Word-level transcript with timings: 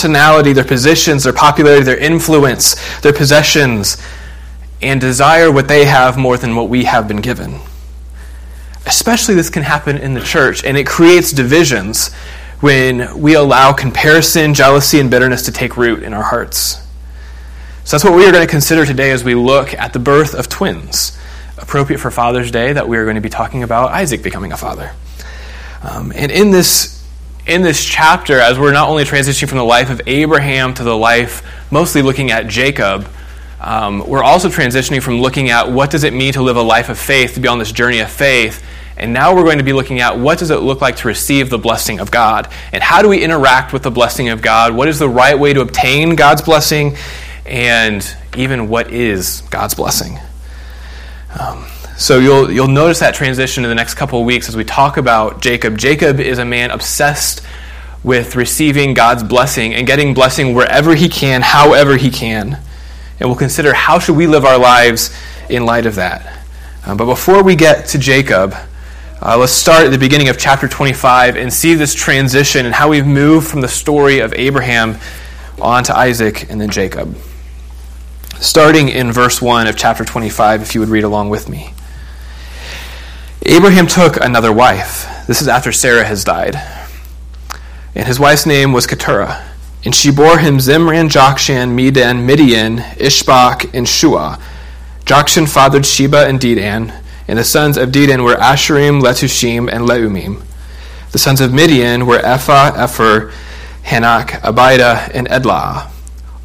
personality, 0.00 0.54
their 0.54 0.64
positions, 0.64 1.24
their 1.24 1.32
popularity, 1.34 1.84
their 1.84 1.98
influence, 1.98 2.74
their 3.00 3.12
possessions, 3.12 4.02
and 4.80 4.98
desire 4.98 5.52
what 5.52 5.68
they 5.68 5.84
have 5.84 6.16
more 6.16 6.38
than 6.38 6.56
what 6.56 6.70
we 6.70 6.84
have 6.84 7.06
been 7.06 7.20
given. 7.20 7.60
Especially 8.86 9.34
this 9.34 9.50
can 9.50 9.62
happen 9.62 9.98
in 9.98 10.14
the 10.14 10.22
church, 10.22 10.64
and 10.64 10.78
it 10.78 10.86
creates 10.86 11.32
divisions 11.32 12.14
when 12.60 13.20
we 13.20 13.34
allow 13.34 13.74
comparison, 13.74 14.54
jealousy, 14.54 14.98
and 15.00 15.10
bitterness 15.10 15.42
to 15.42 15.52
take 15.52 15.76
root 15.76 16.02
in 16.02 16.14
our 16.14 16.22
hearts. 16.22 16.80
So 17.84 17.96
that's 17.96 18.04
what 18.04 18.14
we 18.14 18.24
are 18.24 18.32
going 18.32 18.46
to 18.46 18.50
consider 18.50 18.86
today 18.86 19.10
as 19.10 19.22
we 19.22 19.34
look 19.34 19.74
at 19.74 19.92
the 19.92 19.98
birth 19.98 20.32
of 20.32 20.48
twins, 20.48 21.18
appropriate 21.58 21.98
for 21.98 22.10
Father's 22.10 22.50
Day, 22.50 22.72
that 22.72 22.88
we 22.88 22.96
are 22.96 23.04
going 23.04 23.16
to 23.16 23.20
be 23.20 23.28
talking 23.28 23.62
about 23.62 23.90
Isaac 23.90 24.22
becoming 24.22 24.50
a 24.50 24.56
father. 24.56 24.92
Um, 25.82 26.10
and 26.16 26.32
in 26.32 26.52
this 26.52 26.99
in 27.50 27.62
this 27.62 27.84
chapter, 27.84 28.38
as 28.38 28.60
we're 28.60 28.72
not 28.72 28.88
only 28.88 29.02
transitioning 29.02 29.48
from 29.48 29.58
the 29.58 29.64
life 29.64 29.90
of 29.90 30.00
Abraham 30.06 30.72
to 30.74 30.84
the 30.84 30.96
life, 30.96 31.42
mostly 31.72 32.00
looking 32.00 32.30
at 32.30 32.46
Jacob, 32.46 33.08
um, 33.60 34.06
we're 34.06 34.22
also 34.22 34.48
transitioning 34.48 35.02
from 35.02 35.20
looking 35.20 35.50
at 35.50 35.68
what 35.68 35.90
does 35.90 36.04
it 36.04 36.14
mean 36.14 36.32
to 36.34 36.42
live 36.42 36.56
a 36.56 36.62
life 36.62 36.90
of 36.90 36.96
faith, 36.96 37.34
to 37.34 37.40
be 37.40 37.48
on 37.48 37.58
this 37.58 37.72
journey 37.72 37.98
of 37.98 38.08
faith, 38.08 38.64
and 38.96 39.12
now 39.12 39.34
we're 39.34 39.42
going 39.42 39.58
to 39.58 39.64
be 39.64 39.72
looking 39.72 39.98
at 39.98 40.16
what 40.16 40.38
does 40.38 40.50
it 40.50 40.60
look 40.60 40.80
like 40.80 40.94
to 40.98 41.08
receive 41.08 41.50
the 41.50 41.58
blessing 41.58 41.98
of 41.98 42.12
God, 42.12 42.48
and 42.72 42.84
how 42.84 43.02
do 43.02 43.08
we 43.08 43.20
interact 43.20 43.72
with 43.72 43.82
the 43.82 43.90
blessing 43.90 44.28
of 44.28 44.42
God? 44.42 44.72
What 44.72 44.86
is 44.86 45.00
the 45.00 45.08
right 45.08 45.36
way 45.36 45.52
to 45.52 45.60
obtain 45.60 46.14
God's 46.14 46.42
blessing, 46.42 46.96
and 47.46 48.16
even 48.36 48.68
what 48.68 48.92
is 48.92 49.40
God's 49.50 49.74
blessing? 49.74 50.20
Um, 51.36 51.66
so 52.00 52.18
you'll, 52.18 52.50
you'll 52.50 52.66
notice 52.66 53.00
that 53.00 53.14
transition 53.14 53.62
in 53.62 53.68
the 53.68 53.74
next 53.74 53.92
couple 53.92 54.18
of 54.18 54.24
weeks 54.24 54.48
as 54.48 54.56
we 54.56 54.64
talk 54.64 54.96
about 54.96 55.42
Jacob. 55.42 55.76
Jacob 55.76 56.18
is 56.18 56.38
a 56.38 56.44
man 56.46 56.70
obsessed 56.70 57.42
with 58.02 58.36
receiving 58.36 58.94
God's 58.94 59.22
blessing 59.22 59.74
and 59.74 59.86
getting 59.86 60.14
blessing 60.14 60.54
wherever 60.54 60.94
he 60.94 61.10
can, 61.10 61.42
however 61.42 61.98
he 61.98 62.10
can. 62.10 62.58
And 63.18 63.28
we'll 63.28 63.36
consider 63.36 63.74
how 63.74 63.98
should 63.98 64.16
we 64.16 64.26
live 64.26 64.46
our 64.46 64.56
lives 64.56 65.14
in 65.50 65.66
light 65.66 65.84
of 65.84 65.96
that. 65.96 66.42
Um, 66.86 66.96
but 66.96 67.04
before 67.04 67.42
we 67.42 67.54
get 67.54 67.88
to 67.88 67.98
Jacob, 67.98 68.54
uh, 69.20 69.36
let's 69.36 69.52
start 69.52 69.84
at 69.84 69.90
the 69.90 69.98
beginning 69.98 70.30
of 70.30 70.38
chapter 70.38 70.66
25 70.66 71.36
and 71.36 71.52
see 71.52 71.74
this 71.74 71.94
transition 71.94 72.64
and 72.64 72.74
how 72.74 72.88
we've 72.88 73.06
moved 73.06 73.46
from 73.46 73.60
the 73.60 73.68
story 73.68 74.20
of 74.20 74.32
Abraham 74.32 74.96
on 75.60 75.84
to 75.84 75.94
Isaac 75.94 76.50
and 76.50 76.58
then 76.58 76.70
Jacob. 76.70 77.14
Starting 78.40 78.88
in 78.88 79.12
verse 79.12 79.42
1 79.42 79.66
of 79.66 79.76
chapter 79.76 80.02
25, 80.02 80.62
if 80.62 80.74
you 80.74 80.80
would 80.80 80.88
read 80.88 81.04
along 81.04 81.28
with 81.28 81.46
me. 81.46 81.74
Abraham 83.50 83.88
took 83.88 84.16
another 84.16 84.52
wife. 84.52 85.08
This 85.26 85.42
is 85.42 85.48
after 85.48 85.72
Sarah 85.72 86.04
has 86.04 86.22
died. 86.22 86.54
And 87.96 88.06
his 88.06 88.20
wife's 88.20 88.46
name 88.46 88.72
was 88.72 88.86
Keturah. 88.86 89.44
And 89.84 89.92
she 89.92 90.12
bore 90.12 90.38
him 90.38 90.58
Zimran, 90.58 91.10
Jokshan, 91.10 91.74
Medan, 91.74 92.24
Midian, 92.24 92.76
Ishbak, 92.76 93.74
and 93.74 93.88
Shua. 93.88 94.38
Jokshan 95.04 95.52
fathered 95.52 95.84
Sheba 95.84 96.28
and 96.28 96.38
Dedan. 96.38 97.02
And 97.26 97.40
the 97.40 97.42
sons 97.42 97.76
of 97.76 97.88
Dedan 97.88 98.22
were 98.22 98.36
Asshurim, 98.36 99.02
Letushim, 99.02 99.68
and 99.68 99.82
Leummim. 99.82 100.44
The 101.10 101.18
sons 101.18 101.40
of 101.40 101.52
Midian 101.52 102.06
were 102.06 102.20
Ephah, 102.20 102.70
Epher, 102.76 103.32
Hanoch, 103.82 104.28
Abida, 104.42 105.10
and 105.12 105.26
Edlah. 105.26 105.90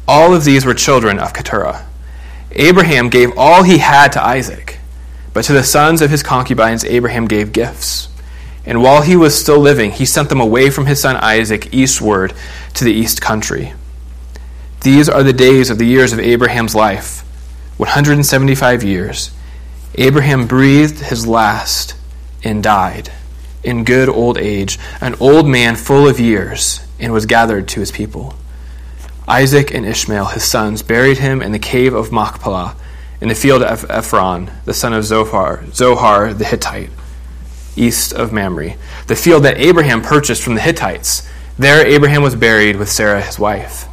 All 0.08 0.34
of 0.34 0.44
these 0.44 0.66
were 0.66 0.74
children 0.74 1.20
of 1.20 1.32
Keturah. 1.32 1.86
Abraham 2.50 3.10
gave 3.10 3.30
all 3.38 3.62
he 3.62 3.78
had 3.78 4.08
to 4.14 4.24
Isaac. 4.24 4.75
But 5.36 5.44
to 5.44 5.52
the 5.52 5.64
sons 5.64 6.00
of 6.00 6.08
his 6.08 6.22
concubines, 6.22 6.82
Abraham 6.82 7.26
gave 7.26 7.52
gifts. 7.52 8.08
And 8.64 8.82
while 8.82 9.02
he 9.02 9.16
was 9.16 9.38
still 9.38 9.58
living, 9.58 9.90
he 9.90 10.06
sent 10.06 10.30
them 10.30 10.40
away 10.40 10.70
from 10.70 10.86
his 10.86 11.02
son 11.02 11.16
Isaac 11.16 11.74
eastward 11.74 12.32
to 12.72 12.84
the 12.84 12.94
east 12.94 13.20
country. 13.20 13.74
These 14.80 15.10
are 15.10 15.22
the 15.22 15.34
days 15.34 15.68
of 15.68 15.76
the 15.76 15.84
years 15.84 16.14
of 16.14 16.20
Abraham's 16.20 16.74
life 16.74 17.20
175 17.76 18.82
years. 18.82 19.30
Abraham 19.96 20.46
breathed 20.46 21.00
his 21.00 21.26
last 21.26 21.96
and 22.42 22.62
died 22.62 23.12
in 23.62 23.84
good 23.84 24.08
old 24.08 24.38
age, 24.38 24.78
an 25.02 25.16
old 25.20 25.46
man 25.46 25.76
full 25.76 26.08
of 26.08 26.18
years, 26.18 26.80
and 26.98 27.12
was 27.12 27.26
gathered 27.26 27.68
to 27.68 27.80
his 27.80 27.92
people. 27.92 28.36
Isaac 29.28 29.70
and 29.74 29.84
Ishmael, 29.84 30.28
his 30.28 30.44
sons, 30.44 30.80
buried 30.80 31.18
him 31.18 31.42
in 31.42 31.52
the 31.52 31.58
cave 31.58 31.92
of 31.92 32.10
Machpelah 32.10 32.74
in 33.20 33.28
the 33.28 33.34
field 33.34 33.62
of 33.62 33.88
Ephron, 33.90 34.50
the 34.64 34.74
son 34.74 34.92
of 34.92 35.04
Zohar, 35.04 35.64
Zohar 35.72 36.34
the 36.34 36.44
Hittite, 36.44 36.90
east 37.76 38.12
of 38.12 38.32
Mamre, 38.32 38.74
the 39.06 39.16
field 39.16 39.44
that 39.44 39.58
Abraham 39.58 40.02
purchased 40.02 40.42
from 40.42 40.54
the 40.54 40.60
Hittites. 40.60 41.28
There 41.58 41.86
Abraham 41.86 42.22
was 42.22 42.34
buried 42.34 42.76
with 42.76 42.90
Sarah 42.90 43.22
his 43.22 43.38
wife. 43.38 43.86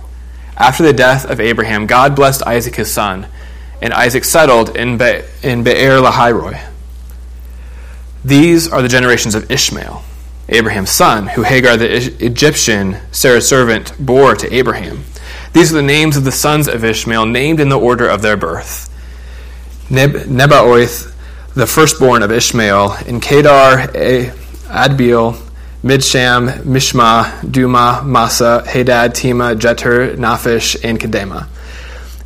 After 0.58 0.84
the 0.84 0.94
death 0.94 1.30
of 1.30 1.40
Abraham, 1.40 1.88
God 1.88 2.16
blessed 2.16 2.44
Isaac 2.44 2.76
his 2.76 2.92
son, 2.92 3.28
and 3.82 3.94
Isaac 3.94 4.24
settled 4.24 4.76
in, 4.76 4.98
Be- 4.98 5.24
in 5.42 5.64
Be'er 5.64 6.00
Lahairoi. 6.00 6.70
These 8.24 8.72
are 8.72 8.82
the 8.82 8.88
generations 8.88 9.36
of 9.36 9.50
Ishmael, 9.52 10.04
Abraham's 10.50 10.92
son, 10.92 11.28
who 11.28 11.44
Hagar 11.44 11.76
the 11.76 11.96
Egyptian, 12.24 12.98
Sarah's 13.12 13.48
servant, 13.48 13.94
bore 14.00 14.36
to 14.36 14.54
Abraham. 14.54 15.04
These 15.54 15.72
are 15.72 15.76
the 15.76 15.82
names 15.82 16.16
of 16.16 16.24
the 16.24 16.32
sons 16.32 16.68
of 16.68 16.84
Ishmael, 16.84 17.26
named 17.26 17.60
in 17.60 17.70
the 17.70 17.80
order 17.80 18.08
of 18.08 18.22
their 18.22 18.38
birth. 18.38 18.90
Neb- 19.90 20.28
Nebaioth, 20.28 21.14
the 21.54 21.68
firstborn 21.68 22.24
of 22.24 22.32
Ishmael, 22.32 22.96
in 23.06 23.20
Kedar, 23.20 23.88
Adbeel, 24.68 25.36
Mibsam, 25.84 26.50
Mishma, 26.64 27.42
Dumah, 27.42 28.06
Massa, 28.06 28.64
Hadad, 28.66 29.14
Tema, 29.14 29.56
Jeter, 29.56 30.16
Naphish, 30.16 30.78
and 30.84 31.00
Kedemah. 31.00 31.48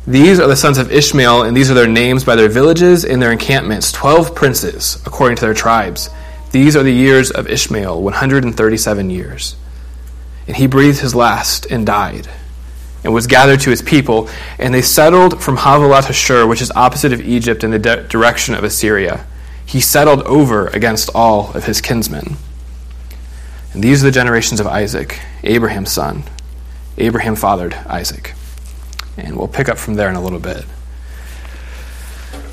These 0.06 0.40
are 0.40 0.46
the 0.46 0.56
sons 0.56 0.78
of 0.78 0.92
Ishmael, 0.92 1.42
and 1.42 1.56
these 1.56 1.70
are 1.70 1.74
their 1.74 1.88
names 1.88 2.24
by 2.24 2.36
their 2.36 2.48
villages 2.48 3.04
and 3.04 3.20
their 3.20 3.32
encampments, 3.32 3.92
twelve 3.92 4.34
princes, 4.34 5.02
according 5.04 5.36
to 5.36 5.42
their 5.42 5.54
tribes. 5.54 6.08
These 6.52 6.76
are 6.76 6.82
the 6.82 6.94
years 6.94 7.30
of 7.30 7.46
Ishmael, 7.46 8.00
137 8.00 9.10
years. 9.10 9.56
And 10.46 10.56
he 10.56 10.66
breathed 10.66 11.00
his 11.00 11.14
last 11.14 11.66
and 11.66 11.84
died 11.84 12.28
and 13.08 13.14
was 13.14 13.26
gathered 13.26 13.58
to 13.58 13.70
his 13.70 13.80
people, 13.80 14.28
and 14.58 14.74
they 14.74 14.82
settled 14.82 15.42
from 15.42 15.56
Havilah 15.56 16.02
to 16.02 16.12
Shur, 16.12 16.46
which 16.46 16.60
is 16.60 16.70
opposite 16.72 17.10
of 17.10 17.22
Egypt 17.22 17.64
in 17.64 17.70
the 17.70 17.78
de- 17.78 18.02
direction 18.06 18.54
of 18.54 18.64
Assyria. 18.64 19.24
He 19.64 19.80
settled 19.80 20.20
over 20.24 20.66
against 20.66 21.08
all 21.14 21.50
of 21.54 21.64
his 21.64 21.80
kinsmen. 21.80 22.36
And 23.72 23.82
these 23.82 24.02
are 24.02 24.08
the 24.08 24.12
generations 24.12 24.60
of 24.60 24.66
Isaac, 24.66 25.20
Abraham's 25.42 25.90
son. 25.90 26.24
Abraham 26.98 27.34
fathered 27.34 27.72
Isaac. 27.86 28.34
And 29.16 29.38
we'll 29.38 29.48
pick 29.48 29.70
up 29.70 29.78
from 29.78 29.94
there 29.94 30.10
in 30.10 30.14
a 30.14 30.20
little 30.20 30.38
bit. 30.38 30.66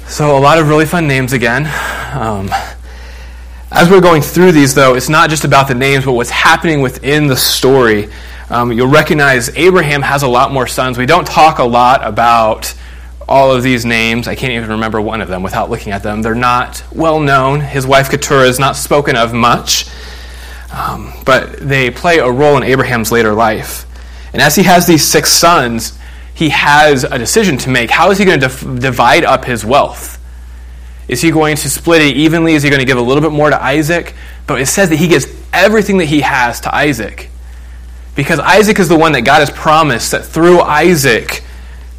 So, 0.07 0.37
a 0.37 0.39
lot 0.39 0.57
of 0.57 0.69
really 0.69 0.85
fun 0.85 1.05
names 1.05 1.33
again. 1.33 1.65
Um, 2.13 2.49
as 3.71 3.89
we're 3.89 3.99
going 3.99 4.21
through 4.21 4.53
these, 4.53 4.73
though, 4.73 4.95
it's 4.95 5.09
not 5.09 5.29
just 5.29 5.43
about 5.43 5.67
the 5.67 5.75
names, 5.75 6.05
but 6.05 6.13
what's 6.13 6.29
happening 6.29 6.79
within 6.79 7.27
the 7.27 7.35
story 7.35 8.09
um, 8.55 8.71
you'll 8.71 8.87
recognize 8.87 9.49
Abraham 9.57 10.01
has 10.01 10.23
a 10.23 10.29
lot 10.29 10.49
more 10.49 10.65
sons. 10.65 10.97
We 10.97 11.05
don't 11.05 11.27
talk 11.27 11.59
a 11.59 11.63
lot 11.65 12.07
about 12.07 12.73
all 13.27 13.51
of 13.51 13.63
these 13.63 13.85
names. 13.85 14.29
I 14.29 14.35
can't 14.35 14.53
even 14.53 14.69
remember 14.69 15.01
one 15.01 15.19
of 15.19 15.27
them 15.27 15.43
without 15.43 15.69
looking 15.69 15.91
at 15.91 16.03
them. 16.03 16.21
They're 16.21 16.35
not 16.35 16.81
well 16.93 17.19
known. 17.19 17.59
His 17.59 17.85
wife 17.85 18.09
Keturah 18.09 18.47
is 18.47 18.57
not 18.57 18.77
spoken 18.77 19.17
of 19.17 19.33
much, 19.33 19.89
um, 20.71 21.11
but 21.25 21.57
they 21.59 21.91
play 21.91 22.19
a 22.19 22.31
role 22.31 22.55
in 22.55 22.63
Abraham's 22.63 23.11
later 23.11 23.33
life. 23.33 23.85
And 24.31 24.41
as 24.41 24.55
he 24.55 24.63
has 24.63 24.87
these 24.87 25.05
six 25.05 25.33
sons, 25.33 25.99
he 26.33 26.47
has 26.49 27.03
a 27.03 27.17
decision 27.17 27.57
to 27.57 27.69
make. 27.69 27.91
How 27.91 28.09
is 28.11 28.19
he 28.19 28.23
going 28.23 28.39
to 28.39 28.47
dif- 28.47 28.79
divide 28.79 29.25
up 29.25 29.43
his 29.43 29.65
wealth? 29.65 30.17
Is 31.09 31.21
he 31.21 31.29
going 31.29 31.57
to 31.57 31.69
split 31.69 32.01
it 32.01 32.15
evenly? 32.15 32.53
Is 32.53 32.63
he 32.63 32.69
going 32.69 32.79
to 32.79 32.85
give 32.85 32.97
a 32.97 33.01
little 33.01 33.21
bit 33.21 33.33
more 33.33 33.49
to 33.49 33.61
Isaac? 33.61 34.15
But 34.47 34.61
it 34.61 34.67
says 34.67 34.87
that 34.91 34.95
he 34.95 35.09
gives 35.09 35.27
everything 35.51 35.97
that 35.97 36.05
he 36.05 36.21
has 36.21 36.61
to 36.61 36.73
Isaac. 36.73 37.31
Because 38.15 38.39
Isaac 38.39 38.79
is 38.79 38.87
the 38.87 38.97
one 38.97 39.11
that 39.11 39.21
God 39.21 39.39
has 39.39 39.51
promised 39.51 40.11
that 40.11 40.25
through 40.25 40.61
Isaac 40.61 41.43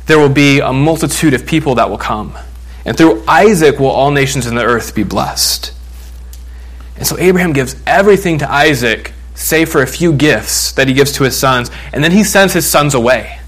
there 0.06 0.18
will 0.18 0.30
be 0.30 0.60
a 0.60 0.72
multitude 0.72 1.34
of 1.34 1.46
people 1.46 1.74
that 1.74 1.90
will 1.90 1.98
come. 1.98 2.36
And 2.84 2.96
through 2.96 3.24
Isaac 3.26 3.78
will 3.78 3.88
all 3.88 4.10
nations 4.10 4.46
in 4.46 4.54
the 4.54 4.64
earth 4.64 4.94
be 4.94 5.02
blessed. 5.02 5.72
And 6.96 7.06
so 7.06 7.18
Abraham 7.18 7.52
gives 7.52 7.76
everything 7.86 8.38
to 8.38 8.50
Isaac, 8.50 9.12
save 9.34 9.68
for 9.68 9.82
a 9.82 9.86
few 9.86 10.12
gifts 10.12 10.72
that 10.72 10.88
he 10.88 10.94
gives 10.94 11.12
to 11.12 11.24
his 11.24 11.36
sons, 11.36 11.70
and 11.92 12.02
then 12.02 12.12
he 12.12 12.24
sends 12.24 12.54
his 12.54 12.66
sons 12.66 12.94
away. 12.94 13.40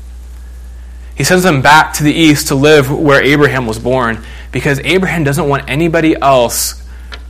He 1.15 1.25
sends 1.25 1.45
them 1.45 1.63
back 1.63 1.95
to 1.95 2.05
the 2.05 2.13
east 2.13 2.49
to 2.49 2.55
live 2.55 2.91
where 2.91 3.23
Abraham 3.23 3.67
was 3.67 3.79
born 3.79 4.23
because 4.53 4.79
Abraham 4.81 5.25
doesn't 5.25 5.49
want 5.49 5.69
anybody 5.69 6.15
else 6.21 6.83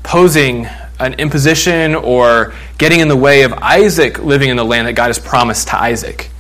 posing 0.02 0.66
an 0.98 1.14
imposition 1.14 1.94
or 1.94 2.54
getting 2.76 3.00
in 3.00 3.08
the 3.08 3.16
way 3.16 3.42
of 3.42 3.52
Isaac 3.52 4.18
living 4.18 4.48
in 4.48 4.56
the 4.56 4.64
land 4.64 4.88
that 4.88 4.94
God 4.94 5.06
has 5.06 5.18
promised 5.18 5.68
to 5.68 5.80
Isaac. 5.80 6.30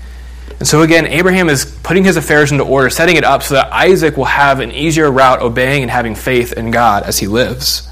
And 0.58 0.66
so 0.66 0.82
again, 0.82 1.06
Abraham 1.06 1.48
is 1.48 1.64
putting 1.84 2.04
his 2.04 2.16
affairs 2.16 2.50
into 2.50 2.64
order, 2.64 2.90
setting 2.90 3.16
it 3.16 3.24
up 3.24 3.42
so 3.42 3.54
that 3.54 3.72
Isaac 3.72 4.16
will 4.16 4.24
have 4.24 4.58
an 4.58 4.72
easier 4.72 5.10
route 5.10 5.40
obeying 5.40 5.82
and 5.82 5.90
having 5.90 6.16
faith 6.16 6.52
in 6.52 6.72
God 6.72 7.04
as 7.04 7.18
he 7.18 7.28
lives. 7.28 7.88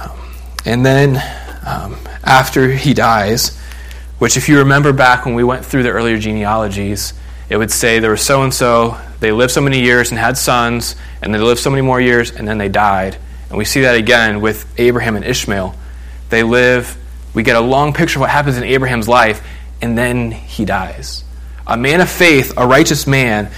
Um, 0.00 0.18
and 0.64 0.84
then, 0.84 1.22
um, 1.64 1.96
after 2.24 2.72
he 2.72 2.94
dies, 2.94 3.56
which, 4.18 4.36
if 4.36 4.48
you 4.48 4.58
remember 4.58 4.92
back 4.92 5.24
when 5.24 5.36
we 5.36 5.44
went 5.44 5.64
through 5.64 5.84
the 5.84 5.90
earlier 5.90 6.18
genealogies, 6.18 7.14
it 7.48 7.56
would 7.56 7.70
say 7.70 8.00
there 8.00 8.10
was 8.10 8.22
so 8.22 8.42
and 8.42 8.52
so, 8.52 8.98
they 9.20 9.30
lived 9.30 9.52
so 9.52 9.60
many 9.60 9.80
years 9.80 10.10
and 10.10 10.18
had 10.18 10.36
sons, 10.36 10.96
and 11.22 11.32
they 11.32 11.38
lived 11.38 11.60
so 11.60 11.70
many 11.70 11.82
more 11.82 12.00
years, 12.00 12.32
and 12.32 12.46
then 12.46 12.58
they 12.58 12.68
died. 12.68 13.16
And 13.48 13.58
we 13.58 13.64
see 13.64 13.82
that 13.82 13.94
again 13.94 14.40
with 14.40 14.66
Abraham 14.78 15.16
and 15.16 15.24
Ishmael. 15.24 15.74
They 16.28 16.42
live, 16.42 16.96
we 17.34 17.42
get 17.42 17.56
a 17.56 17.60
long 17.60 17.92
picture 17.92 18.18
of 18.18 18.22
what 18.22 18.30
happens 18.30 18.56
in 18.56 18.64
Abraham's 18.64 19.08
life, 19.08 19.46
and 19.80 19.96
then 19.96 20.30
he 20.30 20.64
dies. 20.64 21.24
A 21.66 21.76
man 21.76 22.00
of 22.00 22.10
faith, 22.10 22.52
a 22.56 22.66
righteous 22.66 23.06
man, 23.06 23.50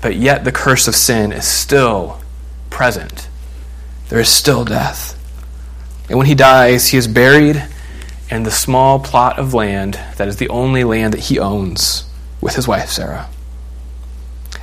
but 0.00 0.16
yet 0.16 0.44
the 0.44 0.52
curse 0.52 0.88
of 0.88 0.94
sin 0.94 1.32
is 1.32 1.46
still 1.46 2.20
present. 2.70 3.28
There 4.08 4.20
is 4.20 4.28
still 4.28 4.64
death. 4.64 5.12
And 6.08 6.18
when 6.18 6.26
he 6.26 6.34
dies, 6.34 6.88
he 6.88 6.96
is 6.96 7.08
buried 7.08 7.62
in 8.30 8.42
the 8.42 8.50
small 8.50 8.98
plot 8.98 9.38
of 9.38 9.54
land 9.54 9.98
that 10.16 10.28
is 10.28 10.36
the 10.36 10.48
only 10.48 10.84
land 10.84 11.14
that 11.14 11.20
he 11.20 11.38
owns 11.38 12.04
with 12.40 12.54
his 12.54 12.66
wife 12.66 12.90
Sarah. 12.90 13.28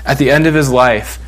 At 0.05 0.17
the 0.17 0.31
end 0.31 0.47
of 0.47 0.53
his 0.53 0.69
life, 0.69 1.19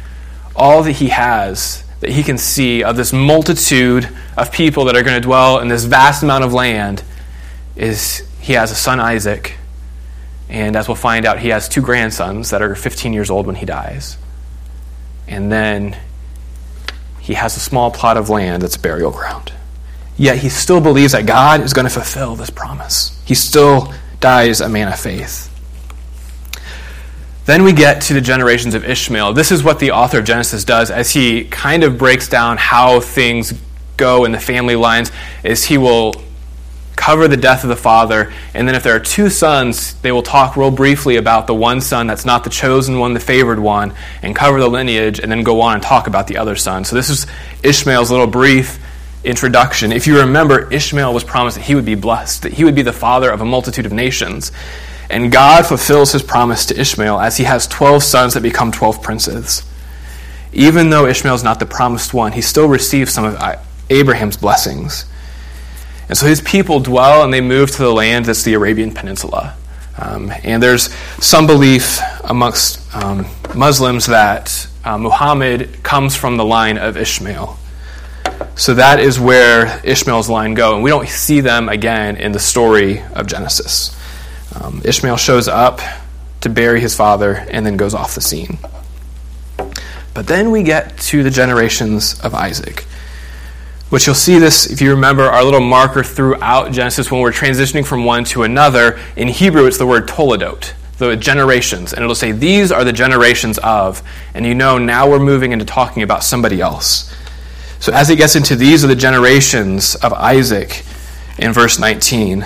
all 0.55 0.83
that 0.83 0.93
he 0.93 1.09
has 1.09 1.83
that 2.01 2.11
he 2.11 2.23
can 2.23 2.37
see 2.37 2.83
of 2.83 2.95
this 2.95 3.13
multitude 3.13 4.09
of 4.37 4.51
people 4.51 4.85
that 4.85 4.95
are 4.95 5.03
going 5.03 5.15
to 5.15 5.25
dwell 5.25 5.59
in 5.59 5.67
this 5.67 5.85
vast 5.85 6.23
amount 6.23 6.43
of 6.43 6.53
land 6.53 7.03
is 7.75 8.27
he 8.39 8.53
has 8.53 8.71
a 8.71 8.75
son 8.75 8.99
Isaac 8.99 9.57
and 10.49 10.75
as 10.75 10.87
we'll 10.87 10.95
find 10.95 11.25
out 11.25 11.39
he 11.39 11.49
has 11.49 11.67
two 11.67 11.81
grandsons 11.81 12.51
that 12.51 12.61
are 12.61 12.75
15 12.75 13.13
years 13.13 13.29
old 13.29 13.47
when 13.47 13.55
he 13.55 13.65
dies 13.65 14.17
and 15.27 15.51
then 15.51 15.97
he 17.19 17.33
has 17.33 17.57
a 17.57 17.59
small 17.59 17.89
plot 17.89 18.17
of 18.17 18.29
land 18.29 18.61
that's 18.61 18.77
burial 18.77 19.11
ground 19.11 19.51
Yet 20.17 20.37
he 20.37 20.49
still 20.49 20.79
believes 20.79 21.11
that 21.11 21.25
God 21.25 21.61
is 21.61 21.73
going 21.73 21.85
to 21.85 21.93
fulfill 21.93 22.35
this 22.35 22.49
promise. 22.49 23.19
He 23.25 23.35
still 23.35 23.93
dies 24.19 24.61
a 24.61 24.69
man 24.69 24.87
of 24.87 24.99
faith. 24.99 25.51
Then 27.45 27.63
we 27.63 27.73
get 27.73 28.01
to 28.03 28.13
the 28.13 28.21
generations 28.21 28.73
of 28.73 28.83
Ishmael. 28.83 29.33
This 29.33 29.51
is 29.51 29.63
what 29.63 29.79
the 29.79 29.91
author 29.91 30.19
of 30.19 30.25
Genesis 30.25 30.63
does 30.63 30.89
as 30.89 31.11
he 31.11 31.45
kind 31.45 31.83
of 31.83 31.97
breaks 31.97 32.27
down 32.27 32.57
how 32.57 32.99
things 32.99 33.53
go 33.97 34.25
in 34.25 34.31
the 34.31 34.39
family 34.39 34.75
lines 34.75 35.11
is 35.43 35.63
he 35.63 35.77
will 35.77 36.15
cover 36.95 37.27
the 37.27 37.37
death 37.37 37.63
of 37.63 37.69
the 37.69 37.75
father 37.75 38.33
and 38.53 38.67
then 38.67 38.73
if 38.73 38.83
there 38.83 38.95
are 38.95 38.99
two 38.99 39.29
sons 39.29 39.93
they 39.95 40.11
will 40.11 40.23
talk 40.23 40.57
real 40.57 40.71
briefly 40.71 41.17
about 41.17 41.45
the 41.45 41.53
one 41.53 41.79
son 41.79 42.07
that's 42.07 42.25
not 42.25 42.43
the 42.43 42.49
chosen 42.49 42.99
one 42.99 43.13
the 43.13 43.19
favored 43.19 43.59
one 43.59 43.93
and 44.21 44.35
cover 44.35 44.59
the 44.59 44.67
lineage 44.67 45.19
and 45.19 45.31
then 45.31 45.43
go 45.43 45.61
on 45.61 45.75
and 45.75 45.83
talk 45.83 46.07
about 46.07 46.27
the 46.27 46.37
other 46.37 46.55
son 46.55 46.83
so 46.83 46.95
this 46.95 47.09
is 47.09 47.27
ishmael's 47.63 48.11
little 48.11 48.27
brief 48.27 48.79
introduction, 49.25 49.91
if 49.91 50.05
you 50.07 50.19
remember, 50.19 50.71
Ishmael 50.71 51.13
was 51.13 51.23
promised 51.23 51.57
that 51.57 51.63
he 51.63 51.75
would 51.75 51.85
be 51.85 51.95
blessed, 51.95 52.43
that 52.43 52.53
he 52.53 52.63
would 52.63 52.75
be 52.75 52.83
the 52.83 52.93
father 52.93 53.31
of 53.31 53.41
a 53.41 53.45
multitude 53.45 53.85
of 53.85 53.91
nations. 53.91 54.51
And 55.09 55.31
God 55.31 55.65
fulfills 55.65 56.11
his 56.11 56.23
promise 56.23 56.65
to 56.67 56.79
Ishmael 56.79 57.19
as 57.19 57.37
he 57.37 57.43
has 57.43 57.67
12 57.67 58.03
sons 58.03 58.33
that 58.33 58.41
become 58.41 58.71
12 58.71 59.01
princes. 59.01 59.63
Even 60.51 60.89
though 60.89 61.05
Ishmael 61.05 61.35
is 61.35 61.43
not 61.43 61.59
the 61.59 61.65
promised 61.65 62.13
one, 62.13 62.31
he 62.31 62.41
still 62.41 62.67
receives 62.67 63.13
some 63.13 63.25
of 63.25 63.37
Abraham's 63.89 64.37
blessings. 64.37 65.05
And 66.07 66.17
so 66.17 66.27
his 66.27 66.41
people 66.41 66.79
dwell 66.79 67.23
and 67.23 67.33
they 67.33 67.41
move 67.41 67.71
to 67.71 67.77
the 67.77 67.91
land 67.91 68.25
that's 68.25 68.43
the 68.43 68.53
Arabian 68.53 68.91
Peninsula. 68.91 69.55
Um, 69.97 70.31
and 70.43 70.61
there's 70.61 70.93
some 71.19 71.47
belief 71.47 71.99
amongst 72.23 72.81
um, 72.95 73.25
Muslims 73.55 74.07
that 74.07 74.67
uh, 74.83 74.97
Muhammad 74.97 75.83
comes 75.83 76.15
from 76.15 76.37
the 76.37 76.45
line 76.45 76.77
of 76.77 76.97
Ishmael. 76.97 77.57
So 78.55 78.73
that 78.75 78.99
is 78.99 79.19
where 79.19 79.81
Ishmael's 79.83 80.29
line 80.29 80.53
go, 80.53 80.75
and 80.75 80.83
we 80.83 80.89
don't 80.89 81.07
see 81.07 81.41
them 81.41 81.69
again 81.69 82.17
in 82.17 82.31
the 82.31 82.39
story 82.39 83.01
of 83.13 83.27
Genesis. 83.27 83.97
Um, 84.53 84.81
Ishmael 84.85 85.17
shows 85.17 85.47
up 85.47 85.79
to 86.41 86.49
bury 86.49 86.79
his 86.79 86.95
father 86.95 87.45
and 87.49 87.65
then 87.65 87.77
goes 87.77 87.93
off 87.93 88.15
the 88.15 88.21
scene. 88.21 88.59
But 90.13 90.27
then 90.27 90.51
we 90.51 90.63
get 90.63 90.97
to 90.97 91.23
the 91.23 91.29
generations 91.29 92.19
of 92.21 92.33
Isaac, 92.33 92.85
which 93.89 94.05
you'll 94.05 94.15
see 94.15 94.39
this 94.39 94.71
if 94.71 94.79
you 94.79 94.91
remember 94.91 95.23
our 95.23 95.43
little 95.43 95.59
marker 95.59 96.03
throughout 96.03 96.71
Genesis 96.71 97.11
when 97.11 97.21
we're 97.21 97.31
transitioning 97.31 97.85
from 97.85 98.05
one 98.05 98.23
to 98.25 98.43
another. 98.43 98.99
In 99.17 99.27
Hebrew, 99.27 99.65
it's 99.65 99.77
the 99.77 99.85
word 99.85 100.07
toledot, 100.07 100.73
the 100.99 101.17
generations, 101.17 101.91
and 101.91 102.01
it'll 102.01 102.15
say 102.15 102.31
these 102.31 102.71
are 102.71 102.85
the 102.85 102.93
generations 102.93 103.57
of, 103.57 104.01
and 104.33 104.45
you 104.45 104.55
know 104.55 104.77
now 104.77 105.09
we're 105.09 105.19
moving 105.19 105.51
into 105.51 105.65
talking 105.65 106.01
about 106.01 106.23
somebody 106.23 106.61
else. 106.61 107.13
So, 107.79 107.91
as 107.91 108.09
it 108.09 108.15
gets 108.15 108.37
into 108.37 108.55
these 108.55 108.85
are 108.85 108.87
the 108.87 108.95
generations 108.95 109.95
of 109.95 110.13
Isaac 110.13 110.85
in 111.37 111.51
verse 111.51 111.77
19, 111.77 112.45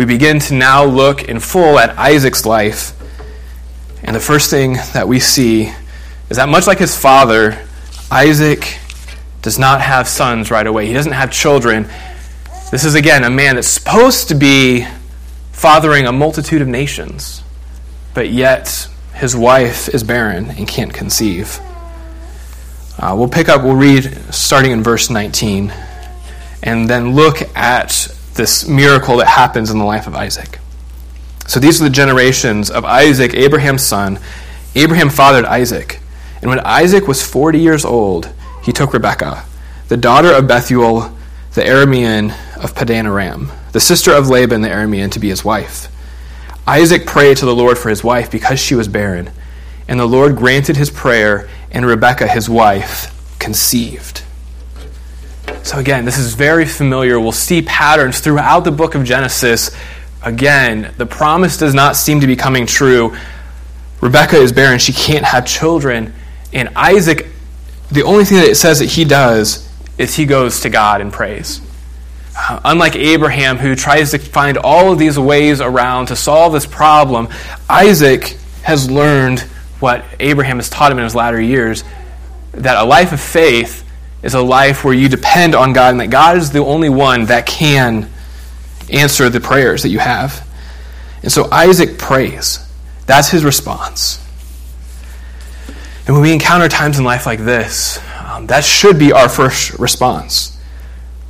we 0.00 0.06
begin 0.06 0.38
to 0.38 0.54
now 0.54 0.82
look 0.82 1.24
in 1.24 1.38
full 1.38 1.78
at 1.78 1.98
Isaac's 1.98 2.46
life. 2.46 2.94
And 4.02 4.16
the 4.16 4.20
first 4.20 4.48
thing 4.48 4.78
that 4.94 5.06
we 5.06 5.20
see 5.20 5.70
is 6.30 6.38
that, 6.38 6.48
much 6.48 6.66
like 6.66 6.78
his 6.78 6.96
father, 6.96 7.62
Isaac 8.10 8.78
does 9.42 9.58
not 9.58 9.82
have 9.82 10.08
sons 10.08 10.50
right 10.50 10.66
away. 10.66 10.86
He 10.86 10.94
doesn't 10.94 11.12
have 11.12 11.30
children. 11.30 11.86
This 12.70 12.86
is, 12.86 12.94
again, 12.94 13.24
a 13.24 13.28
man 13.28 13.56
that's 13.56 13.68
supposed 13.68 14.28
to 14.28 14.34
be 14.34 14.86
fathering 15.52 16.06
a 16.06 16.12
multitude 16.12 16.62
of 16.62 16.68
nations, 16.68 17.42
but 18.14 18.30
yet 18.30 18.88
his 19.12 19.36
wife 19.36 19.90
is 19.90 20.02
barren 20.02 20.46
and 20.48 20.66
can't 20.66 20.94
conceive. 20.94 21.60
Uh, 22.98 23.14
we'll 23.18 23.28
pick 23.28 23.50
up, 23.50 23.62
we'll 23.62 23.76
read 23.76 24.04
starting 24.32 24.70
in 24.70 24.82
verse 24.82 25.10
19, 25.10 25.70
and 26.62 26.88
then 26.88 27.14
look 27.14 27.42
at 27.54 28.16
this 28.40 28.66
miracle 28.66 29.18
that 29.18 29.26
happens 29.26 29.70
in 29.70 29.78
the 29.78 29.84
life 29.84 30.06
of 30.06 30.14
Isaac. 30.14 30.58
So 31.46 31.60
these 31.60 31.80
are 31.80 31.84
the 31.84 31.90
generations 31.90 32.70
of 32.70 32.86
Isaac, 32.86 33.34
Abraham's 33.34 33.84
son. 33.84 34.18
Abraham 34.74 35.10
fathered 35.10 35.44
Isaac. 35.44 36.00
And 36.40 36.48
when 36.48 36.60
Isaac 36.60 37.06
was 37.06 37.22
40 37.22 37.58
years 37.58 37.84
old, 37.84 38.32
he 38.62 38.72
took 38.72 38.94
Rebekah, 38.94 39.44
the 39.88 39.96
daughter 39.98 40.32
of 40.32 40.48
Bethuel, 40.48 41.14
the 41.54 41.60
Aramean 41.60 42.30
of 42.56 42.74
Paddan-aram, 42.74 43.52
the 43.72 43.80
sister 43.80 44.12
of 44.12 44.30
Laban 44.30 44.62
the 44.62 44.68
Aramean, 44.68 45.10
to 45.12 45.18
be 45.18 45.28
his 45.28 45.44
wife. 45.44 45.88
Isaac 46.66 47.06
prayed 47.06 47.36
to 47.38 47.46
the 47.46 47.54
Lord 47.54 47.76
for 47.76 47.90
his 47.90 48.02
wife 48.02 48.30
because 48.30 48.58
she 48.58 48.74
was 48.74 48.88
barren. 48.88 49.30
And 49.86 50.00
the 50.00 50.06
Lord 50.06 50.36
granted 50.36 50.76
his 50.76 50.90
prayer, 50.90 51.48
and 51.70 51.84
Rebekah, 51.84 52.28
his 52.28 52.48
wife, 52.48 53.38
conceived. 53.38 54.22
So, 55.62 55.78
again, 55.78 56.04
this 56.04 56.18
is 56.18 56.34
very 56.34 56.64
familiar. 56.64 57.20
We'll 57.20 57.32
see 57.32 57.62
patterns 57.62 58.20
throughout 58.20 58.60
the 58.60 58.70
book 58.70 58.94
of 58.94 59.04
Genesis. 59.04 59.70
Again, 60.22 60.92
the 60.96 61.06
promise 61.06 61.56
does 61.56 61.74
not 61.74 61.96
seem 61.96 62.20
to 62.20 62.26
be 62.26 62.36
coming 62.36 62.66
true. 62.66 63.16
Rebekah 64.00 64.36
is 64.36 64.52
barren, 64.52 64.78
she 64.78 64.92
can't 64.92 65.24
have 65.24 65.46
children. 65.46 66.14
And 66.52 66.70
Isaac, 66.76 67.26
the 67.90 68.02
only 68.02 68.24
thing 68.24 68.38
that 68.38 68.48
it 68.48 68.56
says 68.56 68.78
that 68.78 68.86
he 68.86 69.04
does 69.04 69.68
is 69.98 70.14
he 70.14 70.24
goes 70.24 70.60
to 70.60 70.70
God 70.70 71.00
and 71.00 71.12
prays. 71.12 71.60
Uh, 72.36 72.60
unlike 72.64 72.96
Abraham, 72.96 73.58
who 73.58 73.74
tries 73.74 74.12
to 74.12 74.18
find 74.18 74.56
all 74.56 74.92
of 74.92 74.98
these 74.98 75.18
ways 75.18 75.60
around 75.60 76.06
to 76.06 76.16
solve 76.16 76.52
this 76.52 76.66
problem, 76.66 77.28
Isaac 77.68 78.36
has 78.62 78.90
learned 78.90 79.40
what 79.80 80.04
Abraham 80.20 80.56
has 80.56 80.70
taught 80.70 80.92
him 80.92 80.98
in 80.98 81.04
his 81.04 81.14
latter 81.14 81.40
years 81.40 81.84
that 82.52 82.76
a 82.76 82.84
life 82.84 83.12
of 83.12 83.20
faith 83.20 83.86
is 84.22 84.34
a 84.34 84.40
life 84.40 84.84
where 84.84 84.94
you 84.94 85.08
depend 85.08 85.54
on 85.54 85.72
God 85.72 85.90
and 85.90 86.00
that 86.00 86.10
God 86.10 86.36
is 86.36 86.50
the 86.50 86.60
only 86.60 86.88
one 86.88 87.26
that 87.26 87.46
can 87.46 88.10
answer 88.92 89.28
the 89.28 89.40
prayers 89.40 89.82
that 89.82 89.88
you 89.88 89.98
have. 89.98 90.46
And 91.22 91.30
so 91.30 91.48
Isaac 91.50 91.98
prays. 91.98 92.66
That's 93.06 93.28
his 93.28 93.44
response. 93.44 94.24
And 96.06 96.16
when 96.16 96.22
we 96.22 96.32
encounter 96.32 96.68
times 96.68 96.98
in 96.98 97.04
life 97.04 97.26
like 97.26 97.40
this, 97.40 97.98
um, 98.24 98.46
that 98.46 98.64
should 98.64 98.98
be 98.98 99.12
our 99.12 99.28
first 99.28 99.78
response 99.78 100.56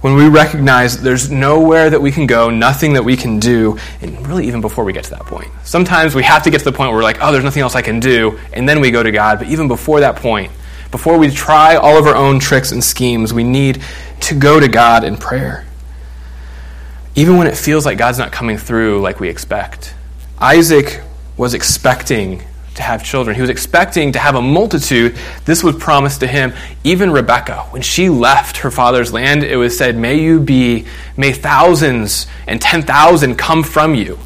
when 0.01 0.15
we 0.15 0.29
recognize 0.29 0.97
that 0.97 1.03
there's 1.03 1.31
nowhere 1.31 1.91
that 1.91 2.01
we 2.01 2.11
can 2.11 2.27
go, 2.27 2.49
nothing 2.49 2.95
that 2.95 3.05
we 3.05 3.17
can 3.17 3.39
do, 3.39 3.79
and 4.01 4.27
really 4.27 4.47
even 4.47 4.61
before 4.61 4.85
we 4.85 4.93
get 4.93 5.05
to 5.05 5.11
that 5.11 5.27
point. 5.27 5.49
Sometimes 5.63 6.15
we 6.15 6.23
have 6.23 6.43
to 6.45 6.51
get 6.51 6.59
to 6.59 6.65
the 6.65 6.73
point 6.73 6.89
where 6.89 6.97
we're 6.97 7.03
like, 7.03 7.19
oh, 7.21 7.33
there's 7.33 7.45
nothing 7.45 7.63
else 7.63 7.75
I 7.75 7.83
can 7.83 8.01
do, 8.01 8.39
and 8.53 8.69
then 8.69 8.81
we 8.81 8.91
go 8.91 9.03
to 9.03 9.11
God. 9.11 9.39
But 9.39 9.49
even 9.49 9.69
before 9.69 10.01
that 10.01 10.17
point, 10.17 10.51
before 10.91 11.19
we 11.19 11.31
try 11.31 11.77
all 11.77 11.97
of 11.97 12.07
our 12.07 12.17
own 12.17 12.41
tricks 12.41 12.73
and 12.73 12.83
schemes, 12.83 13.33
we 13.33 13.45
need 13.45 13.83
to 14.21 14.35
go 14.35 14.59
to 14.59 14.69
God 14.69 15.05
in 15.05 15.17
prayer. 15.17 15.65
Even 17.15 17.37
when 17.37 17.47
it 17.47 17.57
feels 17.57 17.87
like 17.87 17.99
God's 17.99 18.19
not 18.19 18.33
coming 18.33 18.59
through 18.59 19.01
like 19.01 19.21
we 19.21 19.29
expect. 19.29 19.95
Isaac 20.39 21.03
was 21.37 21.55
expecting 21.55 22.43
to 22.75 22.83
have 22.83 23.05
children. 23.05 23.35
He 23.35 23.41
was 23.41 23.51
expecting 23.51 24.13
to 24.13 24.19
have 24.19 24.35
a 24.35 24.43
multitude. 24.43 25.17
This 25.45 25.63
was 25.63 25.77
promised 25.77 26.21
to 26.21 26.27
him. 26.27 26.53
Even 26.85 27.11
Rebekah, 27.11 27.67
when 27.71 27.83
she 27.83 28.09
left 28.09 28.59
her 28.59 28.71
father's 28.71 29.13
land, 29.13 29.45
it 29.45 29.57
was 29.57 29.77
said, 29.77 29.97
May 29.97 30.21
you 30.21 30.41
be, 30.41 30.87
may 31.17 31.33
thousands 31.33 32.27
and 32.47 32.61
10,000 32.61 33.37
come 33.37 33.63
from 33.63 33.95
you. 33.95 34.19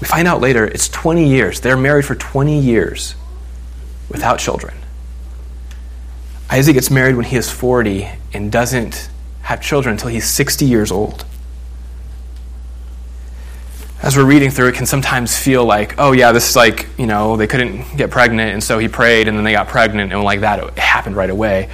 We 0.00 0.06
find 0.06 0.26
out 0.26 0.40
later 0.40 0.66
it's 0.66 0.88
20 0.88 1.28
years. 1.28 1.60
They're 1.60 1.76
married 1.76 2.04
for 2.04 2.14
20 2.14 2.58
years 2.60 3.14
without 4.08 4.38
children. 4.38 4.74
Isaac 6.52 6.74
gets 6.74 6.90
married 6.90 7.16
when 7.16 7.24
he 7.24 7.36
is 7.36 7.50
40 7.50 8.06
and 8.34 8.52
doesn't 8.52 9.08
have 9.40 9.62
children 9.62 9.94
until 9.94 10.10
he's 10.10 10.28
60 10.28 10.66
years 10.66 10.92
old. 10.92 11.24
as 14.02 14.16
we're 14.16 14.26
reading 14.26 14.50
through 14.50 14.66
it, 14.66 14.74
can 14.74 14.84
sometimes 14.84 15.34
feel 15.38 15.64
like, 15.64 15.94
oh, 15.96 16.12
yeah, 16.12 16.32
this 16.32 16.50
is 16.50 16.56
like, 16.56 16.88
you 16.98 17.06
know, 17.06 17.36
they 17.36 17.46
couldn't 17.46 17.96
get 17.96 18.10
pregnant, 18.10 18.52
and 18.52 18.62
so 18.62 18.78
he 18.78 18.88
prayed, 18.88 19.28
and 19.28 19.36
then 19.38 19.44
they 19.44 19.52
got 19.52 19.68
pregnant, 19.68 20.12
and 20.12 20.22
like 20.24 20.40
that, 20.40 20.62
it 20.62 20.78
happened 20.78 21.16
right 21.16 21.30
away. 21.30 21.70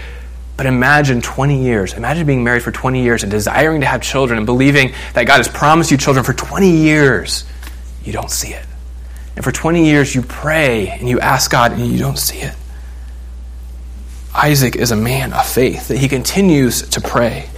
But 0.56 0.66
imagine 0.66 1.23
20 1.23 1.64
years. 1.64 1.94
Imagine 1.94 2.26
being 2.26 2.44
married 2.44 2.62
for 2.62 2.70
20 2.70 3.02
years 3.02 3.23
and 3.25 3.32
desiring 3.32 3.80
to 3.80 3.87
have 3.87 4.02
children 4.02 4.37
and 4.37 4.47
believing 4.47 4.92
that 5.14 5.25
God 5.25 5.38
has 5.38 5.49
promised 5.49 5.90
you 5.90 5.97
children 5.97 6.25
for 6.25 6.35
20 6.35 6.70
years. 6.70 7.44
You 8.04 8.12
don't 8.12 8.30
see 8.30 8.52
it. 8.52 8.66
And 9.35 9.44
for 9.44 9.50
20 9.50 9.87
years, 9.87 10.14
you 10.14 10.23
pray 10.23 10.88
and 10.88 11.08
you 11.08 11.18
ask 11.18 11.50
God, 11.50 11.73
and 11.73 11.85
you 11.85 11.99
don't 11.99 12.18
see 12.18 12.38
it. 12.38 12.54
Isaac 14.38 14.76
is 14.76 14.92
a 14.92 14.97
man 14.97 15.33
of 15.33 15.47
faith, 15.47 15.88
that 15.88 15.99
he 15.99 16.09
continues 16.09 16.83
to 16.90 17.00
pray. 17.00 17.49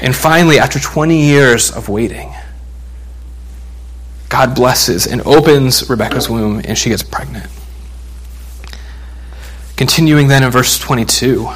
And 0.00 0.16
finally, 0.16 0.58
after 0.58 0.78
20 0.78 1.22
years 1.22 1.70
of 1.70 1.88
waiting, 1.88 2.32
God 4.30 4.54
blesses 4.54 5.06
and 5.06 5.20
opens 5.22 5.90
Rebekah's 5.90 6.30
womb, 6.30 6.62
and 6.64 6.78
she 6.78 6.88
gets 6.88 7.02
pregnant. 7.02 7.50
Continuing 9.76 10.28
then 10.28 10.42
in 10.42 10.50
verse 10.50 10.78
22, 10.78 11.50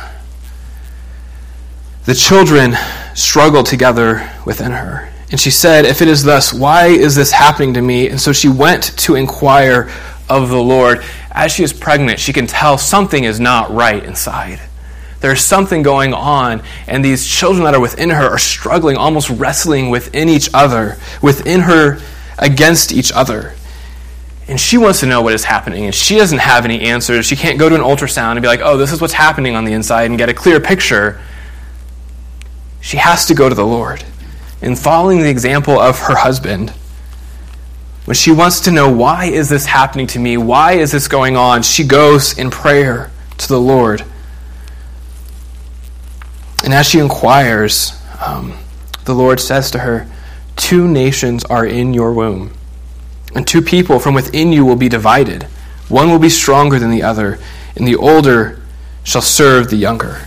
the 2.05 2.15
children 2.15 2.75
struggled 3.15 3.67
together 3.67 4.31
within 4.45 4.73
her. 4.73 5.11
And 5.31 5.41
she 5.41 5.51
said, 5.51 5.87
If 5.87 6.03
it 6.03 6.09
is 6.09 6.23
thus, 6.23 6.53
why 6.53 6.89
is 6.89 7.15
this 7.15 7.33
happening 7.33 7.75
to 7.75 7.83
me? 7.83 8.09
And 8.09 8.21
so 8.21 8.33
she 8.33 8.49
went 8.49 8.97
to 8.99 9.15
inquire 9.15 9.91
of 10.29 10.49
the 10.49 10.63
Lord. 10.63 11.05
As 11.31 11.53
she 11.53 11.63
is 11.63 11.73
pregnant, 11.73 12.21
she 12.21 12.33
can 12.33 12.47
tell 12.47 12.79
something 12.79 13.25
is 13.25 13.41
not 13.41 13.73
right 13.73 14.03
inside. 14.03 14.61
There's 15.21 15.41
something 15.41 15.83
going 15.83 16.13
on, 16.13 16.63
and 16.87 17.03
these 17.03 17.27
children 17.27 17.65
that 17.65 17.75
are 17.75 17.81
within 17.81 18.11
her 18.11 18.29
are 18.29 18.39
struggling, 18.39 18.97
almost 18.99 19.31
wrestling 19.31 19.89
within 19.89 20.29
each 20.29 20.51
other, 20.53 20.99
within 21.23 21.61
her 21.61 21.99
against 22.39 22.93
each 22.93 23.11
other. 23.11 23.55
And 24.49 24.61
she 24.61 24.77
wants 24.77 25.01
to 25.01 25.07
know 25.07 25.23
what 25.23 25.33
is 25.33 25.45
happening, 25.45 25.87
and 25.87 25.95
she 25.95 26.17
doesn't 26.17 26.41
have 26.41 26.67
any 26.67 26.83
answers. 26.83 27.25
She 27.25 27.37
can't 27.37 27.59
go 27.59 27.71
to 27.71 27.75
an 27.75 27.81
ultrasound 27.81 28.33
and 28.33 28.43
be 28.43 28.49
like, 28.49 28.61
oh, 28.63 28.77
this 28.77 28.93
is 28.93 29.01
what's 29.01 29.15
happening 29.15 29.57
on 29.57 29.65
the 29.65 29.73
inside 29.73 30.11
and 30.11 30.19
get 30.19 30.29
a 30.29 30.35
clear 30.35 30.61
picture. 30.61 31.21
She 32.83 32.99
has 32.99 33.25
to 33.27 33.35
go 33.35 33.49
to 33.49 33.55
the 33.55 33.65
Lord. 33.65 34.05
And 34.61 34.79
following 34.79 35.21
the 35.21 35.31
example 35.31 35.79
of 35.79 35.99
her 36.01 36.17
husband, 36.17 36.75
when 38.05 38.15
she 38.15 38.31
wants 38.31 38.61
to 38.61 38.71
know, 38.71 38.91
why 38.91 39.27
is 39.27 39.49
this 39.49 39.65
happening 39.65 40.07
to 40.09 40.19
me? 40.19 40.37
Why 40.37 40.73
is 40.73 40.93
this 40.93 41.09
going 41.09 41.37
on? 41.37 41.63
She 41.63 41.85
goes 41.85 42.39
in 42.39 42.51
prayer 42.51 43.11
to 43.39 43.49
the 43.49 43.61
Lord. 43.61 44.05
And 46.63 46.75
as 46.75 46.87
she 46.89 46.99
inquires, 46.99 47.99
um, 48.25 48.59
the 49.05 49.15
Lord 49.15 49.41
says 49.41 49.71
to 49.73 49.81
her, 49.81 50.07
Two 50.57 50.87
nations 50.87 51.45
are 51.45 51.67
in 51.67 51.95
your 51.95 52.13
womb, 52.13 52.53
and 53.35 53.47
two 53.47 53.61
people 53.61 53.99
from 53.99 54.15
within 54.15 54.53
you 54.53 54.65
will 54.65 54.77
be 54.77 54.89
divided. 54.89 55.45
One 55.89 56.11
will 56.11 56.19
be 56.19 56.29
stronger 56.29 56.79
than 56.79 56.91
the 56.91 57.03
other, 57.03 57.39
and 57.77 57.87
the 57.87 57.97
older 57.97 58.63
shall 59.03 59.23
serve 59.23 59.69
the 59.69 59.77
younger. 59.77 60.23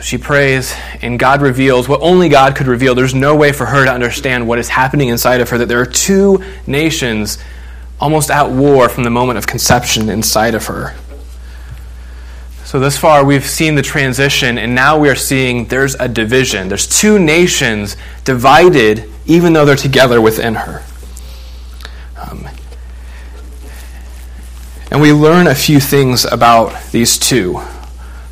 So 0.00 0.04
she 0.04 0.16
prays, 0.16 0.74
and 1.02 1.18
God 1.18 1.42
reveals 1.42 1.86
what 1.86 2.00
only 2.00 2.30
God 2.30 2.56
could 2.56 2.66
reveal. 2.66 2.94
There's 2.94 3.14
no 3.14 3.36
way 3.36 3.52
for 3.52 3.66
her 3.66 3.84
to 3.84 3.92
understand 3.92 4.48
what 4.48 4.58
is 4.58 4.70
happening 4.70 5.08
inside 5.08 5.42
of 5.42 5.50
her, 5.50 5.58
that 5.58 5.66
there 5.66 5.78
are 5.78 5.84
two 5.84 6.42
nations 6.66 7.36
almost 8.00 8.30
at 8.30 8.50
war 8.50 8.88
from 8.88 9.04
the 9.04 9.10
moment 9.10 9.36
of 9.36 9.46
conception 9.46 10.08
inside 10.08 10.54
of 10.54 10.64
her. 10.68 10.96
So, 12.64 12.80
thus 12.80 12.96
far, 12.96 13.26
we've 13.26 13.44
seen 13.44 13.74
the 13.74 13.82
transition, 13.82 14.56
and 14.56 14.74
now 14.74 14.98
we 14.98 15.10
are 15.10 15.14
seeing 15.14 15.66
there's 15.66 15.96
a 15.96 16.08
division. 16.08 16.68
There's 16.68 16.86
two 16.86 17.18
nations 17.18 17.98
divided, 18.24 19.04
even 19.26 19.52
though 19.52 19.66
they're 19.66 19.76
together 19.76 20.22
within 20.22 20.54
her. 20.54 20.82
Um, 22.16 22.48
and 24.90 25.02
we 25.02 25.12
learn 25.12 25.46
a 25.46 25.54
few 25.54 25.78
things 25.78 26.24
about 26.24 26.90
these 26.90 27.18
two. 27.18 27.60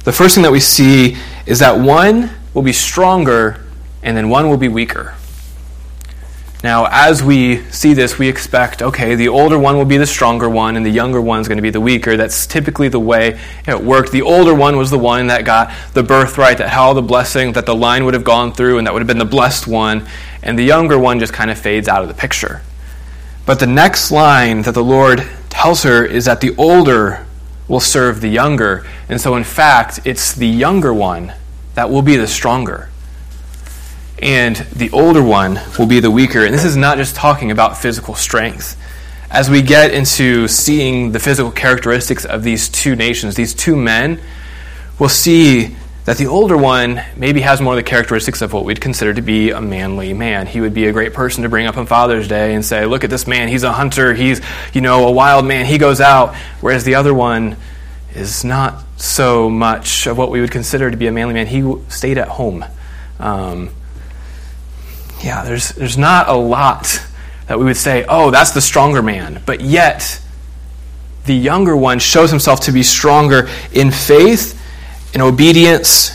The 0.04 0.12
first 0.12 0.34
thing 0.34 0.44
that 0.44 0.52
we 0.52 0.60
see 0.60 1.18
is 1.48 1.60
that 1.60 1.80
one 1.80 2.30
will 2.52 2.62
be 2.62 2.74
stronger, 2.74 3.58
and 4.02 4.14
then 4.14 4.28
one 4.28 4.50
will 4.50 4.58
be 4.58 4.68
weaker. 4.68 5.14
Now, 6.62 6.88
as 6.90 7.22
we 7.22 7.62
see 7.70 7.94
this, 7.94 8.18
we 8.18 8.28
expect, 8.28 8.82
okay, 8.82 9.14
the 9.14 9.28
older 9.28 9.58
one 9.58 9.78
will 9.78 9.86
be 9.86 9.96
the 9.96 10.06
stronger 10.06 10.46
one, 10.50 10.76
and 10.76 10.84
the 10.84 10.90
younger 10.90 11.22
one 11.22 11.40
is 11.40 11.48
going 11.48 11.56
to 11.56 11.62
be 11.62 11.70
the 11.70 11.80
weaker. 11.80 12.18
That's 12.18 12.46
typically 12.46 12.88
the 12.88 13.00
way 13.00 13.40
it 13.66 13.82
worked. 13.82 14.12
The 14.12 14.20
older 14.20 14.52
one 14.52 14.76
was 14.76 14.90
the 14.90 14.98
one 14.98 15.28
that 15.28 15.46
got 15.46 15.72
the 15.94 16.02
birthright, 16.02 16.58
that 16.58 16.68
had 16.68 16.80
all 16.80 16.92
the 16.92 17.00
blessing, 17.00 17.52
that 17.52 17.64
the 17.64 17.74
line 17.74 18.04
would 18.04 18.12
have 18.12 18.24
gone 18.24 18.52
through, 18.52 18.76
and 18.76 18.86
that 18.86 18.92
would 18.92 19.00
have 19.00 19.06
been 19.06 19.16
the 19.16 19.24
blessed 19.24 19.66
one. 19.66 20.06
And 20.42 20.58
the 20.58 20.64
younger 20.64 20.98
one 20.98 21.18
just 21.18 21.32
kind 21.32 21.50
of 21.50 21.58
fades 21.58 21.88
out 21.88 22.02
of 22.02 22.08
the 22.08 22.14
picture. 22.14 22.60
But 23.46 23.58
the 23.58 23.66
next 23.66 24.10
line 24.10 24.60
that 24.62 24.74
the 24.74 24.84
Lord 24.84 25.26
tells 25.48 25.84
her 25.84 26.04
is 26.04 26.26
that 26.26 26.42
the 26.42 26.54
older 26.56 27.24
will 27.68 27.80
serve 27.80 28.20
the 28.20 28.28
younger. 28.28 28.86
And 29.08 29.20
so, 29.20 29.36
in 29.36 29.44
fact, 29.44 30.00
it's 30.04 30.32
the 30.32 30.48
younger 30.48 30.92
one 30.92 31.34
that 31.74 31.90
will 31.90 32.02
be 32.02 32.16
the 32.16 32.26
stronger 32.26 32.88
and 34.20 34.56
the 34.56 34.90
older 34.90 35.22
one 35.22 35.60
will 35.78 35.86
be 35.86 36.00
the 36.00 36.10
weaker. 36.10 36.44
And 36.44 36.52
this 36.52 36.64
is 36.64 36.76
not 36.76 36.96
just 36.98 37.14
talking 37.14 37.50
about 37.50 37.78
physical 37.78 38.14
strength. 38.14 38.76
As 39.30 39.50
we 39.50 39.62
get 39.62 39.92
into 39.92 40.48
seeing 40.48 41.12
the 41.12 41.18
physical 41.18 41.52
characteristics 41.52 42.24
of 42.24 42.42
these 42.42 42.68
two 42.68 42.96
nations, 42.96 43.34
these 43.34 43.54
two 43.54 43.76
men, 43.76 44.20
we'll 44.98 45.08
see 45.08 45.76
that 46.08 46.16
the 46.16 46.26
older 46.26 46.56
one 46.56 47.02
maybe 47.16 47.42
has 47.42 47.60
more 47.60 47.74
of 47.74 47.76
the 47.76 47.82
characteristics 47.82 48.40
of 48.40 48.54
what 48.54 48.64
we'd 48.64 48.80
consider 48.80 49.12
to 49.12 49.20
be 49.20 49.50
a 49.50 49.60
manly 49.60 50.14
man. 50.14 50.46
He 50.46 50.58
would 50.58 50.72
be 50.72 50.86
a 50.86 50.92
great 50.92 51.12
person 51.12 51.42
to 51.42 51.50
bring 51.50 51.66
up 51.66 51.76
on 51.76 51.84
Father's 51.84 52.26
Day 52.26 52.54
and 52.54 52.64
say, 52.64 52.86
"Look 52.86 53.04
at 53.04 53.10
this 53.10 53.26
man. 53.26 53.48
He's 53.48 53.62
a 53.62 53.72
hunter. 53.74 54.14
He's, 54.14 54.40
you 54.72 54.80
know, 54.80 55.06
a 55.06 55.10
wild 55.10 55.44
man. 55.44 55.66
He 55.66 55.76
goes 55.76 56.00
out." 56.00 56.34
Whereas 56.62 56.84
the 56.84 56.94
other 56.94 57.12
one 57.12 57.58
is 58.14 58.42
not 58.42 58.84
so 58.96 59.50
much 59.50 60.06
of 60.06 60.16
what 60.16 60.30
we 60.30 60.40
would 60.40 60.50
consider 60.50 60.90
to 60.90 60.96
be 60.96 61.08
a 61.08 61.12
manly 61.12 61.34
man. 61.34 61.46
He 61.46 61.74
stayed 61.90 62.16
at 62.16 62.28
home. 62.28 62.64
Um, 63.20 63.68
yeah, 65.22 65.44
there's, 65.44 65.72
there's 65.72 65.98
not 65.98 66.30
a 66.30 66.34
lot 66.34 67.04
that 67.48 67.58
we 67.58 67.66
would 67.66 67.76
say, 67.76 68.06
oh, 68.08 68.30
that's 68.30 68.52
the 68.52 68.62
stronger 68.62 69.02
man. 69.02 69.42
But 69.44 69.60
yet, 69.60 70.22
the 71.26 71.34
younger 71.34 71.76
one 71.76 71.98
shows 71.98 72.30
himself 72.30 72.60
to 72.60 72.72
be 72.72 72.82
stronger 72.82 73.50
in 73.72 73.90
faith, 73.90 74.57
in 75.14 75.20
obedience, 75.20 76.14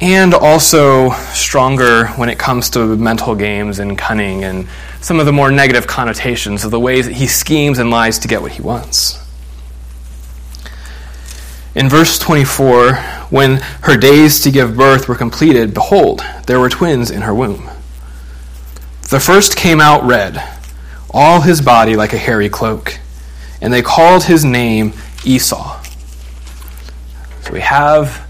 and 0.00 0.34
also 0.34 1.10
stronger 1.32 2.08
when 2.08 2.28
it 2.28 2.38
comes 2.38 2.70
to 2.70 2.96
mental 2.96 3.34
games 3.34 3.78
and 3.78 3.96
cunning 3.96 4.44
and 4.44 4.68
some 5.00 5.20
of 5.20 5.26
the 5.26 5.32
more 5.32 5.50
negative 5.50 5.86
connotations 5.86 6.64
of 6.64 6.70
the 6.70 6.80
ways 6.80 7.06
that 7.06 7.14
he 7.14 7.26
schemes 7.26 7.78
and 7.78 7.90
lies 7.90 8.18
to 8.18 8.28
get 8.28 8.42
what 8.42 8.52
he 8.52 8.62
wants. 8.62 9.20
In 11.74 11.88
verse 11.88 12.18
24, 12.18 12.94
when 13.30 13.56
her 13.82 13.96
days 13.96 14.40
to 14.40 14.50
give 14.50 14.76
birth 14.76 15.08
were 15.08 15.16
completed, 15.16 15.74
behold, 15.74 16.22
there 16.46 16.60
were 16.60 16.68
twins 16.68 17.10
in 17.10 17.22
her 17.22 17.34
womb. 17.34 17.68
The 19.10 19.20
first 19.20 19.56
came 19.56 19.80
out 19.80 20.04
red, 20.04 20.42
all 21.10 21.40
his 21.40 21.60
body 21.60 21.96
like 21.96 22.12
a 22.12 22.18
hairy 22.18 22.48
cloak, 22.48 22.98
and 23.60 23.72
they 23.72 23.82
called 23.82 24.24
his 24.24 24.44
name 24.44 24.92
Esau. 25.24 25.83
So 27.44 27.52
we 27.52 27.60
have 27.60 28.26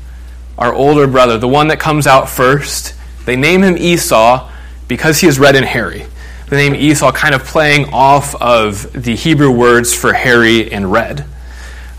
our 0.58 0.74
older 0.74 1.06
brother, 1.06 1.38
the 1.38 1.48
one 1.48 1.68
that 1.68 1.78
comes 1.78 2.06
out 2.06 2.28
first. 2.28 2.94
They 3.24 3.36
name 3.36 3.62
him 3.62 3.78
Esau 3.78 4.50
because 4.88 5.20
he 5.20 5.28
is 5.28 5.38
red 5.38 5.54
and 5.54 5.64
hairy. 5.64 6.06
The 6.48 6.56
name 6.56 6.74
Esau 6.74 7.12
kind 7.12 7.34
of 7.34 7.44
playing 7.44 7.92
off 7.92 8.34
of 8.34 8.92
the 8.92 9.14
Hebrew 9.14 9.50
words 9.50 9.94
for 9.94 10.12
hairy 10.12 10.72
and 10.72 10.90
red. 10.90 11.24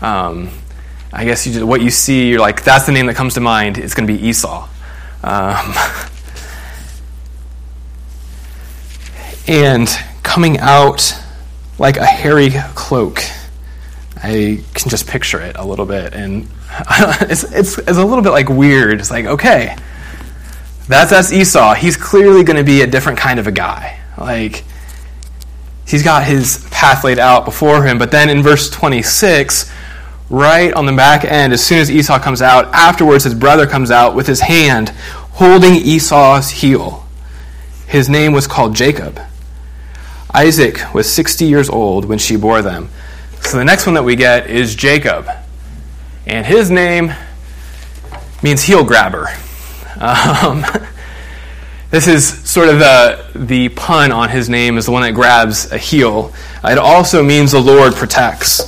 Um, 0.00 0.50
I 1.12 1.24
guess 1.24 1.46
you 1.46 1.66
what 1.66 1.80
you 1.80 1.90
see, 1.90 2.28
you're 2.28 2.40
like, 2.40 2.62
that's 2.62 2.84
the 2.84 2.92
name 2.92 3.06
that 3.06 3.16
comes 3.16 3.34
to 3.34 3.40
mind. 3.40 3.78
It's 3.78 3.94
going 3.94 4.06
to 4.06 4.12
be 4.12 4.28
Esau. 4.28 4.68
Um, 5.22 5.74
and 9.48 9.88
coming 10.22 10.58
out 10.58 11.18
like 11.78 11.96
a 11.96 12.04
hairy 12.04 12.50
cloak. 12.74 13.22
I 14.26 14.60
can 14.74 14.90
just 14.90 15.06
picture 15.06 15.40
it 15.40 15.56
a 15.56 15.64
little 15.64 15.86
bit, 15.86 16.12
and 16.12 16.48
it's, 17.22 17.44
it's, 17.44 17.78
it's 17.78 17.98
a 17.98 18.04
little 18.04 18.22
bit 18.22 18.30
like 18.30 18.48
weird. 18.48 18.98
It's 18.98 19.10
like, 19.10 19.24
okay, 19.24 19.76
that's, 20.88 21.10
that's 21.10 21.32
Esau. 21.32 21.74
He's 21.74 21.96
clearly 21.96 22.42
going 22.42 22.56
to 22.56 22.64
be 22.64 22.82
a 22.82 22.88
different 22.88 23.20
kind 23.20 23.38
of 23.38 23.46
a 23.46 23.52
guy. 23.52 24.00
Like, 24.18 24.64
he's 25.86 26.02
got 26.02 26.24
his 26.24 26.66
path 26.72 27.04
laid 27.04 27.20
out 27.20 27.44
before 27.44 27.84
him, 27.84 27.98
but 27.98 28.10
then 28.10 28.28
in 28.28 28.42
verse 28.42 28.68
26, 28.68 29.70
right 30.28 30.74
on 30.74 30.86
the 30.86 30.92
back 30.92 31.24
end, 31.24 31.52
as 31.52 31.64
soon 31.64 31.78
as 31.78 31.88
Esau 31.88 32.18
comes 32.18 32.42
out, 32.42 32.66
afterwards 32.74 33.22
his 33.22 33.34
brother 33.34 33.64
comes 33.64 33.92
out 33.92 34.16
with 34.16 34.26
his 34.26 34.40
hand 34.40 34.88
holding 35.34 35.74
Esau's 35.74 36.50
heel. 36.50 37.06
His 37.86 38.08
name 38.08 38.32
was 38.32 38.48
called 38.48 38.74
Jacob. 38.74 39.20
Isaac 40.34 40.82
was 40.92 41.08
60 41.12 41.44
years 41.44 41.70
old 41.70 42.06
when 42.06 42.18
she 42.18 42.34
bore 42.34 42.60
them. 42.60 42.88
So 43.42 43.58
the 43.58 43.64
next 43.64 43.86
one 43.86 43.94
that 43.94 44.04
we 44.04 44.16
get 44.16 44.50
is 44.50 44.74
Jacob. 44.74 45.28
And 46.26 46.44
his 46.44 46.70
name 46.70 47.12
means 48.42 48.62
heel 48.62 48.84
grabber. 48.84 49.28
Um, 50.00 50.64
This 51.88 52.08
is 52.08 52.26
sort 52.46 52.68
of 52.68 52.80
the, 52.80 53.24
the 53.34 53.68
pun 53.68 54.10
on 54.10 54.28
his 54.28 54.48
name 54.48 54.76
is 54.76 54.86
the 54.86 54.90
one 54.90 55.02
that 55.02 55.12
grabs 55.12 55.70
a 55.70 55.78
heel. 55.78 56.34
It 56.64 56.78
also 56.78 57.22
means 57.22 57.52
the 57.52 57.60
Lord 57.60 57.94
protects. 57.94 58.60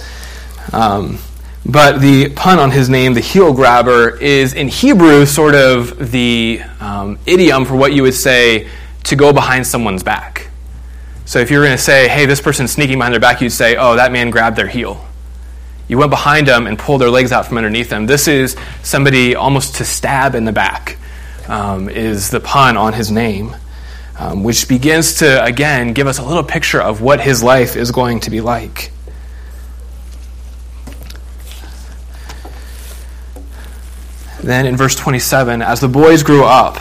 Um, 0.73 1.19
but 1.67 2.01
the 2.01 2.31
pun 2.31 2.61
on 2.61 2.71
his 2.71 2.89
name, 2.89 3.15
the 3.15 3.21
heel 3.21 3.53
grabber, 3.53 4.17
is 4.17 4.55
in 4.55 4.69
Hebrew 4.69 5.27
sort 5.27 5.57
of 5.57 6.13
the 6.13 6.63
um, 6.79 7.19
idiom 7.27 7.65
for 7.65 7.75
what 7.75 7.93
you 7.93 8.05
would 8.05 8.15
say 8.15 8.69
to 9.05 9.17
go 9.17 9.33
behind 9.33 9.67
someone's 9.67 10.05
back. 10.05 10.48
So 11.29 11.41
if 11.41 11.51
you're 11.51 11.63
going 11.63 11.77
to 11.77 11.83
say, 11.83 12.09
hey, 12.09 12.25
this 12.25 12.41
person's 12.41 12.73
sneaking 12.73 12.97
behind 12.97 13.13
their 13.13 13.21
back, 13.21 13.43
you'd 13.43 13.51
say, 13.51 13.77
oh, 13.77 13.97
that 13.97 14.13
man 14.13 14.31
grabbed 14.31 14.57
their 14.57 14.67
heel. 14.67 15.05
You 15.87 15.99
went 15.99 16.09
behind 16.09 16.49
them 16.49 16.67
and 16.67 16.79
pulled 16.79 17.03
their 17.03 17.11
legs 17.11 17.33
out 17.33 17.45
from 17.45 17.59
underneath 17.59 17.91
them. 17.91 18.07
This 18.07 18.29
is 18.29 18.57
somebody 18.83 19.35
almost 19.35 19.75
to 19.75 19.85
stab 19.85 20.35
in 20.35 20.47
the 20.47 20.53
back, 20.53 20.97
um, 21.47 21.91
is 21.91 22.31
the 22.31 22.41
pun 22.41 22.79
on 22.79 22.95
his 22.95 23.11
name, 23.11 23.55
um, 24.19 24.43
which 24.43 24.69
begins 24.69 25.17
to, 25.17 25.45
again, 25.45 25.93
give 25.93 26.07
us 26.07 26.19
a 26.19 26.25
little 26.25 26.43
picture 26.43 26.81
of 26.81 27.03
what 27.03 27.21
his 27.21 27.43
life 27.43 27.77
is 27.77 27.91
going 27.91 28.21
to 28.21 28.31
be 28.31 28.41
like. 28.41 28.91
Then 34.43 34.65
in 34.65 34.79
verse 34.79 34.95
27, 34.95 35.61
as 35.61 35.83
the 35.83 35.89
boys 35.89 36.23
grew 36.23 36.47
up, 36.47 36.79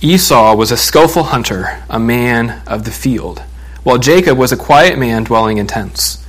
Esau 0.00 0.56
was 0.56 0.72
a 0.72 0.76
skillful 0.76 1.22
hunter, 1.22 1.80
a 1.88 2.00
man 2.00 2.60
of 2.66 2.84
the 2.84 2.90
field, 2.90 3.40
while 3.84 3.98
Jacob 3.98 4.38
was 4.38 4.52
a 4.52 4.56
quiet 4.56 4.98
man 4.98 5.24
dwelling 5.24 5.58
in 5.58 5.66
tents. 5.66 6.24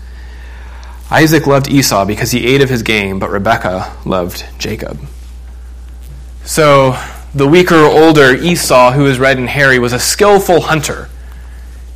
Isaac 1.12 1.45
loved 1.45 1.69
Esau 1.69 2.05
because 2.05 2.31
he 2.31 2.48
ate 2.48 2.62
of 2.62 2.69
his 2.69 2.81
game, 2.81 3.19
but 3.19 3.29
Rebekah 3.29 3.98
loved 4.05 4.45
Jacob. 4.57 5.00
So 6.43 6.98
the 7.36 7.48
weaker, 7.48 7.75
older 7.75 8.33
Esau, 8.33 8.91
who 8.93 9.03
was 9.03 9.19
red 9.19 9.38
and 9.38 9.48
hairy, 9.48 9.79
was 9.79 9.93
a 9.93 10.00
skillful 10.00 10.62
hunter 10.62 11.10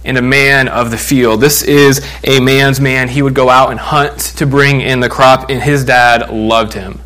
and 0.05 0.17
a 0.17 0.21
man 0.21 0.67
of 0.67 0.91
the 0.91 0.97
field. 0.97 1.41
This 1.41 1.63
is 1.63 2.05
a 2.23 2.39
man's 2.39 2.79
man. 2.79 3.09
He 3.09 3.21
would 3.21 3.33
go 3.33 3.49
out 3.49 3.71
and 3.71 3.79
hunt 3.79 4.19
to 4.37 4.45
bring 4.45 4.81
in 4.81 4.99
the 4.99 5.09
crop, 5.09 5.49
and 5.49 5.61
his 5.61 5.83
dad 5.83 6.29
loved 6.29 6.73
him 6.73 7.01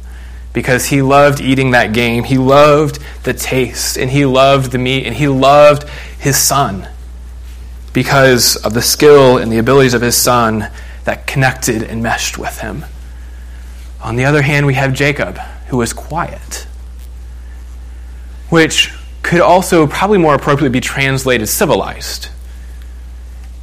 because 0.54 0.86
he 0.86 1.02
loved 1.02 1.40
eating 1.40 1.72
that 1.72 1.94
game. 1.94 2.26
He 2.26 2.38
loved 2.38 3.00
the 3.24 3.34
taste, 3.34 3.98
and 3.98 4.12
he 4.12 4.26
loved 4.26 4.72
the 4.72 4.78
meat, 4.78 5.06
and 5.08 5.16
he 5.16 5.28
loved 5.28 5.88
his 6.20 6.38
son 6.38 6.88
because 7.94 8.56
of 8.58 8.74
the 8.74 8.82
skill 8.82 9.38
and 9.38 9.52
the 9.52 9.58
abilities 9.58 9.94
of 9.94 10.02
his 10.02 10.16
son 10.16 10.70
that 11.04 11.28
connected 11.28 11.84
and 11.84 12.02
meshed 12.02 12.38
with 12.38 12.60
him. 12.60 12.86
On 14.02 14.16
the 14.16 14.26
other 14.26 14.42
hand, 14.42 14.66
we 14.66 14.74
have 14.76 14.94
Jacob, 14.94 15.38
who 15.68 15.78
was 15.78 15.94
quiet, 15.94 16.68
which 18.50 18.94
could 19.24 19.42
also 19.42 19.88
probably 19.88 20.18
more 20.18 20.36
appropriately 20.36 20.70
be 20.70 20.82
translated 20.82 21.48
civilized. 21.48 22.30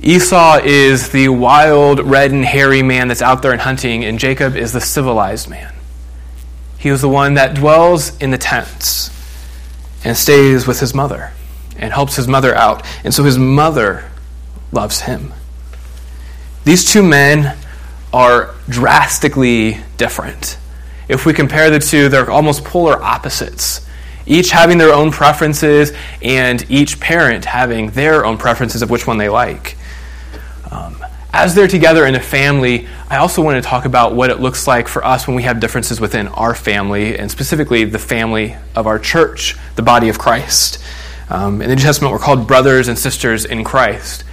Esau 0.00 0.60
is 0.62 1.08
the 1.10 1.28
wild, 1.28 1.98
red, 2.00 2.30
and 2.30 2.44
hairy 2.44 2.82
man 2.82 3.08
that's 3.08 3.22
out 3.22 3.42
there 3.42 3.50
and 3.50 3.60
hunting, 3.60 4.04
and 4.04 4.18
Jacob 4.18 4.54
is 4.54 4.72
the 4.72 4.80
civilized 4.80 5.48
man. 5.48 5.74
He 6.78 6.92
was 6.92 7.00
the 7.00 7.08
one 7.08 7.34
that 7.34 7.56
dwells 7.56 8.16
in 8.18 8.30
the 8.30 8.38
tents 8.38 9.10
and 10.04 10.16
stays 10.16 10.66
with 10.66 10.78
his 10.78 10.94
mother 10.94 11.32
and 11.76 11.92
helps 11.92 12.14
his 12.14 12.28
mother 12.28 12.54
out. 12.54 12.84
And 13.02 13.12
so 13.12 13.24
his 13.24 13.36
mother 13.36 14.08
loves 14.72 15.00
him. 15.00 15.32
These 16.64 16.92
two 16.92 17.02
men 17.02 17.56
are 18.12 18.54
drastically 18.68 19.78
different. 19.96 20.58
If 21.08 21.24
we 21.24 21.32
compare 21.32 21.70
the 21.70 21.78
two, 21.78 22.08
they're 22.08 22.30
almost 22.30 22.64
polar 22.64 23.02
opposites, 23.02 23.86
each 24.26 24.50
having 24.50 24.76
their 24.76 24.92
own 24.92 25.10
preferences 25.10 25.92
and 26.22 26.70
each 26.70 27.00
parent 27.00 27.46
having 27.46 27.90
their 27.90 28.26
own 28.26 28.36
preferences 28.36 28.82
of 28.82 28.90
which 28.90 29.06
one 29.06 29.16
they 29.16 29.30
like. 29.30 29.76
Um, 30.70 31.02
as 31.32 31.54
they're 31.54 31.68
together 31.68 32.04
in 32.04 32.14
a 32.14 32.20
family, 32.20 32.86
I 33.08 33.16
also 33.16 33.40
want 33.40 33.62
to 33.62 33.66
talk 33.66 33.86
about 33.86 34.14
what 34.14 34.28
it 34.28 34.40
looks 34.40 34.66
like 34.66 34.88
for 34.88 35.02
us 35.04 35.26
when 35.26 35.34
we 35.34 35.44
have 35.44 35.60
differences 35.60 36.00
within 36.00 36.28
our 36.28 36.54
family, 36.54 37.18
and 37.18 37.30
specifically 37.30 37.84
the 37.84 37.98
family 37.98 38.56
of 38.74 38.86
our 38.86 38.98
church, 38.98 39.56
the 39.76 39.82
body 39.82 40.10
of 40.10 40.18
Christ. 40.18 40.78
Um, 41.30 41.62
in 41.62 41.68
the 41.70 41.76
New 41.76 41.82
Testament, 41.82 42.12
we're 42.12 42.18
called 42.18 42.46
brothers 42.46 42.88
and 42.88 42.98
sisters 42.98 43.44
in 43.46 43.64
Christ. 43.64 44.24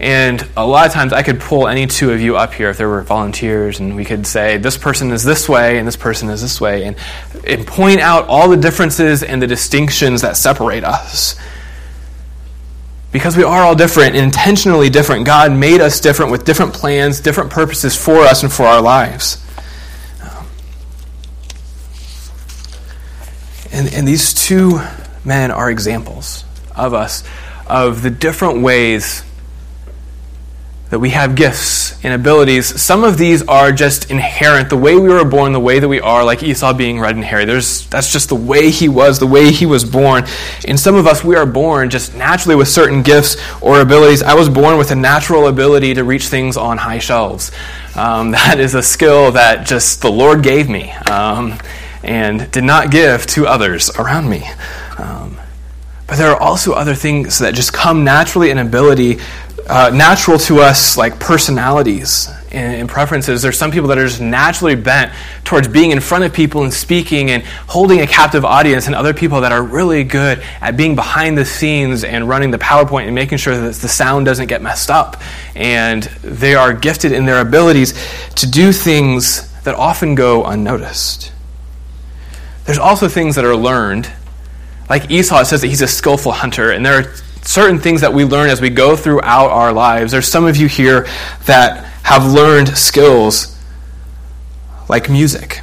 And 0.00 0.48
a 0.56 0.66
lot 0.66 0.86
of 0.86 0.94
times 0.94 1.12
I 1.12 1.22
could 1.22 1.40
pull 1.40 1.68
any 1.68 1.86
two 1.86 2.10
of 2.10 2.22
you 2.22 2.38
up 2.38 2.54
here 2.54 2.70
if 2.70 2.78
there 2.78 2.88
were 2.88 3.02
volunteers, 3.02 3.80
and 3.80 3.94
we 3.94 4.06
could 4.06 4.26
say, 4.26 4.56
this 4.56 4.78
person 4.78 5.10
is 5.10 5.22
this 5.24 5.46
way 5.46 5.76
and 5.76 5.86
this 5.86 5.96
person 5.96 6.30
is 6.30 6.40
this 6.40 6.58
way, 6.58 6.84
and, 6.86 6.96
and 7.46 7.66
point 7.66 8.00
out 8.00 8.26
all 8.26 8.48
the 8.48 8.56
differences 8.56 9.22
and 9.22 9.42
the 9.42 9.46
distinctions 9.46 10.22
that 10.22 10.38
separate 10.38 10.84
us. 10.84 11.38
Because 13.12 13.36
we 13.36 13.42
are 13.42 13.62
all 13.62 13.74
different, 13.74 14.16
intentionally 14.16 14.88
different, 14.88 15.26
God 15.26 15.52
made 15.52 15.82
us 15.82 16.00
different 16.00 16.32
with 16.32 16.46
different 16.46 16.72
plans, 16.72 17.20
different 17.20 17.50
purposes 17.50 17.94
for 17.94 18.20
us 18.20 18.42
and 18.42 18.50
for 18.50 18.64
our 18.64 18.80
lives. 18.80 19.44
Um, 20.22 20.46
and, 23.70 23.92
and 23.92 24.08
these 24.08 24.32
two 24.32 24.80
men 25.26 25.50
are 25.50 25.70
examples 25.70 26.46
of 26.74 26.94
us, 26.94 27.22
of 27.66 28.00
the 28.00 28.08
different 28.08 28.62
ways 28.62 29.24
that 30.90 30.98
we 30.98 31.10
have 31.10 31.36
gifts 31.36 32.04
and 32.04 32.12
abilities. 32.12 32.80
Some 32.80 33.04
of 33.04 33.16
these 33.16 33.46
are 33.46 33.70
just 33.70 34.10
inherent, 34.10 34.70
the 34.70 34.76
way 34.76 34.96
we 34.96 35.08
were 35.08 35.24
born, 35.24 35.52
the 35.52 35.60
way 35.60 35.78
that 35.78 35.88
we 35.88 36.00
are, 36.00 36.24
like 36.24 36.42
Esau 36.42 36.72
being 36.72 36.98
red 36.98 37.14
and 37.14 37.24
hairy. 37.24 37.44
There's, 37.44 37.86
that's 37.86 38.12
just 38.12 38.28
the 38.28 38.34
way 38.34 38.70
he 38.70 38.88
was, 38.88 39.20
the 39.20 39.26
way 39.26 39.52
he 39.52 39.66
was 39.66 39.84
born. 39.84 40.24
And 40.66 40.78
some 40.78 40.96
of 40.96 41.06
us, 41.06 41.22
we 41.22 41.36
are 41.36 41.46
born 41.46 41.90
just 41.90 42.16
naturally 42.16 42.56
with 42.56 42.66
certain 42.66 43.02
gifts 43.02 43.36
or 43.62 43.80
abilities. 43.80 44.22
I 44.22 44.34
was 44.34 44.48
born 44.48 44.78
with 44.78 44.90
a 44.90 44.96
natural 44.96 45.46
ability 45.46 45.94
to 45.94 46.02
reach 46.02 46.26
things 46.26 46.56
on 46.56 46.76
high 46.76 46.98
shelves. 46.98 47.52
Um, 47.94 48.30
that 48.32 48.58
is 48.58 48.74
a 48.74 48.82
skill 48.82 49.32
that 49.32 49.66
just 49.66 50.02
the 50.02 50.10
Lord 50.10 50.42
gave 50.42 50.68
me 50.68 50.90
um, 50.90 51.56
and 52.02 52.50
did 52.50 52.64
not 52.64 52.90
give 52.90 53.26
to 53.28 53.46
others 53.46 53.90
around 53.96 54.28
me. 54.28 54.44
Um, 54.98 55.38
but 56.10 56.18
there 56.18 56.32
are 56.32 56.40
also 56.40 56.72
other 56.72 56.96
things 56.96 57.38
that 57.38 57.54
just 57.54 57.72
come 57.72 58.02
naturally 58.02 58.50
in 58.50 58.58
ability 58.58 59.20
uh, 59.68 59.90
natural 59.94 60.38
to 60.38 60.60
us, 60.60 60.96
like 60.96 61.18
personalities 61.18 62.28
and, 62.50 62.74
and, 62.74 62.88
preferences. 62.88 63.42
There's 63.42 63.58
some 63.58 63.70
people 63.70 63.88
that 63.88 63.98
are 63.98 64.06
just 64.06 64.20
naturally 64.20 64.74
bent 64.74 65.12
towards 65.44 65.68
being 65.68 65.90
in 65.90 66.00
front 66.00 66.24
of 66.24 66.32
people 66.32 66.64
and 66.64 66.72
speaking 66.72 67.30
and 67.30 67.42
holding 67.44 68.00
a 68.00 68.06
captive 68.06 68.44
audience, 68.44 68.86
and 68.86 68.94
other 68.94 69.14
people 69.14 69.40
that 69.42 69.52
are 69.52 69.62
really 69.62 70.04
good 70.04 70.42
at 70.60 70.76
being 70.76 70.94
behind 70.94 71.38
the 71.38 71.44
scenes 71.44 72.04
and 72.04 72.28
running 72.28 72.50
the 72.50 72.58
PowerPoint 72.58 73.06
and 73.06 73.14
making 73.14 73.38
sure 73.38 73.56
that 73.56 73.74
the 73.74 73.88
sound 73.88 74.26
doesn't 74.26 74.48
get 74.48 74.62
messed 74.62 74.90
up. 74.90 75.20
And 75.54 76.02
they 76.22 76.54
are 76.54 76.72
gifted 76.72 77.12
in 77.12 77.26
their 77.26 77.40
abilities 77.40 77.94
to 78.36 78.50
do 78.50 78.72
things 78.72 79.50
that 79.62 79.74
often 79.74 80.14
go 80.14 80.44
unnoticed. 80.44 81.32
There's 82.64 82.78
also 82.78 83.08
things 83.08 83.34
that 83.36 83.44
are 83.44 83.56
learned. 83.56 84.10
Like 84.88 85.10
Esau 85.10 85.42
says 85.44 85.60
that 85.60 85.68
he's 85.68 85.82
a 85.82 85.88
skillful 85.88 86.32
hunter, 86.32 86.70
and 86.70 86.84
there 86.84 87.00
are 87.00 87.14
certain 87.50 87.80
things 87.80 88.00
that 88.02 88.14
we 88.14 88.24
learn 88.24 88.48
as 88.48 88.60
we 88.60 88.70
go 88.70 88.94
throughout 88.94 89.50
our 89.50 89.72
lives. 89.72 90.12
There's 90.12 90.28
some 90.28 90.46
of 90.46 90.56
you 90.56 90.68
here 90.68 91.08
that 91.46 91.84
have 92.04 92.24
learned 92.32 92.78
skills 92.78 93.58
like 94.88 95.10
music 95.10 95.60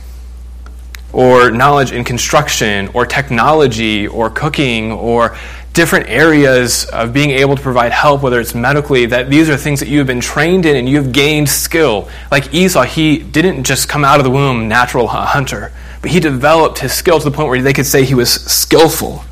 or 1.14 1.50
knowledge 1.50 1.94
in 1.94 2.04
construction 2.04 2.90
or 2.94 3.06
technology 3.06 4.06
or 4.06 4.30
cooking 4.30 4.92
or 4.92 5.38
different 5.72 6.10
areas 6.10 6.86
of 6.86 7.14
being 7.14 7.30
able 7.30 7.56
to 7.56 7.62
provide 7.62 7.94
help, 7.94 8.22
whether 8.22 8.42
it's 8.42 8.54
medically, 8.54 9.06
that 9.06 9.30
these 9.30 9.50
are 9.50 9.56
things 9.56 9.80
that 9.80 9.88
you 9.88 10.00
have 10.00 10.08
been 10.08 10.20
trained 10.20 10.66
in 10.66 10.76
and 10.76 10.90
you 10.90 10.98
have 10.98 11.14
gained 11.14 11.48
skill. 11.48 12.10
Like 12.30 12.54
Esau, 12.54 12.84
he 12.84 13.20
didn't 13.20 13.64
just 13.64 13.88
come 13.88 14.04
out 14.04 14.20
of 14.20 14.26
the 14.26 14.32
womb 14.32 14.68
natural 14.68 15.08
hunter, 15.08 15.72
but 16.02 16.12
he 16.12 16.20
developed 16.20 16.80
his 16.80 16.92
skill 16.92 17.20
to 17.20 17.30
the 17.30 17.36
point 17.36 17.48
where 17.48 17.62
they 17.62 17.74
could 17.74 17.86
say 17.86 18.04
he 18.04 18.16
was 18.16 18.30
skillful. 18.30 19.24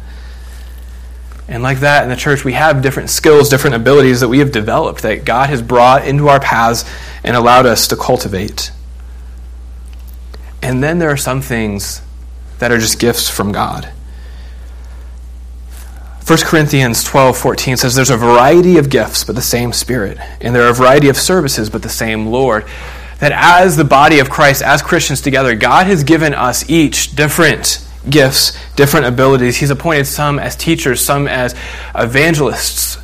And 1.47 1.61
like 1.61 1.79
that 1.81 2.03
in 2.03 2.09
the 2.09 2.15
church, 2.15 2.43
we 2.43 2.53
have 2.53 2.81
different 2.81 3.09
skills, 3.09 3.49
different 3.49 3.75
abilities 3.75 4.21
that 4.21 4.29
we 4.29 4.39
have 4.39 4.51
developed 4.51 5.03
that 5.03 5.25
God 5.25 5.49
has 5.49 5.61
brought 5.61 6.07
into 6.07 6.27
our 6.27 6.39
paths 6.39 6.85
and 7.23 7.35
allowed 7.35 7.65
us 7.65 7.87
to 7.89 7.95
cultivate. 7.95 8.71
And 10.61 10.81
then 10.81 10.97
there 10.97 11.11
are 11.11 11.17
some 11.17 11.41
things 11.41 12.01
that 12.57 12.71
are 12.71 12.79
just 12.79 12.99
gifts 12.99 13.29
from 13.29 13.51
God. 13.51 13.91
1 16.25 16.39
Corinthians 16.39 17.03
12, 17.03 17.37
14 17.37 17.77
says, 17.77 17.93
There's 17.93 18.09
a 18.09 18.17
variety 18.17 18.79
of 18.79 18.89
gifts, 18.89 19.23
but 19.23 19.35
the 19.35 19.41
same 19.43 19.71
Spirit. 19.71 20.17
And 20.41 20.55
there 20.55 20.63
are 20.63 20.71
a 20.71 20.73
variety 20.73 21.07
of 21.07 21.17
services, 21.17 21.69
but 21.69 21.83
the 21.83 21.89
same 21.89 22.27
Lord. 22.27 22.65
That 23.19 23.31
as 23.31 23.77
the 23.77 23.83
body 23.83 24.17
of 24.17 24.31
Christ, 24.31 24.63
as 24.63 24.81
Christians 24.81 25.21
together, 25.21 25.53
God 25.53 25.85
has 25.85 26.03
given 26.03 26.33
us 26.33 26.67
each 26.67 27.15
different 27.15 27.84
gifts, 28.09 28.57
different 28.75 29.05
abilities. 29.05 29.57
He's 29.57 29.69
appointed 29.69 30.05
some 30.05 30.39
as 30.39 30.55
teachers, 30.55 31.01
some 31.01 31.27
as 31.27 31.55
evangelists. 31.93 32.97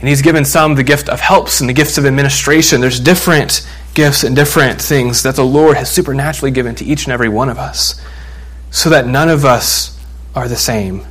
And 0.00 0.08
he's 0.08 0.22
given 0.22 0.44
some 0.44 0.74
the 0.74 0.82
gift 0.82 1.08
of 1.08 1.20
helps 1.20 1.60
and 1.60 1.68
the 1.68 1.74
gifts 1.74 1.98
of 1.98 2.06
administration. 2.06 2.80
There's 2.80 3.00
different 3.00 3.66
gifts 3.94 4.24
and 4.24 4.34
different 4.34 4.80
things 4.80 5.22
that 5.24 5.36
the 5.36 5.44
Lord 5.44 5.76
has 5.76 5.90
supernaturally 5.90 6.50
given 6.50 6.74
to 6.76 6.84
each 6.84 7.04
and 7.04 7.12
every 7.12 7.28
one 7.28 7.48
of 7.48 7.58
us 7.58 8.00
so 8.70 8.90
that 8.90 9.06
none 9.06 9.28
of 9.28 9.44
us 9.44 9.98
are 10.34 10.48
the 10.48 10.56
same. 10.56 11.06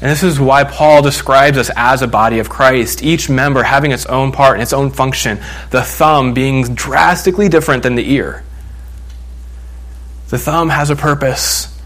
And 0.00 0.10
this 0.10 0.22
is 0.22 0.38
why 0.38 0.62
Paul 0.62 1.02
describes 1.02 1.58
us 1.58 1.70
as 1.74 2.02
a 2.02 2.06
body 2.06 2.38
of 2.38 2.48
Christ, 2.48 3.02
each 3.02 3.28
member 3.28 3.64
having 3.64 3.90
its 3.90 4.06
own 4.06 4.30
part 4.30 4.54
and 4.54 4.62
its 4.62 4.72
own 4.72 4.90
function, 4.90 5.40
the 5.70 5.82
thumb 5.82 6.34
being 6.34 6.74
drastically 6.74 7.48
different 7.48 7.82
than 7.82 7.96
the 7.96 8.12
ear. 8.12 8.44
The 10.28 10.38
thumb 10.38 10.68
has 10.68 10.90
a 10.90 10.96
purpose 10.96 11.77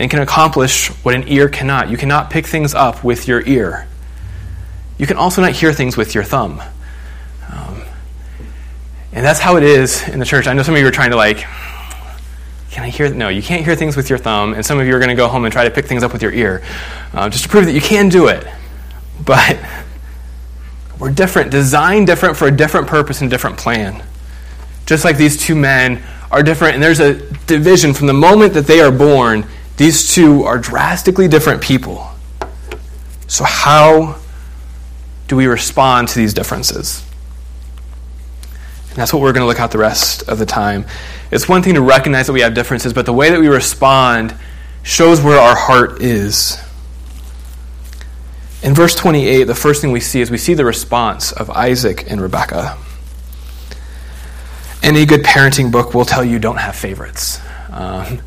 and 0.00 0.10
can 0.10 0.20
accomplish 0.20 0.88
what 1.04 1.14
an 1.14 1.28
ear 1.28 1.48
cannot. 1.48 1.90
You 1.90 1.96
cannot 1.96 2.30
pick 2.30 2.46
things 2.46 2.74
up 2.74 3.04
with 3.04 3.28
your 3.28 3.46
ear. 3.46 3.86
You 4.98 5.06
can 5.06 5.16
also 5.16 5.40
not 5.40 5.52
hear 5.52 5.72
things 5.72 5.96
with 5.96 6.14
your 6.14 6.24
thumb. 6.24 6.60
Um, 7.52 7.82
and 9.12 9.24
that's 9.24 9.38
how 9.38 9.56
it 9.56 9.62
is 9.62 10.06
in 10.08 10.18
the 10.18 10.24
church. 10.24 10.48
I 10.48 10.54
know 10.54 10.62
some 10.62 10.74
of 10.74 10.80
you 10.80 10.86
are 10.86 10.90
trying 10.90 11.10
to 11.10 11.16
like 11.16 11.46
can 12.70 12.84
I 12.84 12.88
hear? 12.88 13.12
No, 13.12 13.28
you 13.28 13.42
can't 13.42 13.64
hear 13.64 13.74
things 13.74 13.96
with 13.96 14.08
your 14.08 14.18
thumb, 14.18 14.54
and 14.54 14.64
some 14.64 14.78
of 14.78 14.86
you 14.86 14.94
are 14.94 15.00
going 15.00 15.08
to 15.08 15.16
go 15.16 15.26
home 15.26 15.44
and 15.44 15.52
try 15.52 15.64
to 15.64 15.70
pick 15.70 15.86
things 15.86 16.04
up 16.04 16.12
with 16.12 16.22
your 16.22 16.32
ear, 16.32 16.62
uh, 17.12 17.28
just 17.28 17.42
to 17.42 17.50
prove 17.50 17.66
that 17.66 17.72
you 17.72 17.80
can 17.80 18.08
do 18.08 18.28
it. 18.28 18.46
But 19.22 19.58
we're 20.98 21.12
different, 21.12 21.50
designed 21.50 22.06
different 22.06 22.38
for 22.38 22.48
a 22.48 22.50
different 22.50 22.86
purpose 22.86 23.20
and 23.20 23.28
different 23.28 23.58
plan. 23.58 24.02
Just 24.86 25.04
like 25.04 25.18
these 25.18 25.36
two 25.36 25.54
men 25.54 26.02
are 26.30 26.42
different, 26.42 26.72
and 26.72 26.82
there's 26.82 27.00
a 27.00 27.14
division 27.44 27.92
from 27.92 28.06
the 28.06 28.14
moment 28.14 28.54
that 28.54 28.66
they 28.66 28.80
are 28.80 28.90
born. 28.90 29.44
These 29.80 30.14
two 30.14 30.44
are 30.44 30.58
drastically 30.58 31.26
different 31.26 31.62
people. 31.62 32.06
So, 33.28 33.44
how 33.44 34.18
do 35.26 35.36
we 35.36 35.46
respond 35.46 36.08
to 36.08 36.18
these 36.18 36.34
differences? 36.34 37.02
And 38.90 38.98
that's 38.98 39.14
what 39.14 39.22
we're 39.22 39.32
going 39.32 39.40
to 39.40 39.46
look 39.46 39.58
at 39.58 39.70
the 39.70 39.78
rest 39.78 40.28
of 40.28 40.38
the 40.38 40.44
time. 40.44 40.84
It's 41.30 41.48
one 41.48 41.62
thing 41.62 41.72
to 41.76 41.80
recognize 41.80 42.26
that 42.26 42.34
we 42.34 42.42
have 42.42 42.52
differences, 42.52 42.92
but 42.92 43.06
the 43.06 43.14
way 43.14 43.30
that 43.30 43.40
we 43.40 43.48
respond 43.48 44.36
shows 44.82 45.22
where 45.22 45.40
our 45.40 45.56
heart 45.56 46.02
is. 46.02 46.62
In 48.62 48.74
verse 48.74 48.94
28, 48.94 49.44
the 49.44 49.54
first 49.54 49.80
thing 49.80 49.92
we 49.92 50.00
see 50.00 50.20
is 50.20 50.30
we 50.30 50.36
see 50.36 50.52
the 50.52 50.66
response 50.66 51.32
of 51.32 51.48
Isaac 51.48 52.04
and 52.10 52.20
Rebekah. 52.20 52.76
Any 54.82 55.06
good 55.06 55.22
parenting 55.22 55.72
book 55.72 55.94
will 55.94 56.04
tell 56.04 56.22
you 56.22 56.38
don't 56.38 56.58
have 56.58 56.76
favorites. 56.76 57.40
Um, 57.70 58.20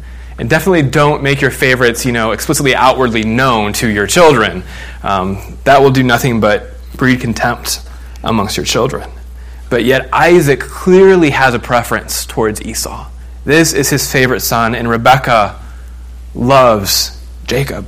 and 0.43 0.49
definitely 0.49 0.81
don't 0.81 1.23
make 1.23 1.39
your 1.39 1.51
favorites, 1.51 2.05
you 2.05 2.11
know, 2.11 2.31
explicitly 2.31 2.75
outwardly 2.75 3.23
known 3.23 3.71
to 3.71 3.87
your 3.87 4.05
children. 4.05 4.61
Um, 5.01 5.57
that 5.63 5.81
will 5.81 5.89
do 5.89 6.03
nothing 6.03 6.41
but 6.41 6.71
breed 6.97 7.21
contempt 7.21 7.79
amongst 8.25 8.57
your 8.57 8.65
children. 8.65 9.09
But 9.69 9.85
yet, 9.85 10.09
Isaac 10.11 10.59
clearly 10.59 11.29
has 11.29 11.53
a 11.53 11.59
preference 11.59 12.25
towards 12.25 12.61
Esau. 12.61 13.09
This 13.45 13.71
is 13.71 13.89
his 13.89 14.11
favorite 14.11 14.41
son, 14.41 14.75
and 14.75 14.89
Rebekah 14.89 15.61
loves 16.35 17.25
Jacob. 17.47 17.87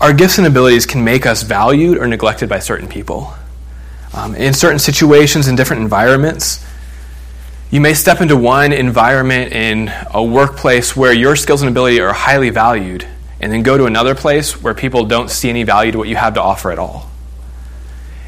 Our 0.00 0.14
gifts 0.14 0.38
and 0.38 0.46
abilities 0.46 0.86
can 0.86 1.04
make 1.04 1.26
us 1.26 1.42
valued 1.42 1.98
or 1.98 2.06
neglected 2.06 2.48
by 2.48 2.60
certain 2.60 2.88
people. 2.88 3.34
Um, 4.14 4.34
in 4.36 4.54
certain 4.54 4.78
situations, 4.78 5.48
in 5.48 5.54
different 5.54 5.82
environments, 5.82 6.64
you 7.72 7.80
may 7.80 7.94
step 7.94 8.20
into 8.20 8.36
one 8.36 8.70
environment 8.70 9.50
in 9.54 9.90
a 10.12 10.22
workplace 10.22 10.94
where 10.94 11.14
your 11.14 11.34
skills 11.34 11.62
and 11.62 11.70
ability 11.70 12.00
are 12.00 12.12
highly 12.12 12.50
valued, 12.50 13.08
and 13.40 13.50
then 13.50 13.62
go 13.62 13.78
to 13.78 13.86
another 13.86 14.14
place 14.14 14.62
where 14.62 14.74
people 14.74 15.06
don't 15.06 15.30
see 15.30 15.48
any 15.48 15.62
value 15.62 15.90
to 15.90 15.96
what 15.96 16.06
you 16.06 16.14
have 16.14 16.34
to 16.34 16.42
offer 16.42 16.70
at 16.70 16.78
all. 16.78 17.10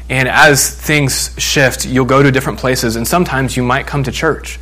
And 0.09 0.27
as 0.27 0.67
things 0.71 1.35
shift, 1.37 1.85
you'll 1.85 2.05
go 2.05 2.23
to 2.23 2.31
different 2.31 2.57
places, 2.57 2.95
and 2.95 3.07
sometimes 3.07 3.55
you 3.55 3.61
might 3.61 3.85
come 3.85 4.03
to 4.05 4.11
church 4.11 4.59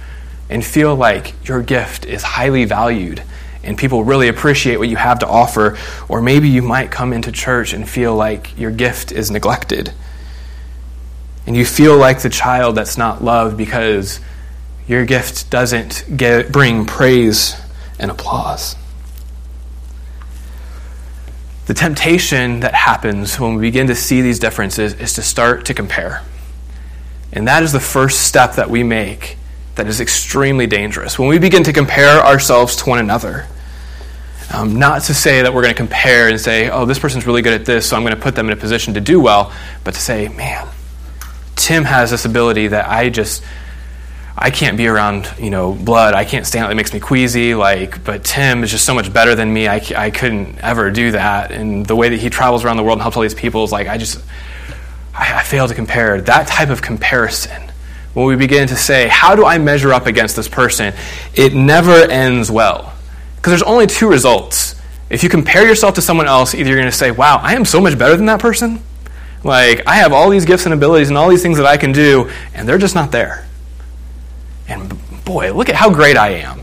and 0.50 0.63
feel 0.63 0.93
like 0.93 1.34
your 1.48 1.62
gift 1.62 2.06
is 2.06 2.22
highly 2.22 2.65
valued 2.65 3.24
and 3.63 3.78
people 3.78 4.04
really 4.04 4.28
appreciate 4.28 4.78
what 4.78 4.89
you 4.89 4.98
have 4.98 5.19
to 5.19 5.28
offer. 5.28 5.78
Or 6.10 6.22
maybe 6.22 6.50
you 6.50 6.62
might 6.62 6.91
come 6.91 7.13
into 7.13 7.32
church 7.32 7.72
and 7.72 7.88
feel 7.88 8.13
like 8.13 8.58
your 8.60 8.72
gift 8.72 9.13
is 9.13 9.32
neglected. 9.32 9.93
And 11.48 11.56
you 11.56 11.65
feel 11.65 11.98
like 11.98 12.22
the 12.22 12.30
child 12.30 12.76
that's 12.76 12.98
not 12.98 13.24
loved 13.24 13.56
because 13.56 14.19
your 14.88 15.06
gift 15.06 15.50
doesn't 15.50 16.06
get, 16.15 16.52
bring 16.52 16.86
praise 16.86 17.56
and 18.00 18.12
applause. 18.12 18.76
The 21.65 21.74
temptation 21.74 22.60
that 22.60 22.74
happens 22.74 23.39
when 23.39 23.56
we 23.56 23.62
begin 23.62 23.88
to 23.88 23.96
see 23.96 24.22
these 24.22 24.39
differences 24.39 24.93
is 24.93 25.13
to 25.13 25.22
start 25.22 25.65
to 25.65 25.74
compare. 25.74 26.22
And 27.32 27.48
that 27.48 27.63
is 27.63 27.72
the 27.72 27.80
first 27.80 28.28
step 28.28 28.56
that 28.56 28.69
we 28.69 28.84
make 28.84 29.38
that 29.76 29.88
is 29.88 30.02
extremely 30.02 30.67
dangerous. 30.67 31.17
When 31.17 31.30
we 31.30 31.39
begin 31.39 31.63
to 31.63 31.74
compare 31.74 32.19
ourselves 32.19 32.76
to 32.78 32.89
one 32.89 33.00
another, 33.00 33.48
um, 34.54 34.78
not 34.78 35.04
to 35.04 35.13
say 35.13 35.41
that 35.41 35.54
we're 35.54 35.63
going 35.63 35.74
to 35.74 35.78
compare 35.78 36.28
and 36.28 36.39
say, 36.39 36.69
oh, 36.69 36.86
this 36.86 37.00
person's 37.00 37.26
really 37.26 37.41
good 37.41 37.60
at 37.60 37.65
this, 37.65 37.89
so 37.89 37.96
I'm 37.96 38.04
going 38.04 38.15
to 38.15 38.22
put 38.22 38.36
them 38.36 38.48
in 38.48 38.54
a 38.54 38.60
position 38.60 38.93
to 38.96 39.02
do 39.02 39.19
well, 39.19 39.52
but 39.84 39.93
to 39.93 40.00
say, 40.00 40.28
man, 40.28 40.67
Tim 41.56 41.86
has 41.86 42.12
this 42.12 42.26
ability 42.26 42.67
that 42.67 42.88
I 42.88 43.10
just 43.10 43.43
I 44.36 44.50
can't 44.50 44.78
be 44.78 44.88
around, 44.88 45.32
you 45.38 45.52
know, 45.52 45.74
blood. 45.74 46.15
I 46.15 46.26
can't 46.26 46.46
stand 46.46 46.65
it. 46.65 46.72
It 46.72 46.76
makes 46.76 46.91
me 46.91 47.00
queasy. 47.00 47.54
Like, 47.54 48.04
but 48.04 48.24
Tim 48.24 48.63
is 48.63 48.72
just 48.72 48.84
so 48.84 48.93
much 48.93 49.13
better 49.13 49.36
than 49.36 49.54
me. 49.54 49.67
I, 49.67 49.82
I 49.96 50.10
couldn't 50.10 50.58
ever 50.60 50.89
do 50.89 51.12
that. 51.12 51.52
And 51.52 51.86
the 51.86 51.96
way 51.96 52.10
that 52.10 52.19
he 52.19 52.30
travels 52.30 52.65
around 52.65 52.78
the 52.78 52.84
world 52.84 52.98
and 52.98 53.02
helps 53.04 53.15
all 53.15 53.24
these 53.24 53.36
people 53.36 53.63
is 53.63 53.72
like, 53.72 53.88
I 53.88 53.98
just, 53.98 54.24
I, 55.13 55.39
I 55.39 55.43
fail 55.43 55.67
to 55.67 55.76
compare. 55.76 56.19
That 56.19 56.48
type 56.48 56.69
of 56.69 56.82
comparison, 56.82 57.62
when 58.15 58.26
we 58.26 58.36
begin 58.36 58.67
to 58.69 58.76
say, 58.76 59.08
how 59.08 59.36
do 59.36 59.46
I 59.46 59.60
measure 59.60 59.93
up 59.93 60.08
against 60.08 60.36
this 60.36 60.48
person? 60.48 60.96
It 61.36 61.54
never 61.54 61.91
ends 61.91 62.50
well. 62.50 62.91
Because 63.36 63.52
there's 63.52 63.63
only 63.63 63.86
two 63.86 64.10
results. 64.10 64.82
If 65.12 65.22
you 65.22 65.30
compare 65.30 65.67
yourself 65.67 65.93
to 65.96 66.02
someone 66.02 66.26
else, 66.26 66.56
either 66.56 66.69
you're 66.69 66.80
going 66.80 66.89
to 66.89 66.98
say, 66.98 67.12
wow, 67.12 67.38
I 67.38 67.54
am 67.54 67.65
so 67.65 67.80
much 67.80 68.00
better 68.00 68.15
than 68.15 68.26
that 68.26 68.39
person. 68.39 68.82
Like, 69.43 69.86
I 69.86 69.96
have 69.96 70.12
all 70.12 70.32
these 70.32 70.46
gifts 70.46 70.65
and 70.65 70.74
abilities 70.74 71.10
and 71.10 71.17
all 71.19 71.30
these 71.30 71.43
things 71.43 71.58
that 71.58 71.67
I 71.67 71.78
can 71.78 71.91
do, 71.91 72.32
and 72.56 72.67
they're 72.67 72.80
just 72.80 72.96
not 72.96 73.12
there 73.12 73.46
and 74.67 74.93
boy, 75.26 75.54
look 75.54 75.69
at 75.69 75.76
how 75.76 75.89
great 75.89 76.17
I 76.17 76.30
am. 76.30 76.62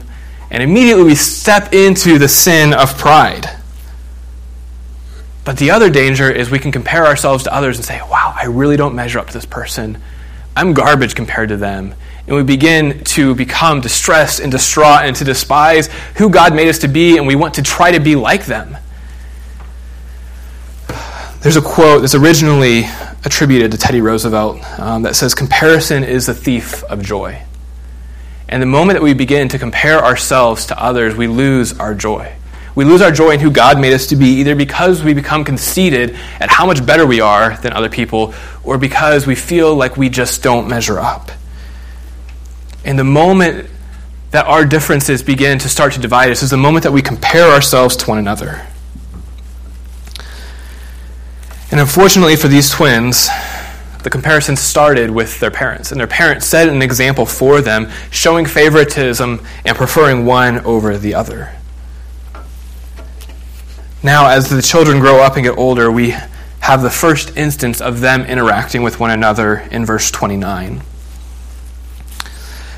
And 0.51 0.63
immediately 0.63 1.05
we 1.05 1.15
step 1.15 1.73
into 1.73 2.19
the 2.19 2.29
sin 2.29 2.73
of 2.73 2.99
pride. 2.99 3.47
But 5.45 5.57
the 5.59 5.71
other 5.71 5.91
danger 5.91 6.31
is 6.31 6.51
we 6.51 6.59
can 6.59 6.73
compare 6.73 7.07
ourselves 7.07 7.45
to 7.45 7.55
others 7.55 7.77
and 7.77 7.85
say, 7.85 8.01
wow, 8.03 8.35
I 8.37 8.47
really 8.47 8.77
don't 8.77 8.95
measure 8.95 9.19
up 9.19 9.29
to 9.29 9.33
this 9.33 9.47
person. 9.47 9.99
I'm 10.57 10.75
garbage 10.75 11.15
compared 11.15 11.49
to 11.51 11.57
them. 11.57 11.95
And 12.27 12.37
we 12.37 12.43
begin 12.43 13.03
to 13.05 13.35
become 13.35 13.81
distressed 13.81 14.41
and 14.41 14.53
distraught 14.53 15.03
and 15.05 15.17
to 15.17 15.25
despise 15.25 15.89
who 16.17 16.29
God 16.31 16.55
made 16.55 16.69
us 16.69 16.81
to 16.81 16.89
be, 16.89 17.17
and 17.17 17.27
we 17.27 17.35
want 17.35 17.55
to 17.55 17.63
try 17.63 17.93
to 17.93 18.01
be 18.01 18.15
like 18.15 18.47
them. 18.47 18.77
There's 21.41 21.57
a 21.57 21.63
quote 21.63 22.03
that's 22.03 22.15
originally 22.15 22.85
attributed 23.25 23.73
to 23.73 23.79
Teddy 23.79 24.03
Roosevelt 24.03 24.63
um, 24.79 25.03
that 25.03 25.17
says, 25.17 25.35
Comparison 25.35 26.05
is 26.05 26.27
the 26.27 26.35
thief 26.35 26.85
of 26.85 27.03
joy. 27.03 27.43
And 28.51 28.61
the 28.61 28.67
moment 28.67 28.99
that 28.99 29.03
we 29.03 29.15
begin 29.15 29.49
to 29.51 29.61
compare 29.61 30.05
ourselves 30.05 30.67
to 30.67 30.83
others, 30.83 31.15
we 31.15 31.29
lose 31.29 31.79
our 31.79 31.95
joy. 31.95 32.35
We 32.75 32.85
lose 32.85 33.01
our 33.01 33.13
joy 33.13 33.31
in 33.31 33.41
who 33.41 33.53
God 33.53 33.81
made 33.81 33.93
us 33.93 34.09
to 34.09 34.17
be, 34.17 34.41
either 34.41 34.57
because 34.57 35.05
we 35.05 35.15
become 35.15 35.45
conceited 35.45 36.17
at 36.41 36.51
how 36.51 36.67
much 36.67 36.85
better 36.85 37.07
we 37.07 37.21
are 37.21 37.57
than 37.59 37.73
other 37.73 37.89
people, 37.89 38.35
or 38.65 38.77
because 38.77 39.25
we 39.25 39.37
feel 39.37 39.77
like 39.77 39.97
we 39.97 40.09
just 40.09 40.43
don't 40.43 40.69
measure 40.69 40.99
up. 40.99 41.31
And 42.85 42.99
the 42.99 43.05
moment 43.05 43.71
that 44.33 44.47
our 44.47 44.65
differences 44.65 45.23
begin 45.23 45.61
to 45.61 45.69
start 45.69 45.93
to 45.93 46.01
divide 46.01 46.31
us 46.31 46.43
is 46.43 46.51
the 46.51 46.57
moment 46.57 46.83
that 46.83 46.93
we 46.93 47.03
compare 47.03 47.49
ourselves 47.53 47.97
to 47.99 48.07
one 48.07 48.19
another. 48.19 48.67
And 51.71 51.79
unfortunately 51.79 52.35
for 52.35 52.49
these 52.49 52.69
twins, 52.69 53.29
the 54.03 54.11
comparison 54.11 54.57
started 54.57 55.11
with 55.11 55.41
their 55.41 55.51
parents, 55.51 55.93
and 55.93 56.01
their 56.01 56.07
parents 56.07 56.47
set 56.47 56.69
an 56.69 56.83
example 56.83 57.27
for 57.27 57.61
them, 57.61 57.91
showing 58.11 58.47
favoritism 58.47 59.45
and 59.65 59.77
preferring 59.77 60.25
one 60.25 60.61
over 60.61 60.97
the 60.97 61.15
other. 61.15 61.55
Now, 64.03 64.29
as 64.29 64.49
the 64.49 64.63
children 64.63 64.99
grow 64.99 65.21
up 65.21 65.37
and 65.37 65.45
get 65.45 65.59
older, 65.59 65.91
we 65.91 66.15
have 66.61 66.83
the 66.83 66.91
first 66.91 67.37
instance 67.37 67.81
of 67.81 68.01
them 68.01 68.23
interacting 68.23 68.83
with 68.83 69.01
one 69.01 69.11
another 69.11 69.57
in 69.71 69.85
verse 69.85 70.11
29. 70.11 70.83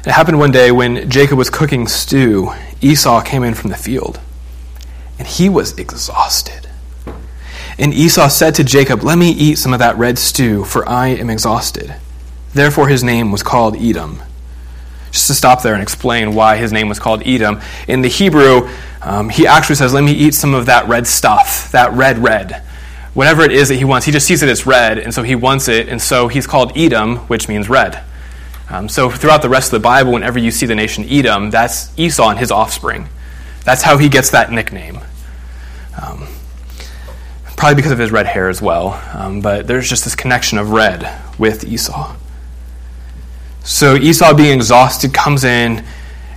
It 0.04 0.10
happened 0.10 0.38
one 0.40 0.50
day 0.50 0.72
when 0.72 1.08
Jacob 1.08 1.38
was 1.38 1.48
cooking 1.48 1.86
stew, 1.86 2.52
Esau 2.80 3.22
came 3.22 3.44
in 3.44 3.54
from 3.54 3.70
the 3.70 3.76
field, 3.76 4.18
and 5.18 5.28
he 5.28 5.48
was 5.48 5.78
exhausted. 5.78 6.61
And 7.78 7.94
Esau 7.94 8.28
said 8.28 8.54
to 8.56 8.64
Jacob, 8.64 9.02
Let 9.02 9.18
me 9.18 9.30
eat 9.30 9.58
some 9.58 9.72
of 9.72 9.78
that 9.78 9.96
red 9.96 10.18
stew, 10.18 10.64
for 10.64 10.88
I 10.88 11.08
am 11.08 11.30
exhausted. 11.30 11.94
Therefore 12.54 12.88
his 12.88 13.02
name 13.02 13.32
was 13.32 13.42
called 13.42 13.76
Edom. 13.76 14.22
Just 15.10 15.26
to 15.26 15.34
stop 15.34 15.62
there 15.62 15.74
and 15.74 15.82
explain 15.82 16.34
why 16.34 16.56
his 16.56 16.72
name 16.72 16.88
was 16.88 16.98
called 16.98 17.22
Edom. 17.26 17.60
In 17.88 18.02
the 18.02 18.08
Hebrew, 18.08 18.68
um, 19.02 19.28
he 19.28 19.46
actually 19.46 19.76
says, 19.76 19.92
Let 19.92 20.04
me 20.04 20.12
eat 20.12 20.34
some 20.34 20.54
of 20.54 20.66
that 20.66 20.88
red 20.88 21.06
stuff, 21.06 21.70
that 21.72 21.92
red, 21.92 22.18
red. 22.18 22.62
Whatever 23.14 23.42
it 23.42 23.52
is 23.52 23.68
that 23.68 23.76
he 23.76 23.84
wants, 23.84 24.06
he 24.06 24.12
just 24.12 24.26
sees 24.26 24.42
it 24.42 24.48
as 24.48 24.66
red, 24.66 24.98
and 24.98 25.12
so 25.12 25.22
he 25.22 25.34
wants 25.34 25.68
it, 25.68 25.88
and 25.88 26.00
so 26.00 26.28
he's 26.28 26.46
called 26.46 26.76
Edom, 26.76 27.18
which 27.28 27.46
means 27.46 27.68
red. 27.68 28.02
Um, 28.70 28.88
so 28.88 29.10
throughout 29.10 29.42
the 29.42 29.50
rest 29.50 29.70
of 29.70 29.82
the 29.82 29.84
Bible, 29.84 30.12
whenever 30.12 30.38
you 30.38 30.50
see 30.50 30.64
the 30.64 30.74
nation 30.74 31.04
Edom, 31.06 31.50
that's 31.50 31.96
Esau 31.98 32.30
and 32.30 32.38
his 32.38 32.50
offspring. 32.50 33.08
That's 33.64 33.82
how 33.82 33.98
he 33.98 34.08
gets 34.08 34.30
that 34.30 34.50
nickname. 34.50 34.98
Um, 36.02 36.26
probably 37.62 37.76
because 37.76 37.92
of 37.92 37.98
his 38.00 38.10
red 38.10 38.26
hair 38.26 38.48
as 38.48 38.60
well. 38.60 39.00
Um, 39.14 39.40
but 39.40 39.68
there's 39.68 39.88
just 39.88 40.02
this 40.02 40.16
connection 40.16 40.58
of 40.58 40.70
red 40.70 41.08
with 41.38 41.62
Esau. 41.62 42.16
So 43.62 43.94
Esau, 43.94 44.34
being 44.34 44.56
exhausted, 44.56 45.14
comes 45.14 45.44
in 45.44 45.84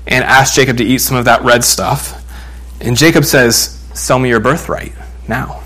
and 0.05 0.23
asks 0.23 0.55
Jacob 0.55 0.77
to 0.77 0.83
eat 0.83 0.99
some 0.99 1.17
of 1.17 1.25
that 1.25 1.41
red 1.41 1.63
stuff. 1.63 2.23
And 2.79 2.95
Jacob 2.95 3.25
says, 3.25 3.83
Sell 3.95 4.19
me 4.19 4.29
your 4.29 4.39
birthright 4.39 4.93
now. 5.27 5.63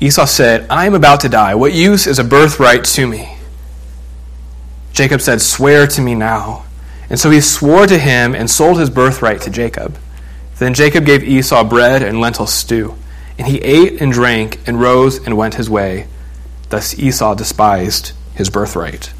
Esau 0.00 0.26
said, 0.26 0.66
I 0.68 0.84
am 0.84 0.92
about 0.92 1.20
to 1.20 1.30
die. 1.30 1.54
What 1.54 1.72
use 1.72 2.06
is 2.06 2.18
a 2.18 2.24
birthright 2.24 2.84
to 2.84 3.06
me? 3.06 3.38
Jacob 4.92 5.22
said, 5.22 5.40
Swear 5.40 5.86
to 5.86 6.02
me 6.02 6.14
now. 6.14 6.66
And 7.08 7.18
so 7.18 7.30
he 7.30 7.40
swore 7.40 7.86
to 7.86 7.96
him 7.96 8.34
and 8.34 8.50
sold 8.50 8.78
his 8.78 8.90
birthright 8.90 9.40
to 9.40 9.50
Jacob. 9.50 9.96
Then 10.58 10.74
Jacob 10.74 11.06
gave 11.06 11.24
Esau 11.24 11.64
bread 11.64 12.02
and 12.02 12.20
lentil 12.20 12.46
stew. 12.46 12.96
And 13.40 13.48
he 13.48 13.56
ate 13.62 14.02
and 14.02 14.12
drank 14.12 14.60
and 14.66 14.78
rose 14.78 15.16
and 15.16 15.34
went 15.34 15.54
his 15.54 15.70
way. 15.70 16.06
Thus 16.68 16.98
Esau 16.98 17.34
despised 17.34 18.12
his 18.34 18.50
birthright. 18.50 19.14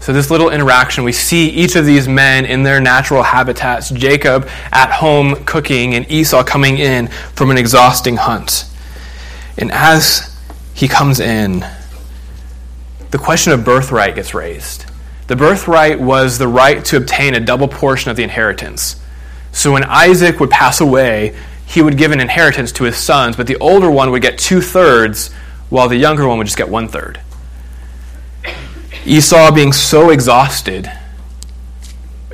So, 0.00 0.12
this 0.12 0.30
little 0.30 0.50
interaction, 0.50 1.04
we 1.04 1.12
see 1.12 1.48
each 1.48 1.74
of 1.74 1.86
these 1.86 2.06
men 2.06 2.44
in 2.44 2.64
their 2.64 2.82
natural 2.82 3.22
habitats 3.22 3.88
Jacob 3.88 4.46
at 4.72 4.90
home 4.90 5.42
cooking, 5.46 5.94
and 5.94 6.10
Esau 6.10 6.44
coming 6.44 6.76
in 6.76 7.06
from 7.08 7.50
an 7.50 7.56
exhausting 7.56 8.18
hunt. 8.18 8.66
And 9.56 9.72
as 9.72 10.36
he 10.74 10.86
comes 10.86 11.20
in, 11.20 11.64
the 13.10 13.18
question 13.18 13.54
of 13.54 13.64
birthright 13.64 14.16
gets 14.16 14.34
raised. 14.34 14.84
The 15.28 15.36
birthright 15.36 15.98
was 15.98 16.36
the 16.36 16.48
right 16.48 16.84
to 16.84 16.98
obtain 16.98 17.34
a 17.34 17.40
double 17.40 17.68
portion 17.68 18.10
of 18.10 18.18
the 18.18 18.22
inheritance. 18.22 18.96
So, 19.50 19.72
when 19.72 19.84
Isaac 19.84 20.40
would 20.40 20.50
pass 20.50 20.82
away, 20.82 21.34
he 21.68 21.82
would 21.82 21.98
give 21.98 22.12
an 22.12 22.20
inheritance 22.20 22.72
to 22.72 22.84
his 22.84 22.96
sons, 22.96 23.36
but 23.36 23.46
the 23.46 23.56
older 23.56 23.90
one 23.90 24.10
would 24.10 24.22
get 24.22 24.38
two 24.38 24.62
thirds, 24.62 25.30
while 25.68 25.86
the 25.86 25.96
younger 25.96 26.26
one 26.26 26.38
would 26.38 26.46
just 26.46 26.56
get 26.56 26.68
one 26.68 26.88
third. 26.88 27.20
Esau, 29.04 29.52
being 29.52 29.72
so 29.72 30.08
exhausted 30.08 30.90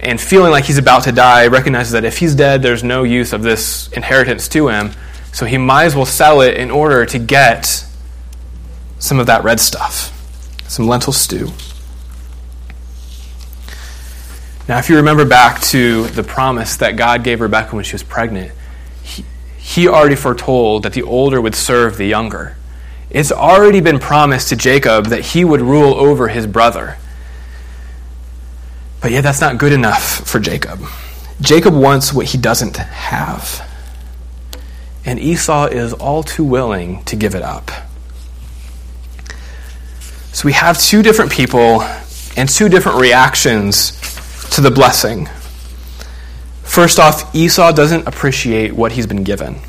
and 0.00 0.20
feeling 0.20 0.52
like 0.52 0.64
he's 0.64 0.78
about 0.78 1.02
to 1.04 1.12
die, 1.12 1.48
recognizes 1.48 1.92
that 1.92 2.04
if 2.04 2.18
he's 2.18 2.36
dead, 2.36 2.62
there's 2.62 2.84
no 2.84 3.02
use 3.02 3.32
of 3.32 3.42
this 3.42 3.88
inheritance 3.88 4.46
to 4.48 4.68
him. 4.68 4.92
So 5.32 5.46
he 5.46 5.58
might 5.58 5.86
as 5.86 5.96
well 5.96 6.06
sell 6.06 6.40
it 6.40 6.56
in 6.56 6.70
order 6.70 7.04
to 7.04 7.18
get 7.18 7.84
some 9.00 9.18
of 9.18 9.26
that 9.26 9.42
red 9.42 9.58
stuff, 9.58 10.12
some 10.68 10.86
lentil 10.86 11.12
stew. 11.12 11.48
Now, 14.68 14.78
if 14.78 14.88
you 14.88 14.96
remember 14.96 15.24
back 15.24 15.60
to 15.62 16.06
the 16.08 16.22
promise 16.22 16.76
that 16.76 16.96
God 16.96 17.24
gave 17.24 17.40
Rebekah 17.40 17.74
when 17.74 17.84
she 17.84 17.94
was 17.94 18.04
pregnant, 18.04 18.52
he, 19.64 19.88
already 19.88 20.14
foretold 20.14 20.82
that 20.82 20.92
the 20.92 21.02
older 21.02 21.40
would 21.40 21.54
serve 21.54 21.96
the 21.96 22.04
younger. 22.04 22.54
It's 23.08 23.32
already 23.32 23.80
been 23.80 23.98
promised 23.98 24.50
to 24.50 24.56
Jacob 24.56 25.06
that 25.06 25.24
he 25.24 25.42
would 25.42 25.62
rule 25.62 25.94
over 25.94 26.28
his 26.28 26.46
brother. 26.46 26.98
But 29.00 29.10
yet, 29.10 29.22
that's 29.22 29.40
not 29.40 29.56
good 29.56 29.72
enough 29.72 30.28
for 30.28 30.38
Jacob. 30.38 30.80
Jacob 31.40 31.74
wants 31.74 32.12
what 32.12 32.26
he 32.26 32.38
doesn't 32.38 32.76
have. 32.76 33.66
And 35.06 35.18
Esau 35.18 35.66
is 35.66 35.94
all 35.94 36.22
too 36.22 36.44
willing 36.44 37.02
to 37.04 37.16
give 37.16 37.34
it 37.34 37.42
up. 37.42 37.70
So 40.32 40.44
we 40.44 40.52
have 40.52 40.78
two 40.78 41.02
different 41.02 41.32
people 41.32 41.82
and 42.36 42.48
two 42.48 42.68
different 42.68 43.00
reactions 43.00 43.92
to 44.50 44.60
the 44.60 44.70
blessing. 44.70 45.28
First 46.64 46.98
off, 46.98 47.34
Esau 47.34 47.72
doesn't 47.72 48.08
appreciate 48.08 48.72
what 48.72 48.92
he's 48.92 49.06
been 49.06 49.22
given. 49.22 49.60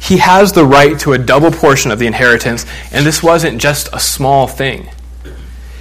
He 0.00 0.18
has 0.18 0.52
the 0.52 0.64
right 0.64 0.98
to 1.00 1.12
a 1.12 1.18
double 1.18 1.50
portion 1.50 1.90
of 1.90 1.98
the 1.98 2.06
inheritance, 2.06 2.64
and 2.92 3.04
this 3.04 3.22
wasn't 3.22 3.60
just 3.60 3.88
a 3.92 4.00
small 4.00 4.46
thing. 4.46 4.88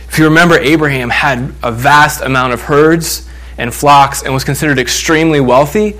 If 0.07 0.17
you 0.17 0.25
remember, 0.25 0.57
Abraham 0.57 1.09
had 1.09 1.53
a 1.61 1.71
vast 1.71 2.21
amount 2.21 2.53
of 2.53 2.61
herds 2.61 3.29
and 3.57 3.73
flocks 3.73 4.23
and 4.23 4.33
was 4.33 4.43
considered 4.43 4.79
extremely 4.79 5.39
wealthy, 5.39 5.95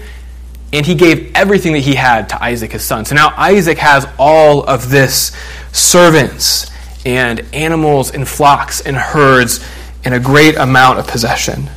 and 0.73 0.85
he 0.85 0.95
gave 0.95 1.31
everything 1.35 1.73
that 1.73 1.79
he 1.79 1.95
had 1.95 2.29
to 2.29 2.43
Isaac, 2.43 2.71
his 2.71 2.83
son. 2.83 3.05
So 3.05 3.15
now 3.15 3.33
Isaac 3.37 3.77
has 3.77 4.07
all 4.17 4.63
of 4.63 4.89
this 4.89 5.31
servants 5.71 6.71
and 7.05 7.45
animals 7.53 8.11
and 8.11 8.27
flocks 8.27 8.81
and 8.81 8.97
herds 8.97 9.65
and 10.03 10.13
a 10.13 10.19
great 10.19 10.55
amount 10.57 10.99
of 10.99 11.07
possession. 11.07 11.69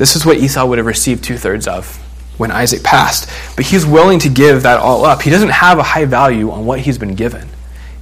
This 0.00 0.16
is 0.16 0.24
what 0.24 0.38
Esau 0.38 0.64
would 0.64 0.78
have 0.78 0.86
received 0.86 1.22
two 1.22 1.36
thirds 1.36 1.68
of 1.68 1.94
when 2.38 2.50
Isaac 2.50 2.82
passed. 2.82 3.28
But 3.54 3.66
he's 3.66 3.84
willing 3.84 4.18
to 4.20 4.30
give 4.30 4.62
that 4.62 4.80
all 4.80 5.04
up. 5.04 5.20
He 5.20 5.28
doesn't 5.28 5.50
have 5.50 5.78
a 5.78 5.82
high 5.82 6.06
value 6.06 6.50
on 6.50 6.64
what 6.64 6.80
he's 6.80 6.96
been 6.96 7.14
given. 7.14 7.46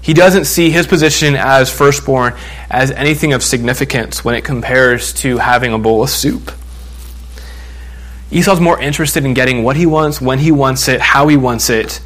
He 0.01 0.15
doesn't 0.15 0.45
see 0.45 0.71
his 0.71 0.87
position 0.87 1.35
as 1.35 1.73
firstborn 1.73 2.35
as 2.71 2.93
anything 2.93 3.33
of 3.33 3.43
significance 3.43 4.25
when 4.25 4.37
it 4.37 4.45
compares 4.45 5.13
to 5.15 5.39
having 5.39 5.73
a 5.73 5.79
bowl 5.79 6.05
of 6.05 6.09
soup. 6.09 6.53
Esau's 8.31 8.61
more 8.61 8.81
interested 8.81 9.25
in 9.25 9.35
getting 9.35 9.65
what 9.65 9.75
he 9.75 9.85
wants, 9.85 10.21
when 10.21 10.39
he 10.39 10.53
wants 10.53 10.87
it, 10.87 11.01
how 11.01 11.27
he 11.27 11.37
wants 11.37 11.69
it, 11.69 12.01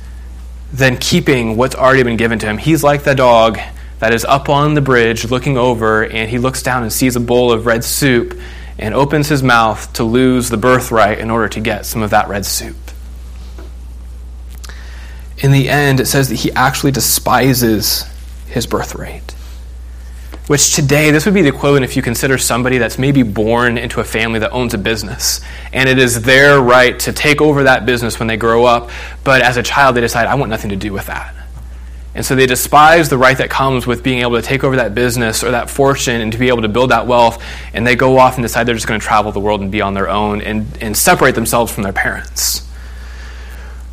than 0.72 0.96
keeping 0.96 1.58
what's 1.58 1.74
already 1.74 2.02
been 2.02 2.16
given 2.16 2.38
to 2.38 2.46
him. 2.46 2.56
He's 2.56 2.82
like 2.82 3.04
the 3.04 3.14
dog 3.14 3.58
that 3.98 4.14
is 4.14 4.24
up 4.24 4.48
on 4.48 4.72
the 4.72 4.80
bridge 4.80 5.30
looking 5.30 5.58
over, 5.58 6.02
and 6.02 6.30
he 6.30 6.38
looks 6.38 6.62
down 6.62 6.82
and 6.82 6.90
sees 6.90 7.14
a 7.14 7.20
bowl 7.20 7.52
of 7.52 7.66
red 7.66 7.84
soup 7.84 8.40
and 8.78 8.94
opens 8.94 9.28
his 9.28 9.42
mouth 9.42 9.92
to 9.94 10.04
lose 10.04 10.48
the 10.48 10.56
birthright 10.56 11.18
in 11.18 11.30
order 11.30 11.48
to 11.48 11.60
get 11.60 11.86
some 11.86 12.02
of 12.02 12.10
that 12.10 12.28
red 12.28 12.46
soup. 12.46 12.76
In 15.38 15.50
the 15.50 15.68
end, 15.68 16.00
it 16.00 16.06
says 16.06 16.28
that 16.28 16.36
he 16.36 16.52
actually 16.52 16.92
despises 16.92 18.04
his 18.46 18.66
birthright. 18.66 19.34
Which 20.46 20.74
today, 20.74 21.10
this 21.10 21.24
would 21.24 21.34
be 21.34 21.42
the 21.42 21.48
equivalent 21.48 21.84
if 21.84 21.96
you 21.96 22.02
consider 22.02 22.36
somebody 22.36 22.78
that's 22.78 22.98
maybe 22.98 23.22
born 23.22 23.78
into 23.78 24.00
a 24.00 24.04
family 24.04 24.40
that 24.40 24.50
owns 24.50 24.74
a 24.74 24.78
business. 24.78 25.40
And 25.72 25.88
it 25.88 25.98
is 25.98 26.22
their 26.22 26.60
right 26.60 26.98
to 27.00 27.12
take 27.12 27.40
over 27.40 27.64
that 27.64 27.86
business 27.86 28.18
when 28.18 28.26
they 28.26 28.36
grow 28.36 28.64
up. 28.64 28.90
But 29.24 29.42
as 29.42 29.56
a 29.56 29.62
child, 29.62 29.96
they 29.96 30.00
decide, 30.00 30.26
I 30.26 30.34
want 30.34 30.50
nothing 30.50 30.70
to 30.70 30.76
do 30.76 30.92
with 30.92 31.06
that. 31.06 31.34
And 32.14 32.26
so 32.26 32.34
they 32.34 32.46
despise 32.46 33.08
the 33.08 33.16
right 33.16 33.36
that 33.38 33.48
comes 33.48 33.86
with 33.86 34.02
being 34.02 34.20
able 34.20 34.36
to 34.36 34.42
take 34.42 34.64
over 34.64 34.76
that 34.76 34.94
business 34.94 35.42
or 35.42 35.52
that 35.52 35.70
fortune 35.70 36.20
and 36.20 36.30
to 36.32 36.38
be 36.38 36.48
able 36.48 36.62
to 36.62 36.68
build 36.68 36.90
that 36.90 37.06
wealth. 37.06 37.42
And 37.72 37.86
they 37.86 37.96
go 37.96 38.18
off 38.18 38.34
and 38.34 38.42
decide 38.42 38.64
they're 38.64 38.74
just 38.74 38.86
going 38.86 39.00
to 39.00 39.06
travel 39.06 39.32
the 39.32 39.40
world 39.40 39.62
and 39.62 39.72
be 39.72 39.80
on 39.80 39.94
their 39.94 40.10
own 40.10 40.42
and, 40.42 40.66
and 40.82 40.96
separate 40.96 41.34
themselves 41.34 41.72
from 41.72 41.84
their 41.84 41.92
parents. 41.92 42.68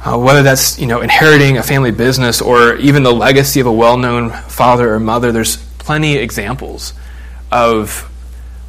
Uh, 0.02 0.18
whether 0.18 0.44
that's 0.44 0.80
you 0.80 0.88
know 0.88 1.02
inheriting 1.02 1.58
a 1.58 1.64
family 1.64 1.92
business 1.92 2.42
or 2.42 2.76
even 2.76 3.04
the 3.04 3.12
legacy 3.12 3.60
of 3.60 3.68
a 3.68 3.72
well-known 3.72 4.30
father 4.30 4.94
or 4.94 5.00
mother, 5.00 5.32
there's 5.32 5.58
plenty 5.78 6.16
of 6.16 6.24
examples 6.24 6.94
of 7.52 8.10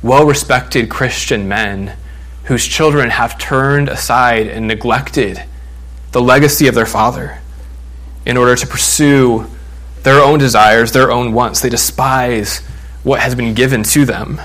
well-respected 0.03 0.89
Christian 0.89 1.47
men 1.47 1.97
whose 2.45 2.67
children 2.67 3.11
have 3.11 3.39
turned 3.39 3.89
aside 3.89 4.49
and 4.49 4.67
neglected 4.67 5.45
the 6.11 6.21
legacy 6.21 6.67
of 6.67 6.75
their 6.75 6.87
father 6.87 7.40
in 8.27 8.37
order 8.37 8.57
to 8.57 8.67
pursue 8.67 9.47
their 10.03 10.21
own 10.21 10.39
desires, 10.39 10.93
their 10.93 11.11
own 11.11 11.33
wants. 11.33 11.61
They 11.61 11.69
despise 11.69 12.59
what 13.03 13.21
has 13.21 13.35
been 13.35 13.55
given 13.55 13.83
to 13.83 14.05
them. 14.05 14.41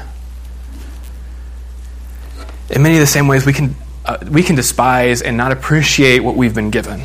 In 2.70 2.82
many 2.82 2.96
of 2.96 3.02
the 3.02 3.08
same 3.08 3.28
ways, 3.28 3.46
we 3.46 3.54
can, 3.54 3.76
uh, 4.06 4.18
we 4.30 4.44
can 4.44 4.56
despise 4.56 5.22
and 5.22 5.38
not 5.38 5.52
appreciate 5.52 6.20
what 6.20 6.36
we've 6.36 6.56
been 6.56 6.72
given. 6.72 7.04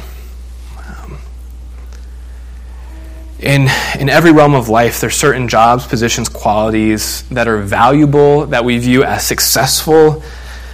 In, 3.41 3.69
in 3.99 4.11
every 4.11 4.33
realm 4.33 4.55
of 4.55 4.69
life, 4.69 5.01
there's 5.01 5.17
certain 5.17 5.49
jobs, 5.49 5.87
positions, 5.87 6.29
qualities 6.29 7.23
that 7.31 7.49
are 7.49 7.63
valuable, 7.63 8.45
that 8.47 8.67
we 8.67 8.77
view 8.77 9.03
as 9.03 9.27
successful. 9.27 10.23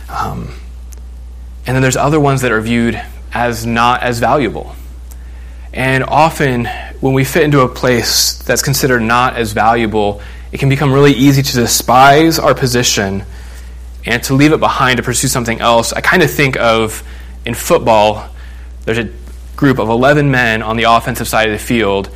Um, 0.09 0.53
and 1.65 1.77
then 1.77 1.83
there's 1.83 1.97
other 1.97 2.19
ones 2.19 2.41
that 2.41 2.51
are 2.51 2.61
viewed 2.61 3.01
as 3.33 3.65
not 3.65 4.03
as 4.03 4.19
valuable. 4.19 4.75
And 5.77 6.05
often, 6.05 6.65
when 7.01 7.13
we 7.13 7.23
fit 7.23 7.43
into 7.43 7.61
a 7.61 7.69
place 7.69 8.39
that's 8.39 8.63
considered 8.63 9.01
not 9.01 9.37
as 9.37 9.53
valuable, 9.53 10.23
it 10.51 10.59
can 10.59 10.71
become 10.71 10.91
really 10.91 11.13
easy 11.13 11.43
to 11.43 11.53
despise 11.53 12.39
our 12.39 12.55
position 12.55 13.25
and 14.07 14.23
to 14.23 14.33
leave 14.33 14.55
it 14.55 14.59
behind 14.59 14.97
to 14.97 15.03
pursue 15.03 15.29
something 15.29 15.61
else. 15.61 15.93
I 15.93 16.01
kind 16.01 16.23
of 16.23 16.31
think 16.31 16.57
of 16.57 17.07
in 17.45 17.53
football, 17.53 18.27
there's 18.87 18.97
a 18.97 19.11
group 19.55 19.79
of 19.79 19.91
11 19.91 20.31
men 20.31 20.63
on 20.63 20.79
the 20.79 20.85
offensive 20.85 21.29
side 21.29 21.51
of 21.51 21.53
the 21.53 21.63
field. 21.63 22.09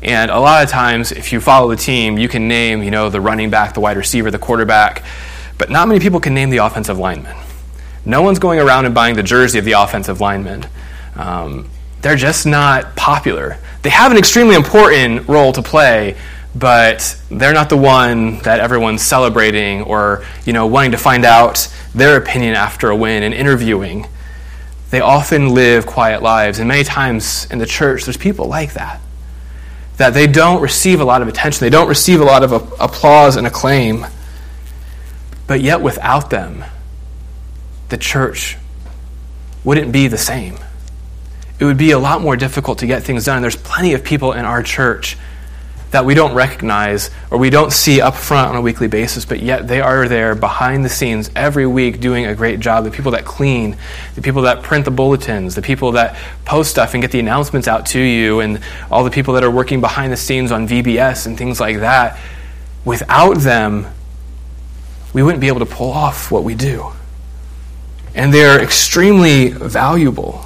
And 0.00 0.30
a 0.30 0.38
lot 0.38 0.62
of 0.62 0.70
times, 0.70 1.10
if 1.10 1.32
you 1.32 1.40
follow 1.40 1.68
the 1.68 1.76
team, 1.76 2.18
you 2.18 2.28
can 2.28 2.46
name, 2.46 2.84
you 2.84 2.92
know, 2.92 3.10
the 3.10 3.20
running 3.20 3.50
back, 3.50 3.74
the 3.74 3.80
wide 3.80 3.96
receiver, 3.96 4.30
the 4.30 4.38
quarterback, 4.38 5.02
but 5.58 5.70
not 5.70 5.88
many 5.88 5.98
people 5.98 6.20
can 6.20 6.34
name 6.34 6.50
the 6.50 6.58
offensive 6.58 6.98
lineman. 6.98 7.36
No 8.04 8.22
one's 8.22 8.38
going 8.38 8.60
around 8.60 8.86
and 8.86 8.94
buying 8.94 9.16
the 9.16 9.24
jersey 9.24 9.58
of 9.58 9.64
the 9.64 9.72
offensive 9.72 10.20
lineman. 10.20 10.66
Um, 11.16 11.68
they're 12.02 12.16
just 12.16 12.46
not 12.46 12.96
popular. 12.96 13.58
They 13.82 13.90
have 13.90 14.10
an 14.12 14.18
extremely 14.18 14.54
important 14.54 15.28
role 15.28 15.52
to 15.52 15.62
play, 15.62 16.16
but 16.54 17.16
they're 17.30 17.52
not 17.52 17.68
the 17.68 17.76
one 17.76 18.38
that 18.40 18.60
everyone's 18.60 19.02
celebrating 19.02 19.82
or 19.82 20.24
you 20.44 20.52
know 20.52 20.66
wanting 20.66 20.92
to 20.92 20.98
find 20.98 21.24
out 21.24 21.72
their 21.94 22.16
opinion 22.16 22.54
after 22.54 22.90
a 22.90 22.96
win 22.96 23.22
and 23.22 23.34
interviewing. 23.34 24.06
they 24.90 25.00
often 25.00 25.50
live 25.50 25.86
quiet 25.86 26.22
lives. 26.22 26.58
And 26.58 26.68
many 26.68 26.82
times 26.84 27.46
in 27.50 27.58
the 27.58 27.66
church, 27.66 28.04
there's 28.04 28.16
people 28.16 28.46
like 28.46 28.72
that. 28.74 29.00
That 29.98 30.14
they 30.14 30.26
don't 30.26 30.62
receive 30.62 31.00
a 31.00 31.04
lot 31.04 31.20
of 31.22 31.28
attention, 31.28 31.60
they 31.60 31.70
don't 31.70 31.88
receive 31.88 32.20
a 32.20 32.24
lot 32.24 32.42
of 32.42 32.52
applause 32.80 33.36
and 33.36 33.46
acclaim. 33.46 34.06
But 35.46 35.60
yet, 35.60 35.80
without 35.80 36.30
them, 36.30 36.64
the 37.88 37.96
church 37.96 38.56
wouldn't 39.64 39.92
be 39.92 40.08
the 40.08 40.18
same. 40.18 40.58
It 41.58 41.64
would 41.64 41.78
be 41.78 41.90
a 41.90 41.98
lot 41.98 42.20
more 42.20 42.36
difficult 42.36 42.78
to 42.78 42.86
get 42.86 43.02
things 43.02 43.24
done. 43.24 43.42
There's 43.42 43.56
plenty 43.56 43.94
of 43.94 44.04
people 44.04 44.32
in 44.32 44.44
our 44.44 44.62
church 44.62 45.16
that 45.90 46.04
we 46.04 46.14
don't 46.14 46.34
recognize 46.34 47.10
or 47.30 47.38
we 47.38 47.48
don't 47.48 47.72
see 47.72 48.00
up 48.00 48.14
front 48.14 48.50
on 48.50 48.56
a 48.56 48.60
weekly 48.60 48.88
basis, 48.88 49.24
but 49.24 49.40
yet 49.40 49.66
they 49.66 49.80
are 49.80 50.06
there 50.06 50.34
behind 50.34 50.84
the 50.84 50.88
scenes 50.88 51.30
every 51.34 51.66
week 51.66 51.98
doing 51.98 52.26
a 52.26 52.34
great 52.34 52.60
job. 52.60 52.84
The 52.84 52.90
people 52.90 53.12
that 53.12 53.24
clean, 53.24 53.76
the 54.14 54.20
people 54.20 54.42
that 54.42 54.62
print 54.62 54.84
the 54.84 54.90
bulletins, 54.90 55.54
the 55.54 55.62
people 55.62 55.92
that 55.92 56.16
post 56.44 56.70
stuff 56.70 56.92
and 56.94 57.02
get 57.02 57.10
the 57.10 57.20
announcements 57.20 57.66
out 57.66 57.86
to 57.86 58.00
you, 58.00 58.40
and 58.40 58.60
all 58.90 59.02
the 59.02 59.10
people 59.10 59.34
that 59.34 59.44
are 59.44 59.50
working 59.50 59.80
behind 59.80 60.12
the 60.12 60.16
scenes 60.16 60.52
on 60.52 60.68
VBS 60.68 61.26
and 61.26 61.38
things 61.38 61.58
like 61.58 61.78
that. 61.78 62.18
Without 62.84 63.38
them, 63.38 63.86
we 65.14 65.22
wouldn't 65.22 65.40
be 65.40 65.48
able 65.48 65.60
to 65.60 65.66
pull 65.66 65.90
off 65.90 66.30
what 66.30 66.44
we 66.44 66.54
do. 66.54 66.92
And 68.14 68.32
they're 68.32 68.62
extremely 68.62 69.48
valuable. 69.48 70.44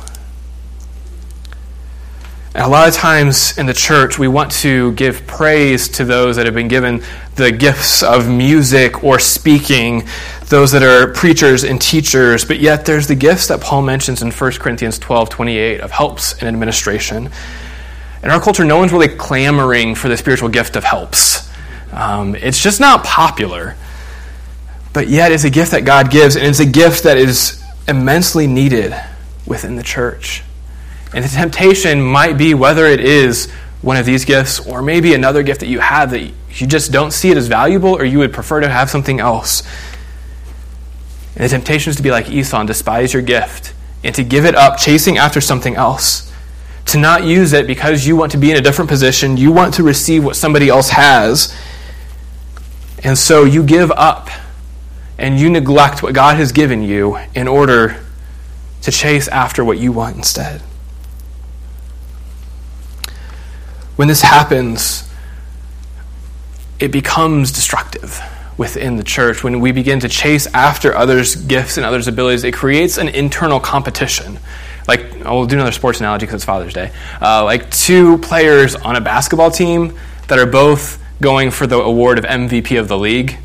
A 2.55 2.69
lot 2.69 2.87
of 2.87 2.93
times 2.93 3.57
in 3.57 3.65
the 3.65 3.73
church, 3.73 4.19
we 4.19 4.29
want 4.29 4.53
to 4.53 4.93
give 4.93 5.27
praise 5.27 5.89
to 5.89 6.05
those 6.05 6.37
that 6.37 6.45
have 6.45 6.55
been 6.55 6.69
given 6.69 7.03
the 7.35 7.51
gifts 7.51 8.03
of 8.03 8.29
music 8.29 9.03
or 9.03 9.19
speaking, 9.19 10.03
those 10.49 10.71
that 10.73 10.83
are 10.83 11.11
preachers 11.15 11.65
and 11.65 11.81
teachers, 11.81 12.45
but 12.45 12.61
yet 12.61 12.85
there's 12.85 13.07
the 13.07 13.15
gifts 13.15 13.47
that 13.47 13.63
Paul 13.63 13.81
mentions 13.81 14.21
in 14.21 14.31
1 14.31 14.53
Corinthians 14.53 14.99
12 14.99 15.31
28 15.31 15.81
of 15.81 15.91
helps 15.93 16.35
and 16.35 16.43
administration. 16.43 17.31
In 18.23 18.31
our 18.31 18.39
culture, 18.39 18.67
no 18.67 18.77
one's 18.77 18.93
really 18.93 19.09
clamoring 19.09 19.95
for 19.95 20.09
the 20.09 20.17
spiritual 20.19 20.51
gift 20.51 20.77
of 20.77 20.85
helps. 20.85 21.51
Um, 21.91 22.35
it's 22.35 22.63
just 22.63 22.81
not 22.81 23.03
popular. 23.03 23.77
But 24.93 25.09
yet, 25.09 25.33
it's 25.33 25.45
a 25.45 25.51
gift 25.51 25.71
that 25.71 25.87
God 25.87 26.11
gives, 26.11 26.37
and 26.37 26.45
it's 26.45 26.61
a 26.61 26.67
gift 26.67 27.05
that 27.05 27.17
is 27.17 27.65
immensely 27.89 28.47
needed 28.47 28.95
within 29.47 29.77
the 29.77 29.83
church. 29.83 30.43
And 31.15 31.25
the 31.25 31.29
temptation 31.29 32.01
might 32.01 32.39
be 32.39 32.55
whether 32.55 32.87
it 32.87 33.01
is 33.01 33.51
one 33.83 33.97
of 33.97 34.07
these 34.07 34.25
gifts 34.25 34.61
or 34.61 34.81
maybe 34.81 35.13
another 35.13 35.43
gift 35.43 35.61
that 35.61 35.67
you 35.67 35.81
have 35.81 36.13
that 36.13 36.21
you 36.21 36.67
just 36.67 36.93
don't 36.93 37.11
see 37.11 37.31
it 37.31 37.37
as 37.37 37.49
valuable 37.49 37.95
or 37.95 38.05
you 38.05 38.19
would 38.19 38.33
prefer 38.33 38.61
to 38.61 38.69
have 38.69 38.89
something 38.89 39.21
else. 39.21 39.63
And 41.35 41.45
the 41.45 41.49
temptation 41.49 41.91
is 41.91 41.97
to 41.97 42.03
be 42.03 42.11
like 42.11 42.31
Esau 42.31 42.61
and 42.61 42.67
despise 42.67 43.13
your 43.13 43.23
gift 43.23 43.75
and 44.05 44.15
to 44.15 44.23
give 44.23 44.45
it 44.45 44.55
up 44.55 44.79
chasing 44.79 45.19
after 45.19 45.41
something 45.41 45.77
else. 45.77 46.31
To 46.87 46.99
not 46.99 47.25
use 47.25 47.53
it 47.53 47.67
because 47.67 48.07
you 48.07 48.17
want 48.17 48.33
to 48.33 48.39
be 48.39 48.51
in 48.51 48.57
a 48.57 48.61
different 48.61 48.89
position, 48.89 49.37
you 49.37 49.53
want 49.53 49.75
to 49.75 49.83
receive 49.83 50.25
what 50.25 50.37
somebody 50.37 50.69
else 50.69 50.91
has. 50.91 51.57
And 53.03 53.17
so 53.17 53.45
you 53.45 53.63
give 53.63 53.91
up 53.93 54.29
and 55.19 55.39
you 55.39 55.49
neglect 55.49 56.03
what 56.03 56.15
God 56.15 56.37
has 56.37 56.53
given 56.53 56.83
you 56.83 57.19
in 57.35 57.49
order 57.49 58.01
to 58.83 58.91
chase 58.91 59.29
after 59.29 59.65
what 59.65 59.79
you 59.79 59.93
want 59.93 60.17
instead. 60.17 60.61
When 63.97 64.09
this 64.09 64.23
happens, 64.23 65.09
it 66.81 66.91
becomes 66.91 67.53
destructive 67.53 68.21
within 68.57 68.97
the 68.97 69.05
church. 69.05 69.45
When 69.45 69.61
we 69.61 69.73
begin 69.73 70.01
to 70.01 70.09
chase 70.09 70.47
after 70.49 70.95
others' 70.95 71.37
gifts 71.37 71.77
and 71.77 71.87
others' 71.87 72.09
abilities, 72.09 72.45
it 72.45 72.55
creates 72.55 72.99
an 72.99 73.09
internal 73.09 73.61
competition. 73.61 74.39
Like, 74.89 75.25
I'll 75.25 75.47
do 75.47 75.57
another 75.57 75.73
sports 75.73 76.01
analogy 76.01 76.27
because 76.27 76.37
it's 76.37 76.45
Father's 76.45 76.75
Day. 76.75 76.91
Uh, 77.21 77.45
like 77.45 77.71
two 77.71 78.19
players 78.19 78.75
on 78.75 78.97
a 78.97 79.01
basketball 79.01 79.51
team 79.51 79.97
that 80.29 80.39
are 80.39 80.47
both 80.47 81.03
going 81.21 81.51
for 81.51 81.67
the 81.67 81.79
award 81.79 82.19
of 82.19 82.25
MVP 82.25 82.79
of 82.79 82.89
the 82.89 82.99
league. 82.99 83.39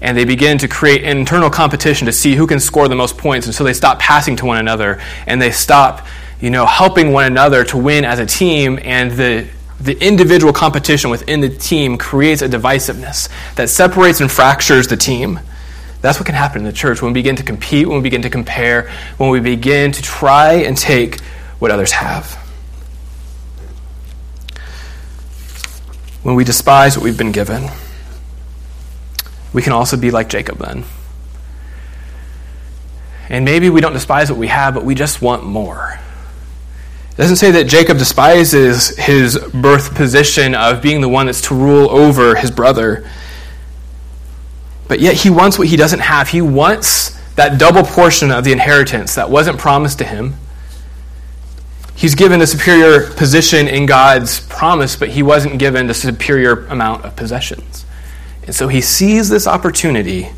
And 0.00 0.16
they 0.16 0.24
begin 0.24 0.58
to 0.58 0.68
create 0.68 1.02
internal 1.02 1.48
competition 1.48 2.06
to 2.06 2.12
see 2.12 2.34
who 2.34 2.46
can 2.46 2.60
score 2.60 2.88
the 2.88 2.96
most 2.96 3.16
points. 3.16 3.46
And 3.46 3.54
so 3.54 3.64
they 3.64 3.72
stop 3.72 3.98
passing 3.98 4.36
to 4.36 4.46
one 4.46 4.58
another 4.58 5.00
and 5.26 5.40
they 5.40 5.50
stop, 5.50 6.06
you 6.40 6.50
know, 6.50 6.66
helping 6.66 7.12
one 7.12 7.24
another 7.24 7.64
to 7.64 7.78
win 7.78 8.04
as 8.04 8.18
a 8.18 8.26
team. 8.26 8.78
And 8.82 9.12
the 9.12 9.48
the 9.84 10.02
individual 10.02 10.52
competition 10.52 11.10
within 11.10 11.42
the 11.42 11.50
team 11.50 11.98
creates 11.98 12.40
a 12.40 12.48
divisiveness 12.48 13.28
that 13.56 13.68
separates 13.68 14.20
and 14.22 14.32
fractures 14.32 14.88
the 14.88 14.96
team. 14.96 15.38
That's 16.00 16.18
what 16.18 16.24
can 16.24 16.34
happen 16.34 16.60
in 16.60 16.64
the 16.64 16.72
church 16.72 17.02
when 17.02 17.12
we 17.12 17.20
begin 17.20 17.36
to 17.36 17.42
compete, 17.42 17.86
when 17.86 17.98
we 17.98 18.02
begin 18.02 18.22
to 18.22 18.30
compare, 18.30 18.90
when 19.18 19.28
we 19.28 19.40
begin 19.40 19.92
to 19.92 20.02
try 20.02 20.54
and 20.54 20.76
take 20.76 21.20
what 21.58 21.70
others 21.70 21.92
have. 21.92 22.32
When 26.22 26.34
we 26.34 26.44
despise 26.44 26.96
what 26.96 27.04
we've 27.04 27.18
been 27.18 27.32
given, 27.32 27.68
we 29.52 29.60
can 29.60 29.74
also 29.74 29.98
be 29.98 30.10
like 30.10 30.30
Jacob 30.30 30.58
then. 30.58 30.84
And 33.28 33.44
maybe 33.44 33.68
we 33.68 33.82
don't 33.82 33.92
despise 33.92 34.30
what 34.30 34.38
we 34.38 34.48
have, 34.48 34.72
but 34.72 34.84
we 34.84 34.94
just 34.94 35.20
want 35.20 35.44
more. 35.44 35.98
It 37.14 37.18
doesn't 37.18 37.36
say 37.36 37.52
that 37.52 37.68
Jacob 37.68 37.98
despises 37.98 38.88
his 38.96 39.38
birth 39.38 39.94
position 39.94 40.52
of 40.56 40.82
being 40.82 41.00
the 41.00 41.08
one 41.08 41.26
that's 41.26 41.42
to 41.42 41.54
rule 41.54 41.88
over 41.88 42.34
his 42.34 42.50
brother. 42.50 43.08
But 44.88 44.98
yet 44.98 45.14
he 45.14 45.30
wants 45.30 45.56
what 45.56 45.68
he 45.68 45.76
doesn't 45.76 46.00
have. 46.00 46.30
He 46.30 46.42
wants 46.42 47.10
that 47.36 47.56
double 47.56 47.84
portion 47.84 48.32
of 48.32 48.42
the 48.42 48.50
inheritance 48.50 49.14
that 49.14 49.30
wasn't 49.30 49.58
promised 49.58 49.98
to 49.98 50.04
him. 50.04 50.34
He's 51.94 52.16
given 52.16 52.42
a 52.42 52.48
superior 52.48 53.08
position 53.12 53.68
in 53.68 53.86
God's 53.86 54.40
promise, 54.48 54.96
but 54.96 55.10
he 55.10 55.22
wasn't 55.22 55.60
given 55.60 55.86
the 55.86 55.94
superior 55.94 56.66
amount 56.66 57.04
of 57.04 57.14
possessions. 57.14 57.86
And 58.42 58.56
so 58.56 58.66
he 58.66 58.80
sees 58.80 59.28
this 59.28 59.46
opportunity. 59.46 60.30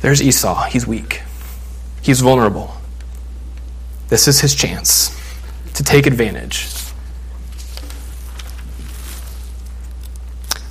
There's 0.00 0.20
Esau. 0.20 0.64
He's 0.64 0.88
weak, 0.88 1.22
he's 2.02 2.20
vulnerable. 2.20 2.74
This 4.08 4.26
is 4.26 4.40
his 4.40 4.56
chance 4.56 5.16
to 5.80 5.84
take 5.84 6.06
advantage. 6.06 6.68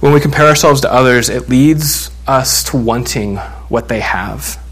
When 0.01 0.13
we 0.13 0.19
compare 0.19 0.45
ourselves 0.45 0.81
to 0.81 0.93
others, 0.93 1.29
it 1.29 1.49
leads 1.49 2.11
us 2.27 2.63
to 2.65 2.77
wanting 2.77 3.37
what 3.69 3.87
they 3.87 4.01
have. 4.01 4.63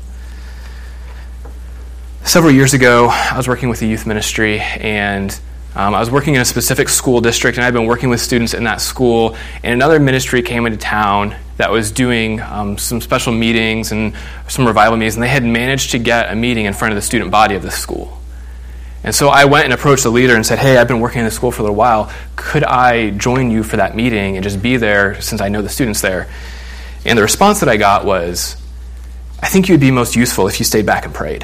Several 2.24 2.52
years 2.52 2.76
ago, 2.76 3.08
I 3.10 3.36
was 3.36 3.48
working 3.48 3.68
with 3.70 3.82
a 3.82 3.88
youth 3.88 4.06
ministry, 4.06 4.60
and 4.60 5.32
um, 5.76 5.96
I 5.96 6.00
was 6.00 6.12
working 6.12 6.36
in 6.36 6.42
a 6.42 6.46
specific 6.46 6.88
school 6.88 7.20
district, 7.20 7.58
and 7.58 7.66
I'd 7.66 7.74
been 7.74 7.88
working 7.88 8.10
with 8.10 8.22
students 8.22 8.54
in 8.54 8.66
that 8.66 8.80
school. 8.80 9.36
And 9.64 9.74
another 9.74 10.00
ministry 10.00 10.44
came 10.44 10.68
into 10.68 10.78
town 10.78 11.36
that 11.58 11.72
was 11.72 11.92
doing 11.92 12.42
um, 12.42 12.78
some 12.78 13.02
special 13.02 13.34
meetings 13.34 13.92
and 13.92 14.14
some 14.48 14.68
revival 14.68 14.98
meetings, 14.98 15.16
and 15.16 15.24
they 15.24 15.30
had 15.30 15.44
managed 15.44 15.92
to 15.92 15.98
get 15.98 16.32
a 16.32 16.36
meeting 16.36 16.66
in 16.66 16.74
front 16.74 16.92
of 16.92 16.96
the 16.96 17.02
student 17.02 17.32
body 17.32 17.56
of 17.56 17.64
the 17.64 17.72
school. 17.72 18.17
And 19.04 19.14
so 19.14 19.30
I 19.30 19.46
went 19.46 19.66
and 19.66 19.74
approached 19.74 20.04
the 20.04 20.10
leader 20.10 20.36
and 20.36 20.46
said, 20.46 20.60
Hey, 20.60 20.78
I've 20.78 20.88
been 20.88 21.00
working 21.00 21.20
in 21.20 21.26
the 21.26 21.32
school 21.32 21.52
for 21.52 21.62
a 21.62 21.64
little 21.64 21.76
while. 21.76 22.12
Could 22.36 22.64
I 22.64 23.12
join 23.12 23.52
you 23.52 23.64
for 23.64 23.78
that 23.78 23.96
meeting 23.96 24.36
and 24.36 24.44
just 24.44 24.62
be 24.62 24.78
there 24.78 25.22
since 25.22 25.42
I 25.42 25.50
know 25.50 25.62
the 25.62 25.70
students 25.70 26.02
there? 26.02 26.28
And 27.06 27.18
the 27.18 27.24
response 27.24 27.60
that 27.62 27.70
I 27.70 27.78
got 27.78 28.06
was, 28.06 28.58
I 29.42 29.48
think 29.48 29.70
you'd 29.70 29.80
be 29.80 29.92
most 29.92 30.16
useful 30.16 30.48
if 30.48 30.60
you 30.60 30.66
stayed 30.66 30.86
back 30.86 31.06
and 31.06 31.14
prayed. 31.14 31.44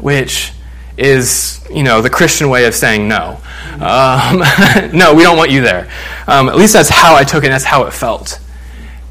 Which 0.00 0.52
is, 0.96 1.64
you 1.70 1.82
know, 1.82 2.00
the 2.00 2.10
Christian 2.10 2.48
way 2.48 2.66
of 2.66 2.74
saying 2.74 3.06
no. 3.08 3.40
Um, 3.74 4.38
no, 4.92 5.14
we 5.14 5.22
don't 5.22 5.36
want 5.36 5.50
you 5.50 5.60
there. 5.60 5.90
Um, 6.26 6.48
at 6.48 6.56
least 6.56 6.72
that's 6.72 6.88
how 6.88 7.14
I 7.14 7.24
took 7.24 7.44
it, 7.44 7.46
and 7.46 7.52
that's 7.52 7.64
how 7.64 7.84
it 7.84 7.92
felt. 7.92 8.40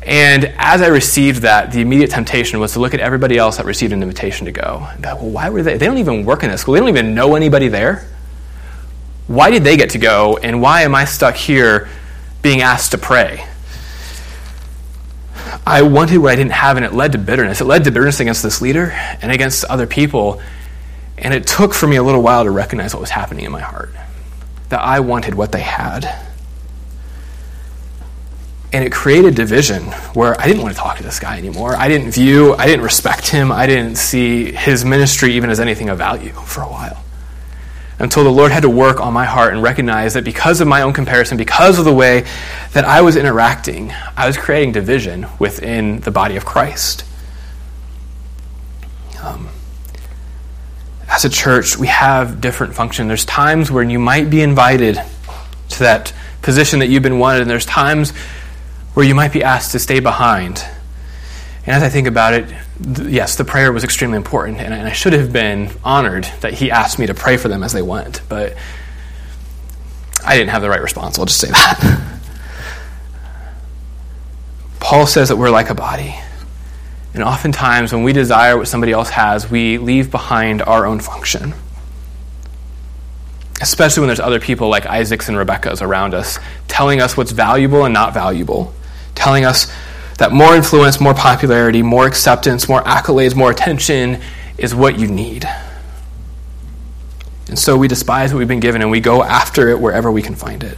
And 0.06 0.54
as 0.58 0.82
I 0.82 0.88
received 0.88 1.44
that, 1.44 1.72
the 1.72 1.80
immediate 1.80 2.12
temptation 2.12 2.60
was 2.60 2.74
to 2.74 2.80
look 2.80 2.94
at 2.94 3.00
everybody 3.00 3.38
else 3.38 3.58
that 3.58 3.66
received 3.66 3.94
an 3.94 4.02
invitation 4.02 4.46
to 4.46 4.52
go. 4.52 4.88
And 4.92 5.04
go, 5.04 5.16
well, 5.16 5.30
why 5.30 5.50
were 5.50 5.64
they? 5.64 5.78
They 5.78 5.86
don't 5.86 5.98
even 5.98 6.26
work 6.26 6.44
in 6.44 6.52
this 6.52 6.62
school. 6.62 6.74
They 6.74 6.82
don't 6.82 6.90
even 6.90 7.16
know 7.16 7.36
anybody 7.36 7.70
there. 7.70 8.08
Why 9.28 9.50
did 9.50 9.64
they 9.64 9.78
get 9.78 9.92
to 9.92 9.98
go? 10.00 10.38
And 10.38 10.62
why 10.62 10.82
am 10.82 10.94
I 10.94 11.06
stuck 11.06 11.36
here 11.36 11.88
being 12.42 12.62
asked 12.62 12.92
to 12.92 12.98
pray? 12.98 13.48
I 15.66 15.84
wanted 15.84 16.18
what 16.18 16.34
I 16.34 16.36
didn't 16.36 16.52
have, 16.52 16.76
and 16.76 16.86
it 16.86 16.94
led 16.94 17.14
to 17.14 17.18
bitterness. 17.18 17.62
It 17.62 17.66
led 17.66 17.86
to 17.86 17.92
bitterness 17.92 18.20
against 18.20 18.44
this 18.44 18.62
leader 18.62 18.92
and 18.92 19.32
against 19.32 19.64
other 19.66 19.88
people. 19.88 20.42
And 21.18 21.34
it 21.34 21.48
took 21.48 21.74
for 21.74 21.88
me 21.88 21.96
a 21.96 22.04
little 22.04 22.22
while 22.22 22.44
to 22.44 22.52
recognize 22.52 22.94
what 22.94 23.00
was 23.00 23.10
happening 23.10 23.46
in 23.46 23.52
my 23.52 23.62
heart 23.62 23.92
that 24.70 24.82
I 24.82 25.00
wanted 25.00 25.36
what 25.36 25.52
they 25.52 25.62
had. 25.62 26.33
And 28.74 28.84
it 28.84 28.92
created 28.92 29.36
division 29.36 29.84
where 30.16 30.40
I 30.42 30.48
didn't 30.48 30.64
want 30.64 30.76
to 30.76 30.82
talk 30.82 30.98
to 30.98 31.04
this 31.04 31.20
guy 31.20 31.38
anymore. 31.38 31.76
I 31.76 31.88
didn't 31.88 32.12
view, 32.12 32.56
I 32.56 32.66
didn't 32.66 32.84
respect 32.84 33.28
him. 33.28 33.52
I 33.52 33.68
didn't 33.68 33.98
see 33.98 34.52
his 34.52 34.84
ministry 34.84 35.34
even 35.34 35.52
as 35.52 35.60
anything 35.60 35.90
of 35.90 36.00
value 36.00 36.32
for 36.32 36.62
a 36.62 36.68
while. 36.68 37.04
Until 38.00 38.24
the 38.24 38.32
Lord 38.32 38.52
had 38.52 38.64
to 38.64 38.70
work 38.70 39.00
on 39.00 39.14
my 39.14 39.26
heart 39.26 39.54
and 39.54 39.62
recognize 39.62 40.16
that 40.16 40.24
because 40.24 40.60
of 40.60 40.68
my 40.68 40.82
own 40.82 40.92
comparison, 40.92 41.38
because 41.38 41.78
of 41.78 41.86
the 41.86 41.94
way 41.94 42.26
that 42.74 42.84
I 42.84 43.02
was 43.02 43.16
interacting, 43.16 43.94
I 44.18 44.26
was 44.26 44.38
creating 44.38 44.72
division 44.72 45.28
within 45.38 46.00
the 46.00 46.10
body 46.10 46.36
of 46.36 46.44
Christ. 46.44 47.06
Um, 49.22 49.50
as 51.08 51.24
a 51.26 51.30
church, 51.30 51.78
we 51.78 51.88
have 51.88 52.42
different 52.42 52.74
functions. 52.74 53.08
There's 53.08 53.26
times 53.26 53.70
when 53.70 53.92
you 53.92 54.00
might 54.00 54.32
be 54.32 54.42
invited 54.42 55.00
to 55.70 55.80
that 55.80 56.12
position 56.42 56.80
that 56.80 56.88
you've 56.88 57.04
been 57.04 57.20
wanted, 57.20 57.42
and 57.44 57.50
there's 57.50 57.68
times 57.68 58.14
where 58.94 59.06
you 59.06 59.16
might 59.16 59.34
be 59.34 59.44
asked 59.44 59.72
to 59.72 59.80
stay 59.80 60.00
behind. 60.00 60.64
And 61.66 61.76
as 61.76 61.84
I 61.84 61.90
think 61.90 62.08
about 62.08 62.34
it, 62.34 62.54
th- 62.96 63.08
yes, 63.08 63.36
the 63.36 63.46
prayer 63.46 63.72
was 63.72 63.84
extremely 63.84 64.18
important, 64.18 64.60
and 64.60 64.74
I, 64.74 64.78
and 64.78 64.88
I 64.88 64.92
should 64.92 65.14
have 65.14 65.32
been 65.32 65.70
honored 65.84 66.26
that 66.42 66.54
he 66.54 66.72
asked 66.72 67.00
me 67.00 67.08
to 67.08 67.14
pray 67.14 67.38
for 67.38 67.48
them 67.48 67.64
as 67.64 67.74
they 67.74 67.82
went, 67.82 68.22
but 68.28 68.56
I 70.26 70.38
didn't 70.38 70.52
have 70.52 70.62
the 70.62 70.70
right 70.70 70.82
response. 70.82 71.18
I'll 71.20 71.26
just 71.26 71.40
say 71.40 71.50
that. 71.50 72.10
Paul 74.80 75.08
says 75.08 75.30
that 75.30 75.38
we're 75.38 75.50
like 75.50 75.70
a 75.70 75.76
body. 75.76 76.16
And 77.14 77.24
oftentimes, 77.24 77.94
when 77.94 78.04
we 78.04 78.12
desire 78.12 78.58
what 78.58 78.68
somebody 78.68 78.92
else 78.92 79.10
has, 79.10 79.50
we 79.50 79.78
leave 79.78 80.10
behind 80.12 80.62
our 80.62 80.86
own 80.86 81.00
function. 81.00 81.54
Especially 83.62 84.02
when 84.02 84.08
there's 84.08 84.20
other 84.20 84.40
people 84.40 84.68
like 84.68 84.86
Isaac's 84.86 85.30
and 85.30 85.38
Rebekah's 85.38 85.82
around 85.82 86.14
us, 86.14 86.40
telling 86.68 87.02
us 87.02 87.16
what's 87.16 87.32
valuable 87.32 87.86
and 87.86 87.94
not 87.94 88.14
valuable, 88.14 88.74
telling 89.16 89.46
us 89.46 89.72
that 90.18 90.32
more 90.32 90.56
influence, 90.56 91.00
more 91.00 91.14
popularity, 91.14 91.82
more 91.82 92.06
acceptance, 92.06 92.70
more 92.70 92.84
accolades, 92.84 93.36
more 93.36 93.52
attention 93.52 94.22
is 94.58 94.76
what 94.76 95.00
you 95.00 95.08
need. 95.08 95.48
And 97.48 97.58
so 97.58 97.78
we 97.78 97.88
despise 97.88 98.34
what 98.34 98.40
we've 98.40 98.48
been 98.48 98.60
given 98.60 98.82
and 98.82 98.90
we 98.90 99.00
go 99.00 99.24
after 99.24 99.70
it 99.70 99.80
wherever 99.80 100.12
we 100.12 100.22
can 100.22 100.36
find 100.36 100.64
it. 100.64 100.78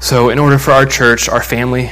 So, 0.00 0.30
in 0.30 0.38
order 0.38 0.58
for 0.58 0.70
our 0.70 0.86
church, 0.86 1.28
our 1.28 1.42
family, 1.42 1.90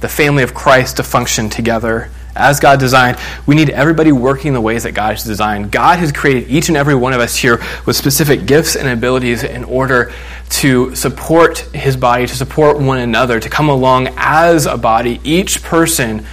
the 0.00 0.08
family 0.08 0.44
of 0.44 0.54
Christ 0.54 0.98
to 0.98 1.02
function 1.02 1.50
together 1.50 2.10
as 2.36 2.60
God 2.60 2.78
designed, 2.78 3.18
we 3.46 3.54
need 3.54 3.70
everybody 3.70 4.12
working 4.12 4.52
the 4.52 4.60
ways 4.60 4.84
that 4.84 4.92
God 4.92 5.12
has 5.12 5.24
designed. 5.24 5.72
God 5.72 5.98
has 5.98 6.12
created 6.12 6.48
each 6.48 6.68
and 6.68 6.76
every 6.76 6.94
one 6.94 7.12
of 7.12 7.20
us 7.20 7.36
here 7.36 7.62
with 7.86 7.96
specific 7.96 8.46
gifts 8.46 8.76
and 8.76 8.88
abilities 8.88 9.42
in 9.42 9.64
order 9.64 10.12
to 10.48 10.94
support 10.94 11.58
his 11.74 11.96
body, 11.96 12.26
to 12.26 12.34
support 12.34 12.78
one 12.78 12.98
another, 12.98 13.40
to 13.40 13.48
come 13.48 13.68
along 13.68 14.08
as 14.16 14.66
a 14.66 14.76
body, 14.76 15.20
each 15.24 15.62
person 15.62 16.24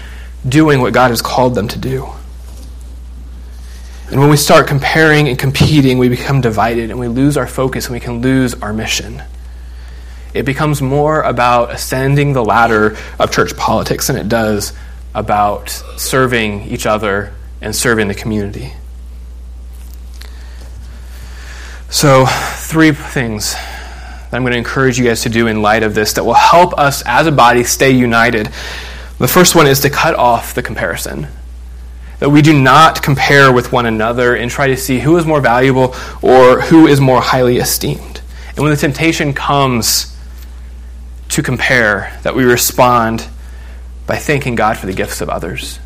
doing 0.47 0.81
what 0.81 0.93
God 0.93 1.09
has 1.09 1.21
called 1.21 1.55
them 1.55 1.67
to 1.69 1.79
do. 1.79 2.07
And 4.09 4.19
when 4.19 4.29
we 4.29 4.37
start 4.37 4.67
comparing 4.67 5.27
and 5.27 5.39
competing, 5.39 5.97
we 5.97 6.09
become 6.09 6.41
divided 6.41 6.91
and 6.91 6.99
we 6.99 7.07
lose 7.07 7.37
our 7.37 7.47
focus 7.47 7.87
and 7.87 7.93
we 7.93 7.99
can 7.99 8.21
lose 8.21 8.53
our 8.55 8.73
mission. 8.73 9.23
It 10.33 10.43
becomes 10.43 10.81
more 10.81 11.21
about 11.21 11.71
ascending 11.71 12.33
the 12.33 12.43
ladder 12.43 12.97
of 13.19 13.31
church 13.31 13.55
politics 13.55 14.07
than 14.07 14.17
it 14.17 14.29
does 14.29 14.73
about 15.13 15.69
serving 15.97 16.63
each 16.63 16.85
other 16.85 17.33
and 17.61 17.75
serving 17.75 18.07
the 18.07 18.15
community. 18.15 18.73
So, 21.89 22.25
three 22.25 22.91
things 22.91 23.53
that 23.53 24.33
I'm 24.33 24.41
going 24.41 24.53
to 24.53 24.57
encourage 24.57 24.97
you 24.97 25.05
guys 25.05 25.21
to 25.21 25.29
do 25.29 25.45
in 25.45 25.61
light 25.61 25.83
of 25.83 25.93
this 25.93 26.13
that 26.13 26.23
will 26.23 26.33
help 26.33 26.77
us 26.77 27.03
as 27.05 27.27
a 27.27 27.31
body 27.31 27.63
stay 27.63 27.91
united. 27.91 28.47
The 29.19 29.27
first 29.27 29.53
one 29.53 29.67
is 29.67 29.81
to 29.81 29.91
cut 29.91 30.15
off 30.15 30.55
the 30.55 30.63
comparison. 30.63 31.27
That 32.17 32.29
we 32.29 32.41
do 32.41 32.59
not 32.59 33.03
compare 33.03 33.53
with 33.53 33.71
one 33.71 33.85
another 33.85 34.35
and 34.35 34.49
try 34.49 34.67
to 34.67 34.77
see 34.77 34.99
who 34.99 35.17
is 35.17 35.25
more 35.25 35.39
valuable 35.39 35.95
or 36.23 36.61
who 36.61 36.87
is 36.87 36.99
more 36.99 37.21
highly 37.21 37.57
esteemed. 37.57 38.21
And 38.55 38.59
when 38.59 38.71
the 38.71 38.77
temptation 38.77 39.33
comes 39.33 40.17
to 41.29 41.43
compare, 41.43 42.19
that 42.23 42.35
we 42.35 42.43
respond 42.43 43.27
by 44.05 44.17
thanking 44.17 44.55
God 44.55 44.77
for 44.77 44.85
the 44.85 44.93
gifts 44.93 45.21
of 45.21 45.29
others. 45.29 45.79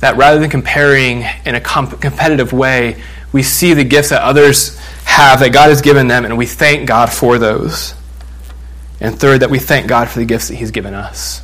That 0.00 0.16
rather 0.16 0.38
than 0.38 0.50
comparing 0.50 1.24
in 1.44 1.54
a 1.54 1.60
comp- 1.60 2.00
competitive 2.00 2.52
way, 2.52 3.02
we 3.32 3.42
see 3.42 3.74
the 3.74 3.84
gifts 3.84 4.10
that 4.10 4.22
others 4.22 4.78
have, 5.04 5.40
that 5.40 5.52
God 5.52 5.68
has 5.68 5.80
given 5.80 6.08
them, 6.08 6.24
and 6.24 6.36
we 6.36 6.46
thank 6.46 6.86
God 6.86 7.12
for 7.12 7.38
those. 7.38 7.94
And 9.00 9.18
third, 9.18 9.40
that 9.40 9.50
we 9.50 9.58
thank 9.58 9.88
God 9.88 10.08
for 10.08 10.18
the 10.18 10.24
gifts 10.24 10.48
that 10.48 10.54
He's 10.56 10.70
given 10.70 10.94
us. 10.94 11.42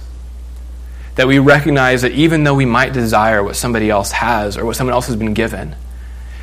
That 1.16 1.26
we 1.26 1.38
recognize 1.38 2.02
that 2.02 2.12
even 2.12 2.44
though 2.44 2.54
we 2.54 2.64
might 2.64 2.92
desire 2.92 3.42
what 3.42 3.56
somebody 3.56 3.90
else 3.90 4.12
has 4.12 4.56
or 4.56 4.64
what 4.64 4.76
someone 4.76 4.94
else 4.94 5.06
has 5.06 5.16
been 5.16 5.34
given, 5.34 5.76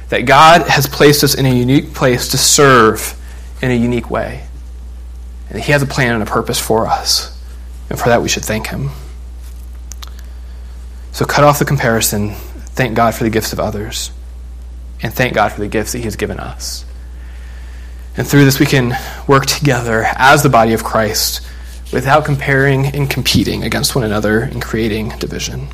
that 0.10 0.22
God 0.22 0.68
has 0.68 0.88
placed 0.88 1.24
us 1.24 1.36
in 1.36 1.46
a 1.46 1.54
unique 1.54 1.94
place 1.94 2.30
to 2.30 2.38
serve 2.38 3.16
in 3.62 3.72
a 3.72 3.76
unique 3.76 4.10
way. 4.10 4.48
And 5.50 5.62
He 5.62 5.72
has 5.72 5.82
a 5.82 5.88
plan 5.88 6.14
and 6.14 6.24
a 6.24 6.28
purpose 6.28 6.60
for 6.60 6.88
us. 6.88 7.39
And 7.90 8.00
for 8.00 8.10
that, 8.10 8.22
we 8.22 8.30
should 8.30 8.46
thank 8.46 8.68
Him. 8.68 8.90
So 11.12 11.26
cut 11.26 11.44
off 11.44 11.60
the 11.60 11.66
comparison. 11.66 12.34
Thank 12.34 12.96
God 12.96 13.16
for 13.16 13.24
the 13.24 13.30
gifts 13.30 13.52
of 13.52 13.60
others. 13.60 14.12
And 15.02 15.14
thank 15.14 15.34
God 15.34 15.52
for 15.52 15.62
the 15.62 15.68
gifts 15.68 15.94
that 15.94 16.00
He 16.00 16.04
has 16.06 16.16
given 16.16 16.40
us. 16.40 16.86
And 18.16 18.28
through 18.28 18.46
this, 18.46 18.60
we 18.60 18.66
can 18.66 18.96
work 19.28 19.46
together 19.46 20.06
as 20.16 20.44
the 20.44 20.50
body 20.50 20.74
of 20.74 20.84
Christ 20.84 21.42
without 21.92 22.26
comparing 22.26 22.88
and 22.88 23.10
competing 23.10 23.64
against 23.64 23.96
one 23.96 24.04
another 24.04 24.42
and 24.42 24.62
creating 24.62 25.10
division. 25.20 25.70